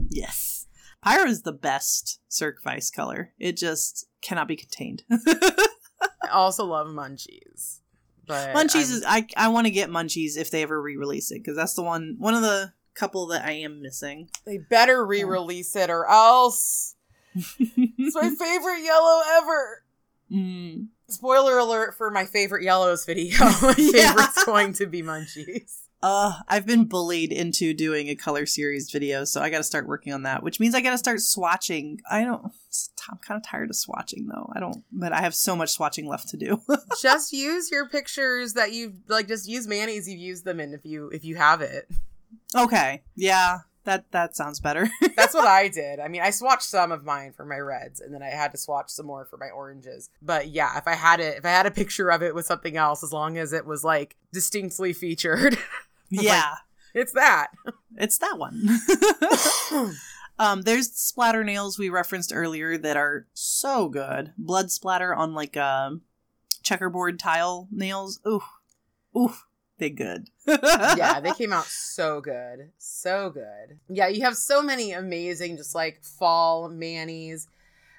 [0.09, 0.65] Yes,
[1.03, 3.33] Pyro is the best Cirque Vice color.
[3.37, 5.03] It just cannot be contained.
[5.11, 7.79] I also love Munchies.
[8.25, 11.39] But Munchies I'm- is I I want to get Munchies if they ever re-release it
[11.43, 14.29] because that's the one one of the couple that I am missing.
[14.45, 16.95] they better re-release it or else.
[17.35, 19.83] It's my favorite yellow ever.
[20.31, 20.87] Mm.
[21.09, 23.37] Spoiler alert for my favorite yellows video.
[23.61, 24.09] my Yeah.
[24.13, 25.79] favorite's going to be Munchies.
[26.01, 29.87] Uh, I've been bullied into doing a color series video, so I got to start
[29.87, 30.43] working on that.
[30.43, 31.99] Which means I got to start swatching.
[32.11, 32.51] I don't.
[33.09, 34.51] I'm kind of tired of swatching though.
[34.53, 36.61] I don't, but I have so much swatching left to do.
[37.01, 39.29] just use your pictures that you've like.
[39.29, 41.89] Just use Manis you've used them in if you if you have it.
[42.53, 44.89] okay, yeah, that that sounds better.
[45.15, 45.99] That's what I did.
[45.99, 48.57] I mean, I swatched some of mine for my reds, and then I had to
[48.57, 50.09] swatch some more for my oranges.
[50.21, 52.77] But yeah, if I had it, if I had a picture of it with something
[52.77, 55.57] else, as long as it was like distinctly featured,
[56.09, 56.55] yeah,
[56.93, 57.47] it's that.
[57.97, 58.69] it's that one.
[60.39, 64.33] um, there's splatter nails we referenced earlier that are so good.
[64.37, 66.01] Blood splatter on like um
[66.61, 68.19] checkerboard tile nails.
[68.25, 68.43] Ooh,
[69.17, 69.33] ooh,
[69.83, 70.29] they good.
[70.47, 72.71] yeah, they came out so good.
[72.77, 73.79] So good.
[73.89, 77.47] Yeah, you have so many amazing, just like fall manis.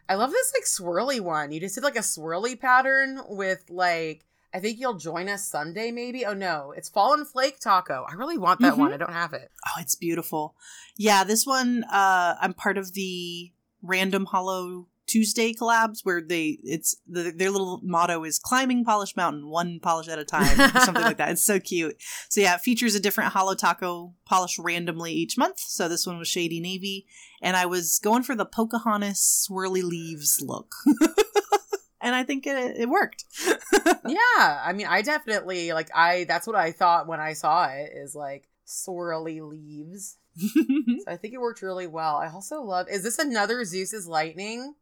[0.08, 1.52] I love this like swirly one.
[1.52, 5.90] You just did like a swirly pattern with like, I think you'll join us Sunday
[5.90, 6.24] maybe.
[6.24, 8.06] Oh no, it's Fallen Flake Taco.
[8.08, 8.78] I really want that Mhm.
[8.78, 8.92] one.
[8.92, 9.50] I don't have it.
[9.66, 10.54] Oh, it's beautiful.
[10.96, 13.52] Yeah, this one uh I'm part of the
[13.82, 19.48] Random Holo Tuesday collabs where they it's the, their little motto is climbing Polish Mountain
[19.48, 21.30] one polish at a time or something like that.
[21.30, 21.96] It's so cute.
[22.28, 25.58] So yeah, it features a different Holo Taco polish randomly each month.
[25.58, 27.06] So this one was Shady Navy
[27.42, 30.74] and I was going for the Pocahontas swirly leaves look.
[32.04, 33.24] and I think it, it worked.
[34.06, 36.24] yeah, I mean, I definitely like I.
[36.24, 37.90] That's what I thought when I saw it.
[37.94, 40.18] Is like swirly leaves.
[40.38, 42.16] so I think it worked really well.
[42.16, 42.86] I also love.
[42.90, 44.74] Is this another Zeus's lightning?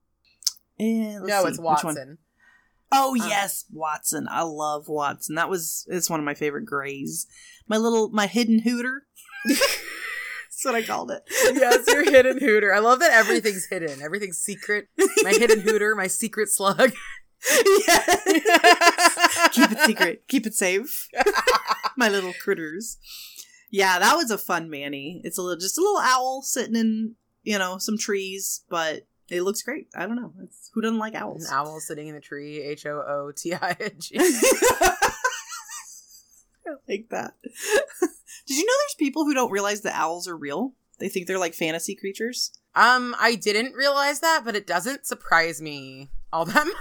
[0.82, 1.48] Eh, no, see.
[1.48, 2.18] it's Watson.
[2.90, 4.26] Oh yes, Watson.
[4.30, 5.36] I love Watson.
[5.36, 7.26] That was it's one of my favorite grays.
[7.68, 9.04] My little my hidden hooter.
[9.46, 11.22] That's what I called it.
[11.54, 12.74] yes, your hidden hooter.
[12.74, 14.02] I love that everything's hidden.
[14.02, 14.88] Everything's secret.
[15.22, 16.92] My hidden hooter, my secret slug.
[17.66, 19.48] yes.
[19.52, 20.28] Keep it secret.
[20.28, 21.08] Keep it safe.
[21.96, 22.98] my little critters.
[23.70, 25.20] Yeah, that was a fun Mani.
[25.24, 29.42] It's a little just a little owl sitting in, you know, some trees, but it
[29.42, 29.88] looks great.
[29.96, 30.32] I don't know.
[30.42, 31.46] It's, who doesn't like owls?
[31.46, 32.62] An owl sitting in a tree.
[32.62, 34.16] H O O T I N G.
[34.18, 34.94] I
[36.86, 37.34] like that.
[37.42, 40.74] Did you know there's people who don't realize that owls are real?
[40.98, 42.52] They think they're like fantasy creatures.
[42.74, 46.76] Um, I didn't realize that, but it doesn't surprise me all that much.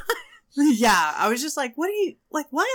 [0.57, 2.47] yeah, I was just like, what do you like?
[2.49, 2.67] What?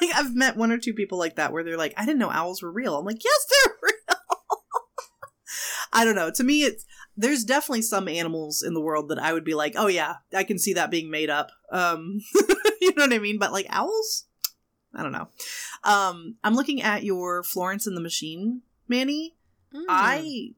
[0.00, 2.30] like, I've met one or two people like that where they're like, I didn't know
[2.30, 2.96] owls were real.
[2.96, 4.18] I'm like, yes, they're real.
[5.92, 6.30] I don't know.
[6.30, 6.84] To me, it's
[7.16, 10.44] there's definitely some animals in the world that I would be like, oh yeah, I
[10.44, 11.50] can see that being made up.
[11.70, 12.20] Um,
[12.80, 13.38] you know what I mean?
[13.38, 14.24] But like owls,
[14.94, 15.28] I don't know.
[15.84, 19.34] Um, I'm looking at your Florence and the Machine Mani.
[19.74, 19.84] Mm.
[19.88, 20.50] I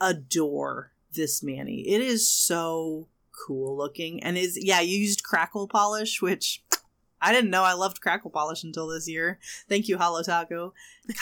[0.00, 1.88] adore this Mani.
[1.88, 3.08] It is so
[3.46, 6.62] cool looking and is yeah, you used crackle polish, which
[7.22, 9.38] I didn't know I loved crackle polish until this year.
[9.68, 10.74] Thank you, Holo Taco.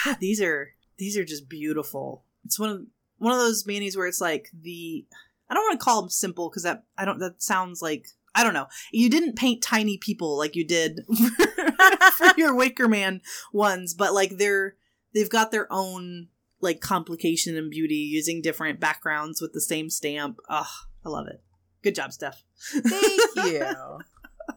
[0.04, 2.24] God, these are these are just beautiful.
[2.44, 2.86] It's one of
[3.18, 5.04] one of those manis where it's like the
[5.50, 8.44] I don't want to call them simple because that I don't that sounds like I
[8.44, 8.66] don't know.
[8.92, 11.00] You didn't paint tiny people like you did
[12.16, 13.20] for your Wicker Man
[13.52, 14.76] ones, but like they're
[15.14, 16.28] they've got their own
[16.60, 20.38] like complication and beauty using different backgrounds with the same stamp.
[20.48, 20.66] Ugh,
[21.04, 21.42] I love it.
[21.82, 22.42] Good job, Steph.
[22.72, 23.20] Thank
[23.52, 23.64] you.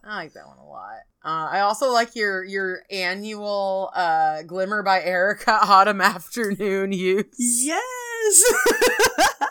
[0.04, 1.00] I like that one a lot.
[1.24, 7.26] Uh, I also like your your annual uh, Glimmer by Erica Autumn Afternoon use.
[7.38, 7.82] Yes.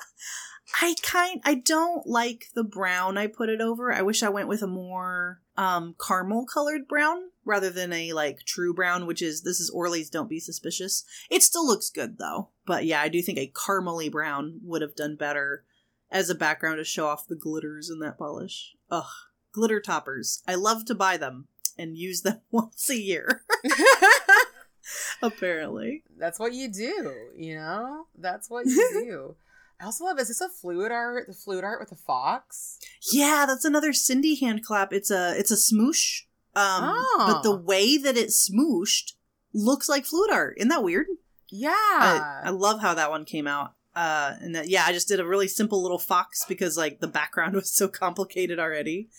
[0.81, 3.93] I kind I don't like the brown I put it over.
[3.93, 8.45] I wish I went with a more um caramel colored brown rather than a like
[8.45, 11.03] true brown, which is this is Orly's Don't Be Suspicious.
[11.29, 12.49] It still looks good though.
[12.65, 15.65] But yeah, I do think a caramely brown would have done better
[16.09, 18.75] as a background to show off the glitters in that polish.
[18.89, 19.05] Ugh.
[19.53, 20.41] Glitter toppers.
[20.47, 23.43] I love to buy them and use them once a year.
[25.21, 26.03] Apparently.
[26.17, 28.05] That's what you do, you know?
[28.17, 29.35] That's what you do.
[29.79, 31.25] I also love is this a fluid art?
[31.27, 32.77] The fluid art with a fox?
[33.11, 34.93] Yeah, that's another Cindy hand clap.
[34.93, 36.23] It's a it's a smoosh.
[36.55, 37.25] Um oh.
[37.27, 37.61] but the oh.
[37.61, 39.13] way that it's smooshed
[39.53, 40.57] looks like fluid art.
[40.57, 41.07] Isn't that weird?
[41.49, 41.71] Yeah.
[41.73, 43.73] I, I love how that one came out.
[43.95, 47.07] Uh and that, yeah, I just did a really simple little fox because like the
[47.07, 49.09] background was so complicated already.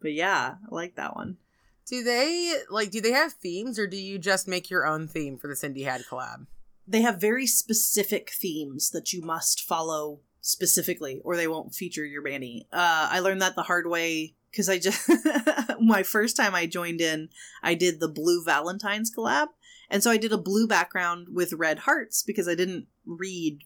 [0.00, 1.36] But yeah, I like that one.
[1.88, 5.38] Do they like do they have themes or do you just make your own theme
[5.38, 6.46] for the Cindy Had collab?
[6.86, 12.22] they have very specific themes that you must follow specifically or they won't feature your
[12.22, 12.68] Mani.
[12.72, 15.10] Uh, I learned that the hard way because I just,
[15.80, 17.28] my first time I joined in,
[17.62, 19.48] I did the Blue Valentine's collab.
[19.90, 23.64] And so I did a blue background with red hearts because I didn't read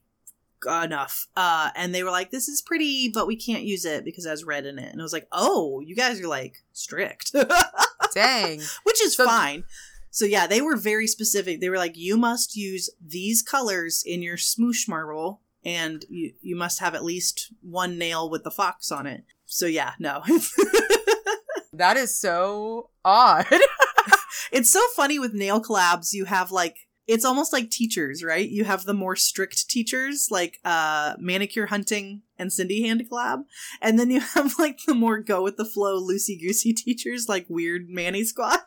[0.67, 1.29] enough.
[1.37, 4.31] Uh, and they were like, this is pretty, but we can't use it because it
[4.31, 4.93] has red in it.
[4.93, 7.35] And I was like, oh, you guys are like strict.
[8.15, 8.61] Dang.
[8.85, 9.65] Which is so, fine.
[10.11, 11.61] So yeah, they were very specific.
[11.61, 16.57] They were like, you must use these colors in your smoosh marble, and you you
[16.57, 19.25] must have at least one nail with the fox on it.
[19.47, 20.23] So yeah, no.
[21.73, 23.47] that is so odd.
[24.53, 26.13] it's so funny with nail collabs.
[26.13, 26.77] You have like
[27.11, 28.49] it's almost like teachers, right?
[28.49, 33.45] You have the more strict teachers, like uh manicure hunting and Cindy hand collab,
[33.83, 37.47] and then you have like the more go with the flow, loosey goosey teachers, like
[37.49, 38.61] weird Mani squad.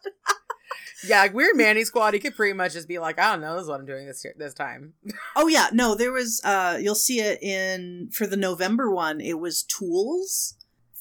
[1.07, 3.53] yeah, like weird Mani squad, he could pretty much just be like, I don't know,
[3.53, 4.93] this is what I'm doing this year, this time.
[5.37, 9.39] oh yeah, no, there was uh you'll see it in for the November one, it
[9.39, 10.55] was tools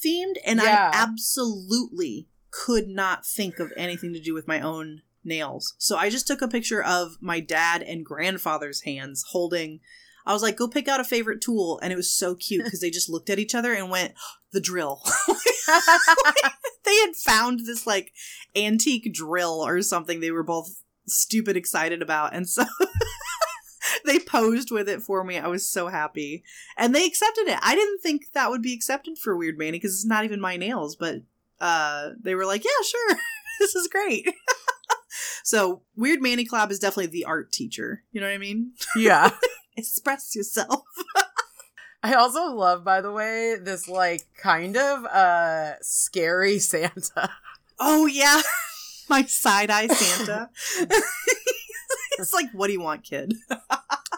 [0.05, 0.93] themed, and yeah.
[0.93, 5.75] I absolutely could not think of anything to do with my own nails.
[5.79, 9.81] So I just took a picture of my dad and grandfather's hands holding
[10.25, 11.81] I was like, go pick out a favorite tool.
[11.83, 14.15] And it was so cute because they just looked at each other and went,
[14.53, 15.03] the drill.
[16.85, 18.13] they had found this like
[18.55, 22.35] antique drill or something they were both stupid excited about.
[22.35, 22.65] And so
[24.05, 25.39] they posed with it for me.
[25.39, 26.45] I was so happy.
[26.77, 27.59] And they accepted it.
[27.63, 30.57] I didn't think that would be accepted for Weird Mani because it's not even my
[30.57, 31.17] nails, but
[31.61, 33.17] uh, they were like, yeah, sure.
[33.61, 34.27] this is great.
[35.53, 38.05] So Weird Mani Club is definitely the art teacher.
[38.11, 38.73] You know what I mean?
[38.97, 39.33] Yeah.
[39.77, 40.81] Express yourself.
[42.03, 47.29] I also love, by the way, this like kind of uh scary Santa.
[47.79, 48.41] Oh yeah,
[49.11, 50.49] my side eye Santa.
[52.19, 53.35] it's like, what do you want, kid?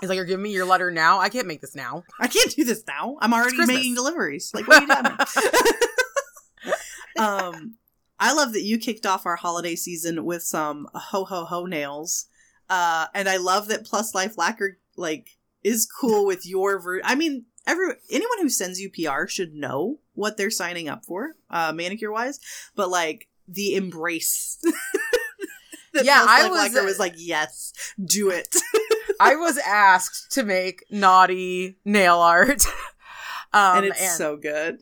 [0.01, 1.19] He's like, "You're giving me your letter now.
[1.19, 3.17] I can't make this now." I can't do this now.
[3.21, 4.53] I'm already making deliveries.
[4.55, 6.77] Like, what are you doing?
[7.19, 7.77] um,
[8.19, 12.27] I love that you kicked off our holiday season with some ho ho ho nails.
[12.71, 17.01] Uh, and I love that Plus Life Lacquer like is cool with your ver.
[17.05, 21.37] I mean, every anyone who sends you PR should know what they're signing up for,
[21.51, 22.41] uh, manicure wise.
[22.75, 24.59] But like the embrace.
[25.93, 27.73] that Yeah, Plus I Life was, Lacquer uh, was like, yes,
[28.03, 28.55] do it.
[29.21, 32.67] I was asked to make naughty nail art.
[33.53, 34.81] um, and it's so good.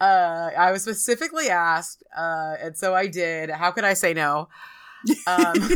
[0.00, 3.50] Uh, I was specifically asked, uh, and so I did.
[3.50, 4.48] How could I say no?
[5.26, 5.54] Um,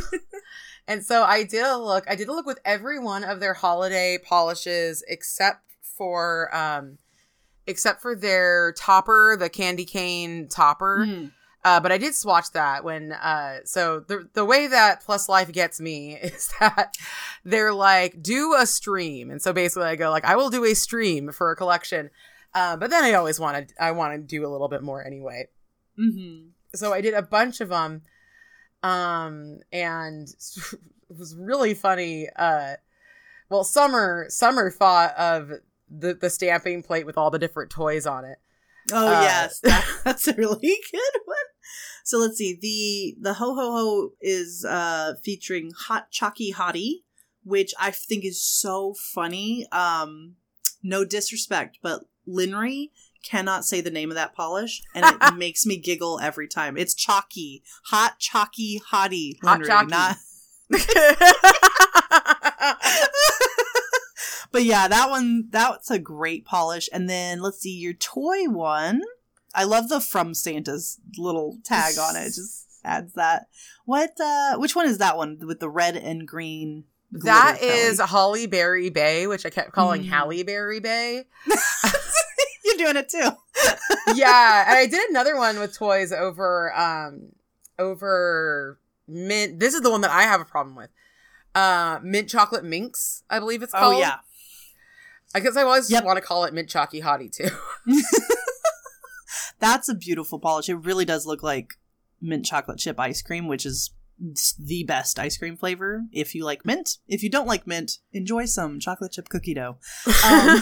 [0.88, 2.04] and so I did a look.
[2.08, 6.98] I did a look with every one of their holiday polishes except for um,
[7.66, 11.06] except for their topper, the candy cane topper.
[11.06, 11.32] Mm.
[11.64, 15.50] Uh, but I did swatch that when uh so the the way that Plus Life
[15.50, 16.94] gets me is that
[17.44, 20.74] they're like do a stream and so basically I go like I will do a
[20.74, 22.10] stream for a collection.
[22.54, 25.48] Uh, but then I always wanted I want to do a little bit more anyway.
[25.98, 26.48] Mm-hmm.
[26.74, 28.02] So I did a bunch of them
[28.82, 30.28] um and
[31.08, 32.74] it was really funny uh
[33.48, 35.50] well summer summer thought of
[35.88, 38.38] the the stamping plate with all the different toys on it.
[38.92, 40.58] Oh Uh, yes, that, that's a really
[40.92, 41.36] good one.
[42.04, 42.58] So let's see.
[42.60, 47.02] The the ho ho ho is uh featuring Hot Chalky Hottie,
[47.42, 49.66] which I think is so funny.
[49.72, 50.34] Um
[50.82, 52.90] no disrespect, but Linry
[53.22, 56.76] cannot say the name of that polish and it makes me giggle every time.
[56.76, 57.62] It's chalky.
[57.86, 59.38] Hot Chalky Hottie.
[59.42, 59.90] Hot Linry, Chalky.
[59.90, 60.16] Not
[64.50, 66.88] but yeah, that one that's a great polish.
[66.92, 69.02] And then let's see your toy one.
[69.54, 72.20] I love the from Santa's little tag on it.
[72.26, 73.46] It Just adds that.
[73.84, 76.84] What uh which one is that one with the red and green?
[77.12, 78.00] That is?
[78.00, 80.08] Holly Berry Bay, which I kept calling Mm.
[80.08, 81.24] Halle Berry Bay.
[82.78, 83.30] You're doing it too.
[84.14, 87.32] yeah, and I did another one with toys over um
[87.78, 88.78] over
[89.08, 89.60] mint.
[89.60, 90.90] This is the one that I have a problem with.
[91.54, 93.94] Uh, mint chocolate minx, I believe it's called.
[93.94, 94.16] Oh yeah.
[95.36, 96.04] I guess I always Yep.
[96.04, 97.48] want to call it mint chalky hottie too.
[99.60, 100.68] That's a beautiful polish.
[100.68, 101.74] It really does look like
[102.20, 103.90] mint chocolate chip ice cream, which is
[104.58, 106.98] the best ice cream flavor if you like mint.
[107.08, 109.78] If you don't like mint, enjoy some chocolate chip cookie dough.
[110.24, 110.60] Um,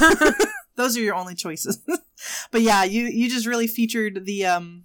[0.77, 1.78] those are your only choices.
[2.51, 4.85] but yeah, you you just really featured the um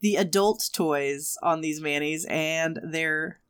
[0.00, 3.40] the adult toys on these manis and they're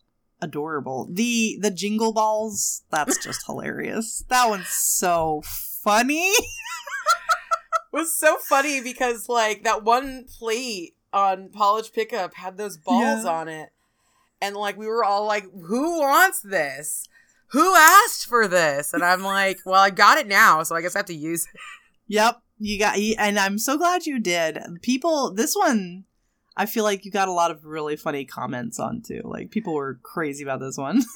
[0.40, 1.08] adorable.
[1.10, 4.24] The the jingle balls, that's just hilarious.
[4.28, 6.32] That one's so funny.
[7.92, 13.30] was so funny because like that one plate on Polish Pickup had those balls Yeah.
[13.30, 13.70] on it.
[14.40, 17.06] And like we were all like, who wants this?
[17.54, 18.92] Who asked for this?
[18.92, 21.46] And I'm like, well, I got it now, so I guess I have to use
[21.46, 21.60] it.
[22.08, 24.58] Yep, you got and I'm so glad you did.
[24.82, 26.04] People this one
[26.56, 29.22] I feel like you got a lot of really funny comments on too.
[29.24, 31.02] Like people were crazy about this one.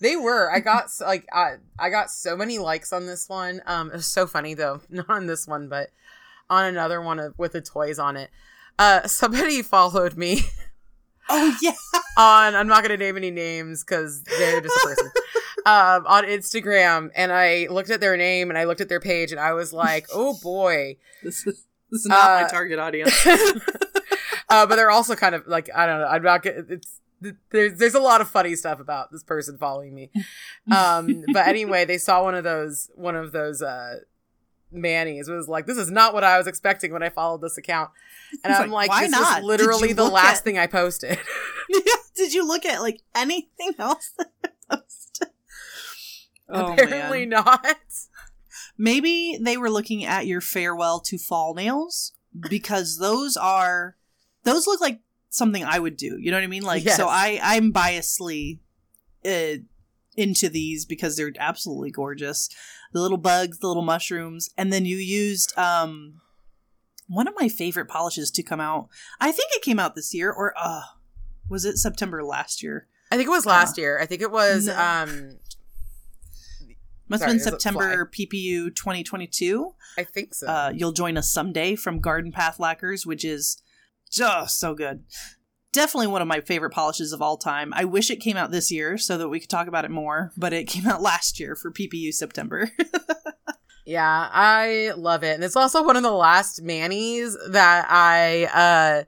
[0.00, 0.50] They were.
[0.52, 3.62] I got like I I got so many likes on this one.
[3.64, 5.90] Um, it was so funny though, not on this one, but
[6.50, 8.30] on another one of, with the toys on it.
[8.78, 10.42] Uh, somebody followed me
[11.28, 11.72] oh yeah.
[12.16, 12.54] on.
[12.54, 15.10] I'm not gonna name any names because they're just a person.
[15.66, 19.30] um, on Instagram, and I looked at their name and I looked at their page,
[19.32, 20.96] and I was like, oh boy.
[21.22, 23.26] This is this is not my Uh, target audience.
[24.48, 26.06] uh, but they're also kind of like I don't know.
[26.06, 26.42] I'm not.
[26.42, 27.00] gonna- It's
[27.50, 30.10] there's there's a lot of funny stuff about this person following me.
[30.70, 34.00] Um, but anyway, they saw one of those one of those uh
[34.74, 37.90] manis was like, this is not what I was expecting when I followed this account,
[38.42, 39.38] and It's I'm like, like, why this not?
[39.38, 41.18] is literally the last at- thing I posted.
[42.16, 45.28] Did you look at like anything else that I posted?
[46.48, 47.44] Oh, Apparently man.
[47.44, 47.66] not.
[48.76, 52.12] Maybe they were looking at your farewell to fall nails
[52.50, 53.96] because those are
[54.42, 56.16] those look like something I would do.
[56.18, 56.64] You know what I mean?
[56.64, 56.96] Like Yes.
[56.96, 58.58] so I I'm biasly
[59.24, 59.62] uh,
[60.16, 62.48] into these because they're absolutely gorgeous.
[62.94, 66.22] The little bugs, the little mushrooms, and then you used um
[67.08, 68.88] one of my favorite polishes to come out.
[69.20, 70.80] I think it came out this year or uh
[71.50, 72.86] was it September last year?
[73.12, 73.98] I think it was last year.
[74.00, 74.72] I think it was No.
[74.72, 75.38] um
[77.08, 79.74] Must Sorry, have been September PPU 2022.
[79.98, 80.46] I think so.
[80.46, 83.60] Uh, you'll join us someday from Garden Path Lacquers, which is
[84.10, 85.04] just so good.
[85.74, 87.74] Definitely one of my favorite polishes of all time.
[87.74, 90.30] I wish it came out this year so that we could talk about it more,
[90.36, 92.70] but it came out last year for PPU September.
[93.86, 95.34] Yeah, I love it.
[95.34, 99.04] And it's also one of the last manis that I uh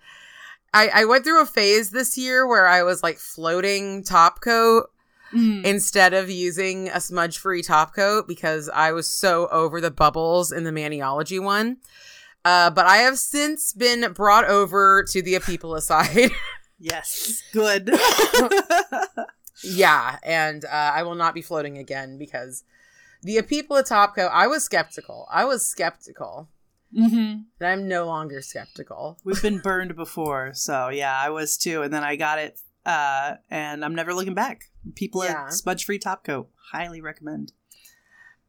[0.74, 4.90] I, I went through a phase this year where I was like floating top coat
[5.32, 5.64] Mm.
[5.64, 10.52] instead of using a smudge free top coat because I was so over the bubbles
[10.52, 11.78] in the maniology one.
[12.47, 16.31] Uh, but I have since been brought over to the Apipola side.
[16.78, 17.89] Yes, good.
[19.62, 22.64] yeah, and uh, I will not be floating again because
[23.23, 25.27] the Apipola top coat, I was skeptical.
[25.31, 26.51] I was skeptical.
[26.94, 29.18] hmm And I'm no longer skeptical.
[29.24, 33.36] We've been burned before, so yeah, I was too, and then I got it, uh,
[33.51, 34.64] and I'm never looking back.
[34.94, 35.47] People Yeah.
[35.47, 37.52] at Smudge Free Top Coat, highly recommend.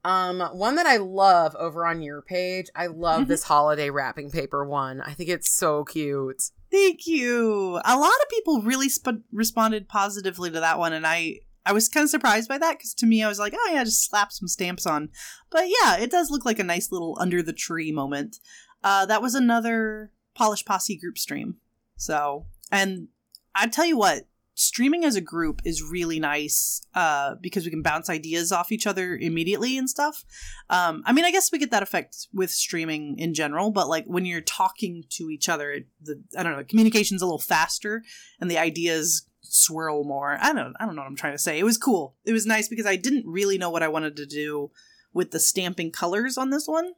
[0.08, 3.28] Um, one that I love over on your page, I love Mhm.
[3.28, 5.02] this holiday wrapping paper one.
[5.02, 6.42] I think it's so cute.
[6.72, 7.82] Thank you.
[7.84, 11.90] A lot of people really sp- responded positively to that one, and I I was
[11.90, 14.32] kind of surprised by that because to me I was like, oh yeah, just slap
[14.32, 15.10] some stamps on.
[15.50, 18.38] But yeah, it does look like a nice little under the tree moment.
[18.86, 21.58] Uh, that was another Polish Posse group stream.
[21.98, 23.10] So, and
[23.54, 27.84] I tell you what, streaming as a group is really nice uh, because we can
[27.84, 30.26] bounce ideas off each other immediately and stuff.
[30.72, 34.06] Um, I mean, I guess we get that effect with streaming in general, but like
[34.08, 38.04] when you're talking to each other, the I don't know, communication's a little faster
[38.42, 40.40] and the ideas swirl more.
[40.42, 41.60] I don't I don't know what I'm trying to say.
[41.60, 42.16] It was cool.
[42.26, 44.72] It was nice because I didn't really know what I wanted to do
[45.14, 46.94] with the stamping colors on this one.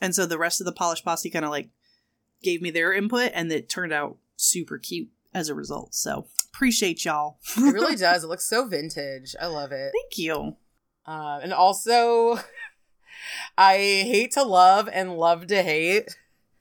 [0.00, 1.68] And so the rest of the Polish Posse kind of like
[2.42, 5.94] gave me their input and it turned out super cute as a result.
[5.94, 7.38] So appreciate y'all.
[7.56, 8.24] It really does.
[8.24, 9.34] It looks so vintage.
[9.40, 9.92] I love it.
[9.92, 10.56] Thank you.
[11.06, 12.38] Uh, and also,
[13.58, 16.16] I hate to love and love to hate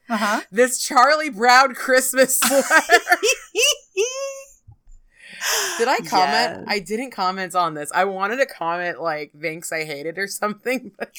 [0.09, 0.41] Uh-huh.
[0.51, 2.63] this Charlie Brown Christmas sweater.
[5.80, 6.09] Did I comment?
[6.11, 6.63] Yes.
[6.68, 7.91] I didn't comment on this.
[7.95, 10.91] I wanted to comment like thanks I hate it or something.
[10.99, 11.11] But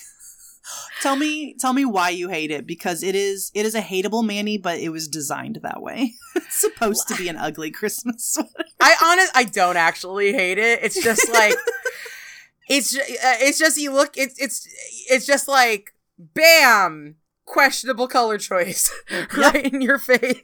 [1.00, 4.24] tell me tell me why you hate it because it is it is a hateable
[4.24, 8.64] mani but it was designed that way it's supposed to be an ugly christmas sweater
[8.82, 10.80] I honest I don't actually hate it.
[10.82, 11.54] It's just like
[12.68, 13.00] it's uh,
[13.40, 14.66] it's just you look it's it's
[15.08, 18.92] it's just like bam questionable color choice
[19.36, 20.42] right in your face.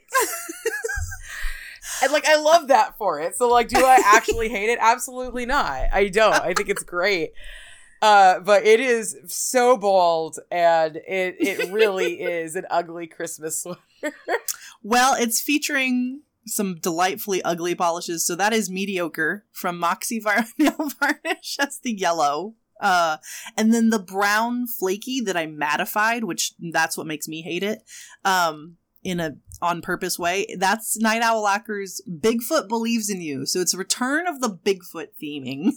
[2.02, 3.36] and like I love that for it.
[3.36, 4.78] So like do I actually hate it?
[4.80, 5.88] Absolutely not.
[5.92, 6.34] I don't.
[6.34, 7.32] I think it's great.
[8.00, 13.80] Uh, but it is so bold and it it really is an ugly Christmas sweater.
[14.82, 18.26] well it's featuring some delightfully ugly polishes.
[18.26, 22.54] So that is mediocre from moxie Var- nail varnish that's the yellow.
[22.80, 23.16] Uh
[23.56, 27.82] and then the brown flaky that i mattified which that's what makes me hate it
[28.24, 30.46] um in a on purpose way.
[30.58, 33.46] That's night owl lacquer's bigfoot believes in you.
[33.46, 35.72] So it's a return of the bigfoot theming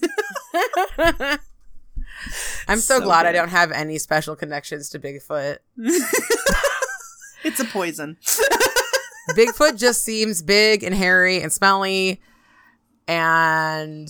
[2.68, 5.58] I'm so, So glad I don't have any special connections to Bigfoot.
[7.44, 8.18] it's a poison.
[9.32, 12.20] Bigfoot just seems big and hairy and smelly,
[13.08, 14.10] and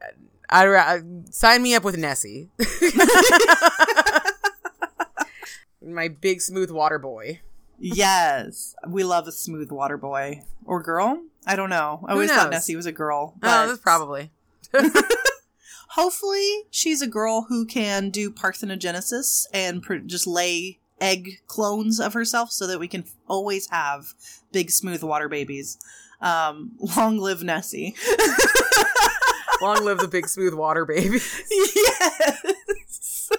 [0.00, 0.06] uh,
[0.50, 1.00] I I
[1.30, 2.48] sign me up with Nessie,
[5.80, 7.40] my big smooth water boy.
[7.78, 8.74] yes.
[8.88, 10.42] We love a smooth water boy.
[10.64, 11.20] Or girl?
[11.46, 12.00] I don't know.
[12.04, 14.30] I Who always thought nessie was a girl Oh, that's probably.
[15.92, 22.14] Hopefully she's a girl who can do parthenogenesis and pr- just lay egg clones of
[22.14, 24.14] herself so that we can always have
[24.52, 25.78] big smooth water babies.
[26.20, 27.94] Um long live nessie.
[29.60, 31.18] Long live the big smooth water baby.
[31.50, 33.30] yes.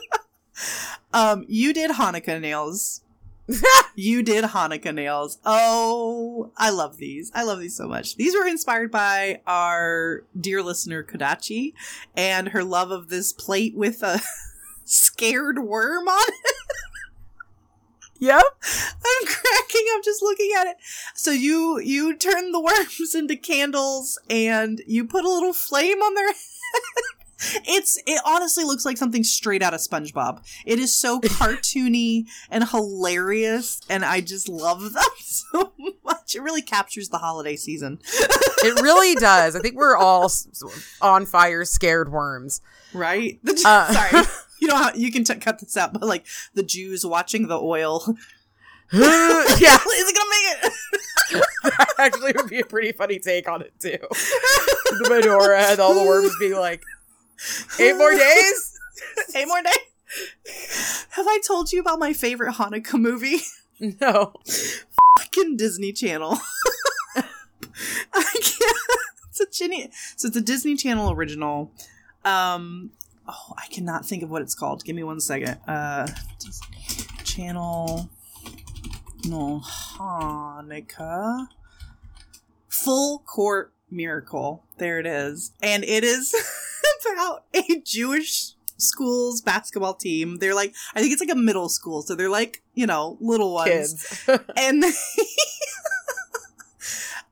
[1.12, 3.02] Um you did hanukkah nails
[3.96, 5.40] you did hanukkah nails.
[5.46, 7.32] Oh i love these.
[7.36, 8.16] I love these so much.
[8.16, 11.74] These were inspired by our dear listener kodachi
[12.16, 14.22] and her love of this plate with a
[14.86, 16.56] scared worm on it.
[18.20, 18.42] Yep.
[18.62, 20.78] i'm cracking up just looking at it.
[21.14, 26.14] So you you turn the worms into candles and you put a little flame on
[26.14, 27.04] their head
[27.66, 30.44] it's it honestly looks like something straight out of SpongeBob.
[30.66, 36.36] It is so cartoony and hilarious, and I just love them so much.
[36.36, 38.00] It really captures the holiday season,
[38.66, 39.56] It really does.
[39.56, 40.32] I think we're all
[41.02, 42.62] on fire, scared worms.
[42.94, 43.40] right?
[43.44, 44.26] The, Uh, sorry,
[44.60, 47.60] you know how you can t- cut this out, but like the Jews watching the
[47.60, 48.16] oil,
[48.92, 50.74] yeah, is it gonna make it?
[51.64, 53.98] that actually would be a pretty funny take on it too.
[54.00, 56.84] The menorah and all the worms being like,
[57.80, 58.70] eight more days?
[59.36, 61.08] Eight more days.
[61.10, 63.40] Have I told you about my favorite Hanukkah movie?
[63.80, 64.34] No.
[65.18, 66.38] fucking Disney Channel.
[67.16, 67.24] I
[68.14, 68.78] can't.
[69.30, 69.90] It's a Ginny.
[70.16, 71.72] So it's a Disney Channel original.
[72.24, 72.92] Um,
[73.28, 74.86] oh, I cannot think of what it's called.
[74.86, 75.58] Give me one second.
[75.68, 76.08] Uh,
[76.40, 78.10] Disney Channel.
[79.26, 81.48] No, Hanukkah.
[82.70, 84.64] Full Court Miracle.
[84.78, 85.52] There it is.
[85.62, 86.34] And it is
[87.12, 90.38] about a Jewish school's basketball team.
[90.38, 92.02] They're like, I think it's like a middle school.
[92.02, 94.24] So they're like, you know, little ones.
[94.26, 94.28] Kids.
[94.58, 94.92] And they,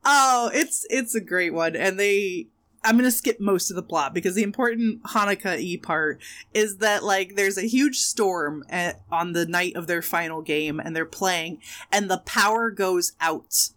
[0.06, 1.76] oh, it's, it's a great one.
[1.76, 2.48] And they,
[2.84, 6.20] I'm gonna skip most of the plot because the important Hanukkah e part
[6.54, 10.80] is that like there's a huge storm at, on the night of their final game
[10.80, 11.60] and they're playing
[11.92, 13.70] and the power goes out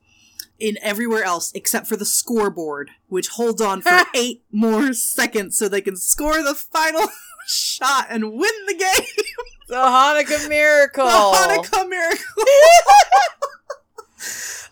[0.59, 5.69] in everywhere else except for the scoreboard, which holds on for eight more seconds so
[5.69, 7.09] they can score the final
[7.47, 9.25] shot and win the game.
[9.69, 11.05] the Hanukkah miracle.
[11.05, 12.25] The Hanukkah miracle.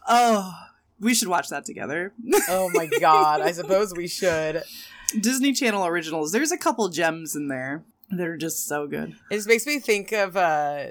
[0.09, 0.54] oh,
[1.00, 2.12] we should watch that together.
[2.48, 3.40] oh my god!
[3.40, 4.62] I suppose we should.
[5.20, 6.32] Disney Channel originals.
[6.32, 9.14] There's a couple gems in there that are just so good.
[9.30, 10.88] It just makes me think of uh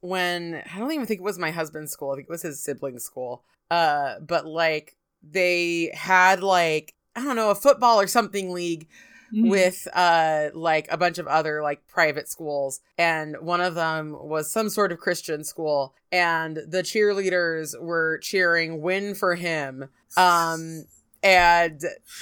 [0.00, 2.10] when I don't even think it was my husband's school.
[2.10, 3.44] I think it was his sibling's school.
[3.72, 8.86] Uh, but like they had like I don't know a football or something league
[9.34, 9.48] Mhm.
[9.48, 14.52] with uh like a bunch of other like private schools and one of them was
[14.52, 19.88] some sort of Christian school and the cheerleaders were cheering win for him
[20.18, 20.84] um
[21.22, 21.80] and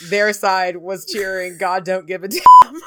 [0.09, 2.43] their side was cheering God don't give a damn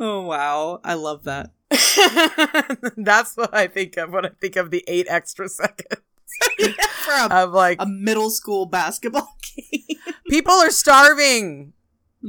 [0.00, 1.50] Oh wow, I love that.
[2.96, 6.02] that's what I think of when I think of the 8 extra seconds
[7.04, 9.96] For a, of like a middle school basketball game.
[10.28, 11.72] people are starving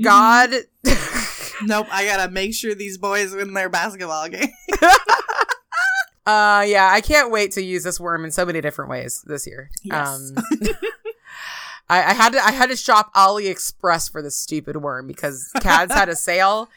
[0.02, 0.52] God
[1.62, 4.50] Nope, I gotta make sure these boys win their basketball game.
[6.30, 9.48] Uh, yeah, I can't wait to use this worm in so many different ways this
[9.48, 9.72] year.
[9.82, 10.32] Yes.
[10.38, 10.44] Um,
[11.90, 15.92] I, I had to I had to shop AliExpress for this stupid worm because Cads
[15.92, 16.70] had a sale,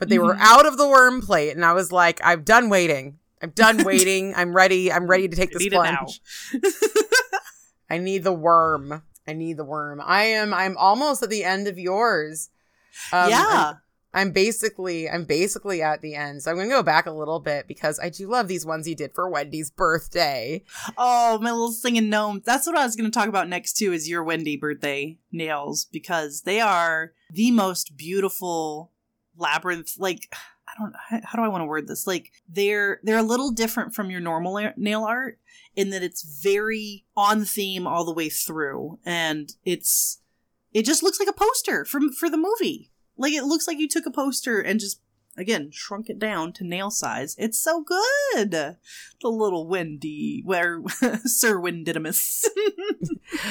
[0.00, 0.40] but they were Mhm.
[0.40, 3.18] out of the worm plate, and I was like, I'm done waiting.
[3.40, 4.34] I'm done waiting.
[4.34, 4.90] I'm ready.
[4.92, 6.06] I'm ready to take this Need it now.
[6.06, 6.20] plunge.
[7.88, 9.02] I need the worm.
[9.26, 10.00] I need the worm.
[10.04, 10.52] I am.
[10.54, 12.50] I'm almost at the end of yours.
[13.12, 13.44] Um, yeah.
[13.46, 13.76] I'm-
[14.12, 16.42] I'm basically I'm basically at the end.
[16.42, 18.96] So I'm gonna go back a little bit because I do love these ones you
[18.96, 20.64] did for Wendy's birthday.
[20.98, 22.42] Oh, my little singing gnome.
[22.44, 25.84] That's what I was going to talk about next too is your Wendy birthday nails
[25.84, 28.90] because they are the most beautiful
[29.40, 30.32] labyrinth like
[30.68, 32.06] I don't how how do I want to word this?
[32.06, 35.38] Like they're they're a little different from your normal nail art
[35.74, 40.20] in that it's very on theme all the way through and it's
[40.72, 42.90] it just looks like a poster from for the movie.
[43.16, 45.00] Like it looks like you took a poster and just
[45.36, 47.34] again shrunk it down to nail size.
[47.38, 50.82] It's so good the little Wendy, where
[51.24, 52.44] Sir Windidymus.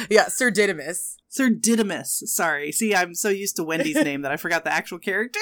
[0.09, 1.17] Yeah, Sir Didymus.
[1.29, 2.23] Sir Didymus.
[2.25, 2.71] Sorry.
[2.71, 5.39] See, I'm so used to Wendy's name that I forgot the actual character.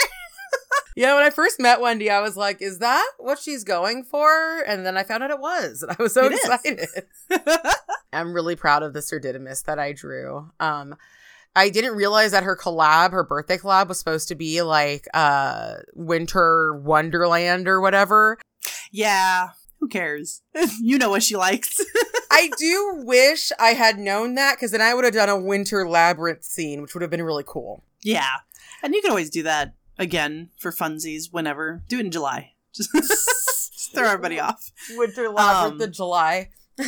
[0.98, 4.62] Yeah, when I first met Wendy, I was like, "Is that what she's going for?"
[4.66, 6.40] And then I found out it was, and I was so It is.
[6.40, 6.88] excited.
[8.14, 10.50] I'm really proud of the Sir Didymus that I drew.
[10.60, 10.96] Um,
[11.56, 15.76] I didn't realize that her collab, her birthday collab, was supposed to be like uh
[15.94, 18.38] Winter Wonderland or whatever.
[18.92, 19.50] yeah.
[19.80, 20.42] Who cares?
[20.82, 21.80] you know what she likes.
[22.32, 25.88] I do wish I had known that because then I would have done a Winter
[25.88, 27.84] Labyrinth scene, which would have been really cool.
[28.04, 28.38] yeah.
[28.84, 31.84] And you can always do that again for funsies whenever.
[31.88, 32.54] Do it in July.
[32.74, 34.72] Just, just throw everybody off.
[34.92, 36.50] Winter Labyrinth Um, in July.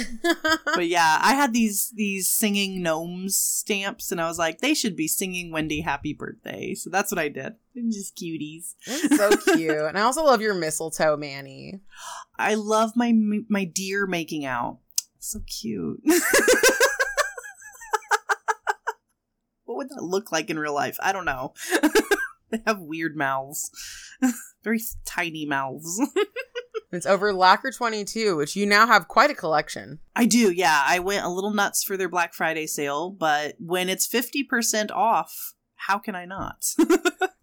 [0.76, 4.96] But yeah, I had these these singing gnomes stamps, and I was like, they should
[4.96, 6.76] be singing Wendy happy birthday.
[6.76, 7.54] So that's what I did.
[7.74, 8.76] They're just cuties.
[9.18, 9.72] So cute.
[9.72, 11.80] And I also love your mistletoe, mani.
[12.38, 13.14] I love my
[13.50, 14.78] my deer making out.
[15.18, 16.02] So cute.
[19.66, 20.98] what would that look like in real life?
[21.02, 21.54] I don't know.
[22.52, 23.72] they have weird mouths.
[24.64, 26.02] Very tiny mouths.
[26.92, 30.00] It's over Lacquer 22, which you now have quite a collection.
[30.16, 30.84] I do, yeah.
[30.88, 35.54] I went a little nuts for their Black Friday sale, but when it's 50% off,
[35.76, 36.66] how can I not?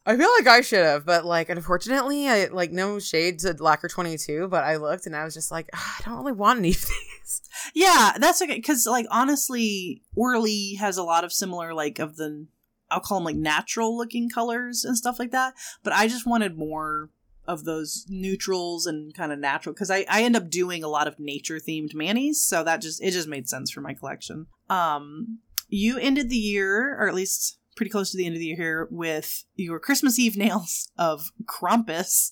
[0.05, 3.89] I feel like I should have, but like unfortunately, I like no shade to Lacquer
[3.89, 6.71] 22, but I looked and I was just like, "Ah, I don't really want any
[6.71, 7.43] of these.
[7.75, 8.55] yeah, that's okay.
[8.55, 12.47] Because, like, honestly, Orly has a lot of similar, like, of the,
[12.91, 15.55] I'll call them, like, natural looking colors and stuff like that.
[15.83, 17.11] But I just wanted more
[17.49, 21.07] of those neutrals and kind of natural because I, I end up doing a lot
[21.07, 24.47] of nature themed manis so that just it just made sense for my collection.
[24.69, 25.39] Um
[25.69, 28.57] you ended the year or at least pretty close to the end of the year
[28.57, 32.31] here with your christmas eve nails of krampus.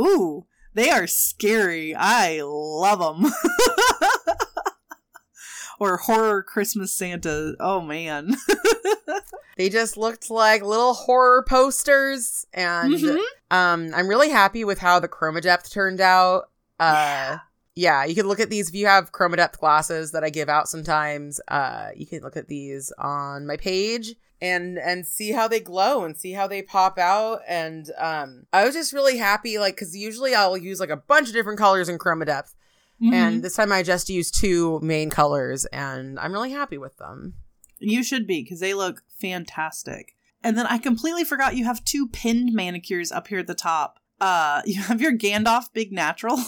[0.00, 1.94] Ooh they are scary.
[1.96, 3.32] I love them
[5.80, 7.56] or horror Christmas Santa.
[7.58, 8.36] Oh man.
[9.56, 13.18] they just looked like little horror posters and Mhm.
[13.50, 16.50] um I'm really happy with how the chroma depth turned out.
[16.78, 17.38] Uh Yeah.
[17.74, 20.48] yeah, you can look at these if you have chroma depth glasses that I give
[20.48, 21.40] out sometimes.
[21.48, 26.04] Uh you can look at these on my page and and see how they glow
[26.04, 29.94] and see how they pop out and um I was just really happy like cuz
[29.96, 32.54] usually I'll use like a bunch of different colors in chroma depth
[33.02, 33.12] Mhm.
[33.12, 37.34] and this time I just used two main colors and I'm really happy with them.
[37.78, 40.16] You should be because they look fantastic.
[40.42, 44.00] And then I completely forgot you have two pinned manicures up here at the top.
[44.20, 46.38] Uh, you have your Gandalf Big Natural,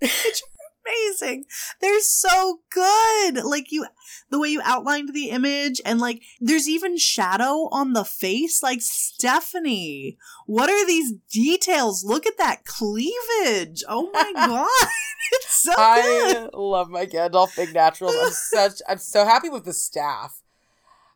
[0.00, 0.42] which
[0.86, 1.44] amazing.
[1.80, 3.44] They're so good.
[3.44, 3.86] Like you,
[4.30, 8.62] the way you outlined the image, and like there's even shadow on the face.
[8.62, 12.04] Like Stephanie, what are these details?
[12.04, 13.82] Look at that cleavage.
[13.88, 14.68] Oh my god,
[15.32, 16.50] it's so good.
[16.52, 18.16] I love my Gandalf Big Naturals.
[18.20, 20.42] I'm such I'm so happy with the staff.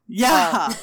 [0.07, 0.75] Yeah.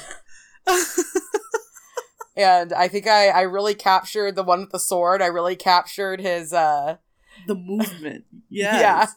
[2.38, 5.20] And I think I, I really captured the one with the sword.
[5.20, 6.98] I really captured his uh
[7.48, 8.24] the movement.
[8.50, 9.12] Yes.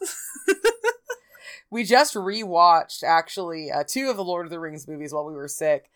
[0.46, 0.54] Yeah.
[1.70, 5.32] we just rewatched actually uh, two of the Lord of the Rings movies while we
[5.32, 5.90] were sick.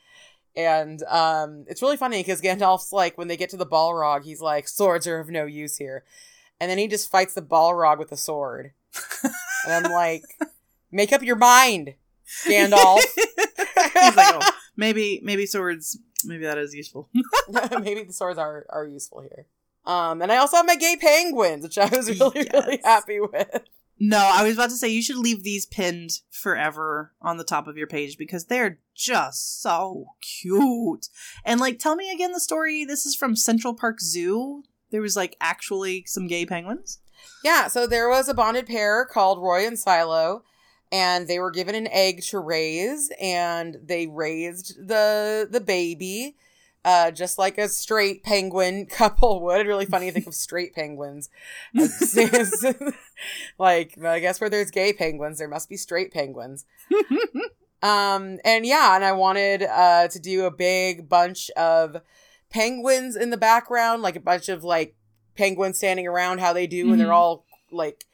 [0.56, 4.40] And um it's really funny because Gandalf's like when they get to the Balrog, he's
[4.40, 6.02] like, swords are of no use here.
[6.58, 8.72] And then he just fights the Balrog with a sword.
[9.66, 10.22] and I'm like,
[10.90, 11.94] make up your mind,
[12.46, 13.02] Gandalf.
[13.56, 15.98] He's like, oh, maybe, maybe swords.
[16.24, 17.10] Maybe that is useful.
[17.82, 19.46] Maybe the swords are are useful here.
[19.86, 23.62] Um, and I also have my gay penguins, which I was really really happy with.
[23.98, 27.66] No, I was about to say you should leave these pinned forever on the top
[27.66, 31.08] of your page because they're just so cute.
[31.46, 32.84] And like, tell me again the story.
[32.84, 34.64] This is from Central Park Zoo.
[34.90, 36.98] There was like actually some gay penguins.
[37.42, 40.42] Yeah, so there was a bonded pair called Roy and Silo,
[40.92, 46.36] and they were given an egg to raise, and they raised the the baby.
[46.86, 49.66] Uh, just like a straight penguin couple would.
[49.66, 51.28] Really funny to think of straight penguins.
[53.58, 56.64] like, I guess where there's gay penguins, there must be straight penguins.
[57.82, 61.98] Um, and yeah, and I wanted uh to do a big bunch of
[62.48, 64.96] penguins in the background, like a bunch of like
[65.36, 67.14] penguins standing around how they do when they're Mhm.
[67.14, 68.06] all like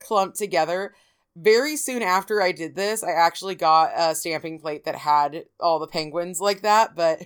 [0.00, 0.94] clumped together.
[1.36, 5.78] Very soon after I did this, I actually got a stamping plate that had all
[5.78, 7.22] the penguins like that, but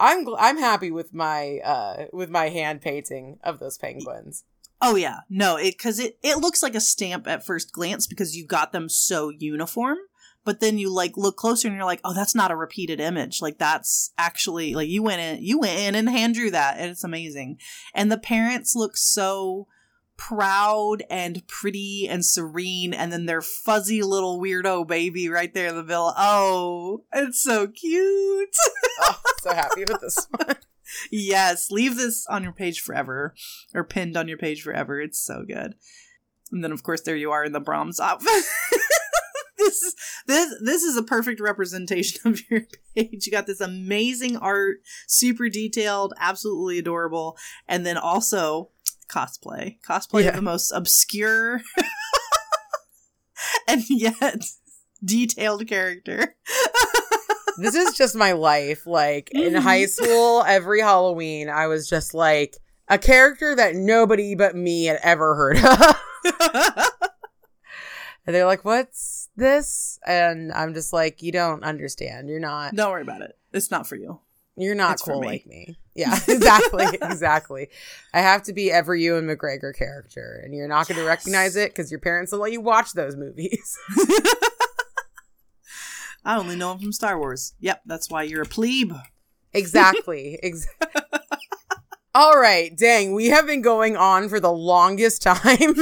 [0.00, 4.44] I'm gl- I'm happy with my uh with my hand painting of those penguins.
[4.80, 8.36] Oh yeah, no, it because it it looks like a stamp at first glance because
[8.36, 9.98] you got them so uniform.
[10.44, 13.40] But then you like look closer and you're like, oh, that's not a repeated image.
[13.40, 16.90] Like that's actually like you went in, you went in and hand drew that, and
[16.90, 17.58] it's amazing.
[17.94, 19.68] And the parents look so
[20.16, 25.76] proud and pretty and serene, and then their fuzzy little weirdo baby right there in
[25.76, 26.12] the middle.
[26.16, 28.54] Oh, it's so cute.
[29.00, 30.54] Oh, so happy with this one.
[31.10, 33.34] Yes, leave this on your page forever,
[33.74, 35.00] or pinned on your page forever.
[35.00, 35.74] It's so good.
[36.52, 38.28] And then, of course, there you are in the Brahms outfit.
[39.58, 39.94] this is
[40.26, 42.62] this this is a perfect representation of your
[42.94, 43.26] page.
[43.26, 44.78] You got this amazing art,
[45.08, 47.36] super detailed, absolutely adorable,
[47.66, 48.70] and then also
[49.08, 50.30] cosplay, cosplay Yeah.
[50.30, 51.60] of the most obscure
[53.68, 54.44] and yet
[55.04, 56.34] detailed character.
[57.58, 58.86] this is just my life.
[58.86, 59.60] Like in Mhm.
[59.60, 62.56] high school, every Halloween, I was just like
[62.88, 65.96] a character that nobody but me had ever heard of.
[68.26, 72.28] and they're like, "What's this?" And I'm just like, "You don't understand.
[72.28, 72.74] You're not.
[72.74, 73.36] Don't worry about it.
[73.52, 74.20] It's not for you.
[74.56, 77.68] You're not it's cool me." like me." Yeah, exactly, exactly.
[78.12, 81.70] I have to be every Ewan McGregor character, and you're not going to recognize it
[81.70, 83.78] because your parents don't let you watch those movies.
[86.24, 87.54] I only know him from Star Wars.
[87.60, 88.92] Yep, that's why you're a plebe.
[89.52, 90.38] Exactly.
[90.42, 90.66] Ex-
[92.14, 95.74] All right, dang, we have been going on for the longest time.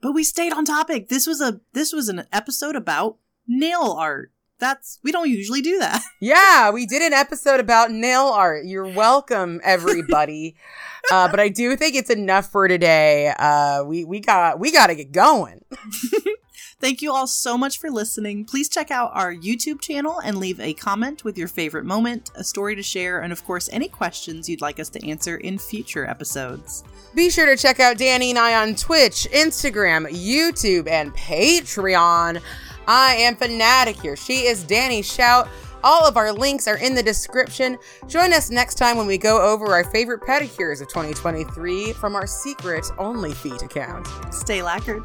[0.00, 1.08] But we stayed on topic.
[1.08, 3.16] This was a this was an episode about
[3.48, 4.30] nail art.
[4.58, 6.02] That's we don't usually do that.
[6.20, 8.64] yeah, we did an episode about nail art.
[8.64, 10.56] You're welcome, everybody.
[11.12, 13.34] uh, but I do think it's enough for today.
[13.38, 15.64] Uh, we we got we got to get going.
[16.78, 18.44] Thank you all so much for listening.
[18.44, 22.44] Please check out our YouTube channel and leave a comment with your favorite moment, a
[22.44, 26.04] story to share, and of course any questions you'd like us to answer in future
[26.04, 26.84] episodes.
[27.14, 32.42] Be sure to check out Danie and I on Twitch, Instagram, YouTube, and Patreon.
[32.86, 34.16] I am Fanaticure.
[34.16, 35.48] She is DanieShout.
[35.84, 37.78] All of our links are in the description.
[38.08, 42.26] Join us next time when we go over our favorite pedicures of 2023 from our
[42.26, 44.08] secret OnlyFeet account.
[44.32, 45.04] Stay lacquered.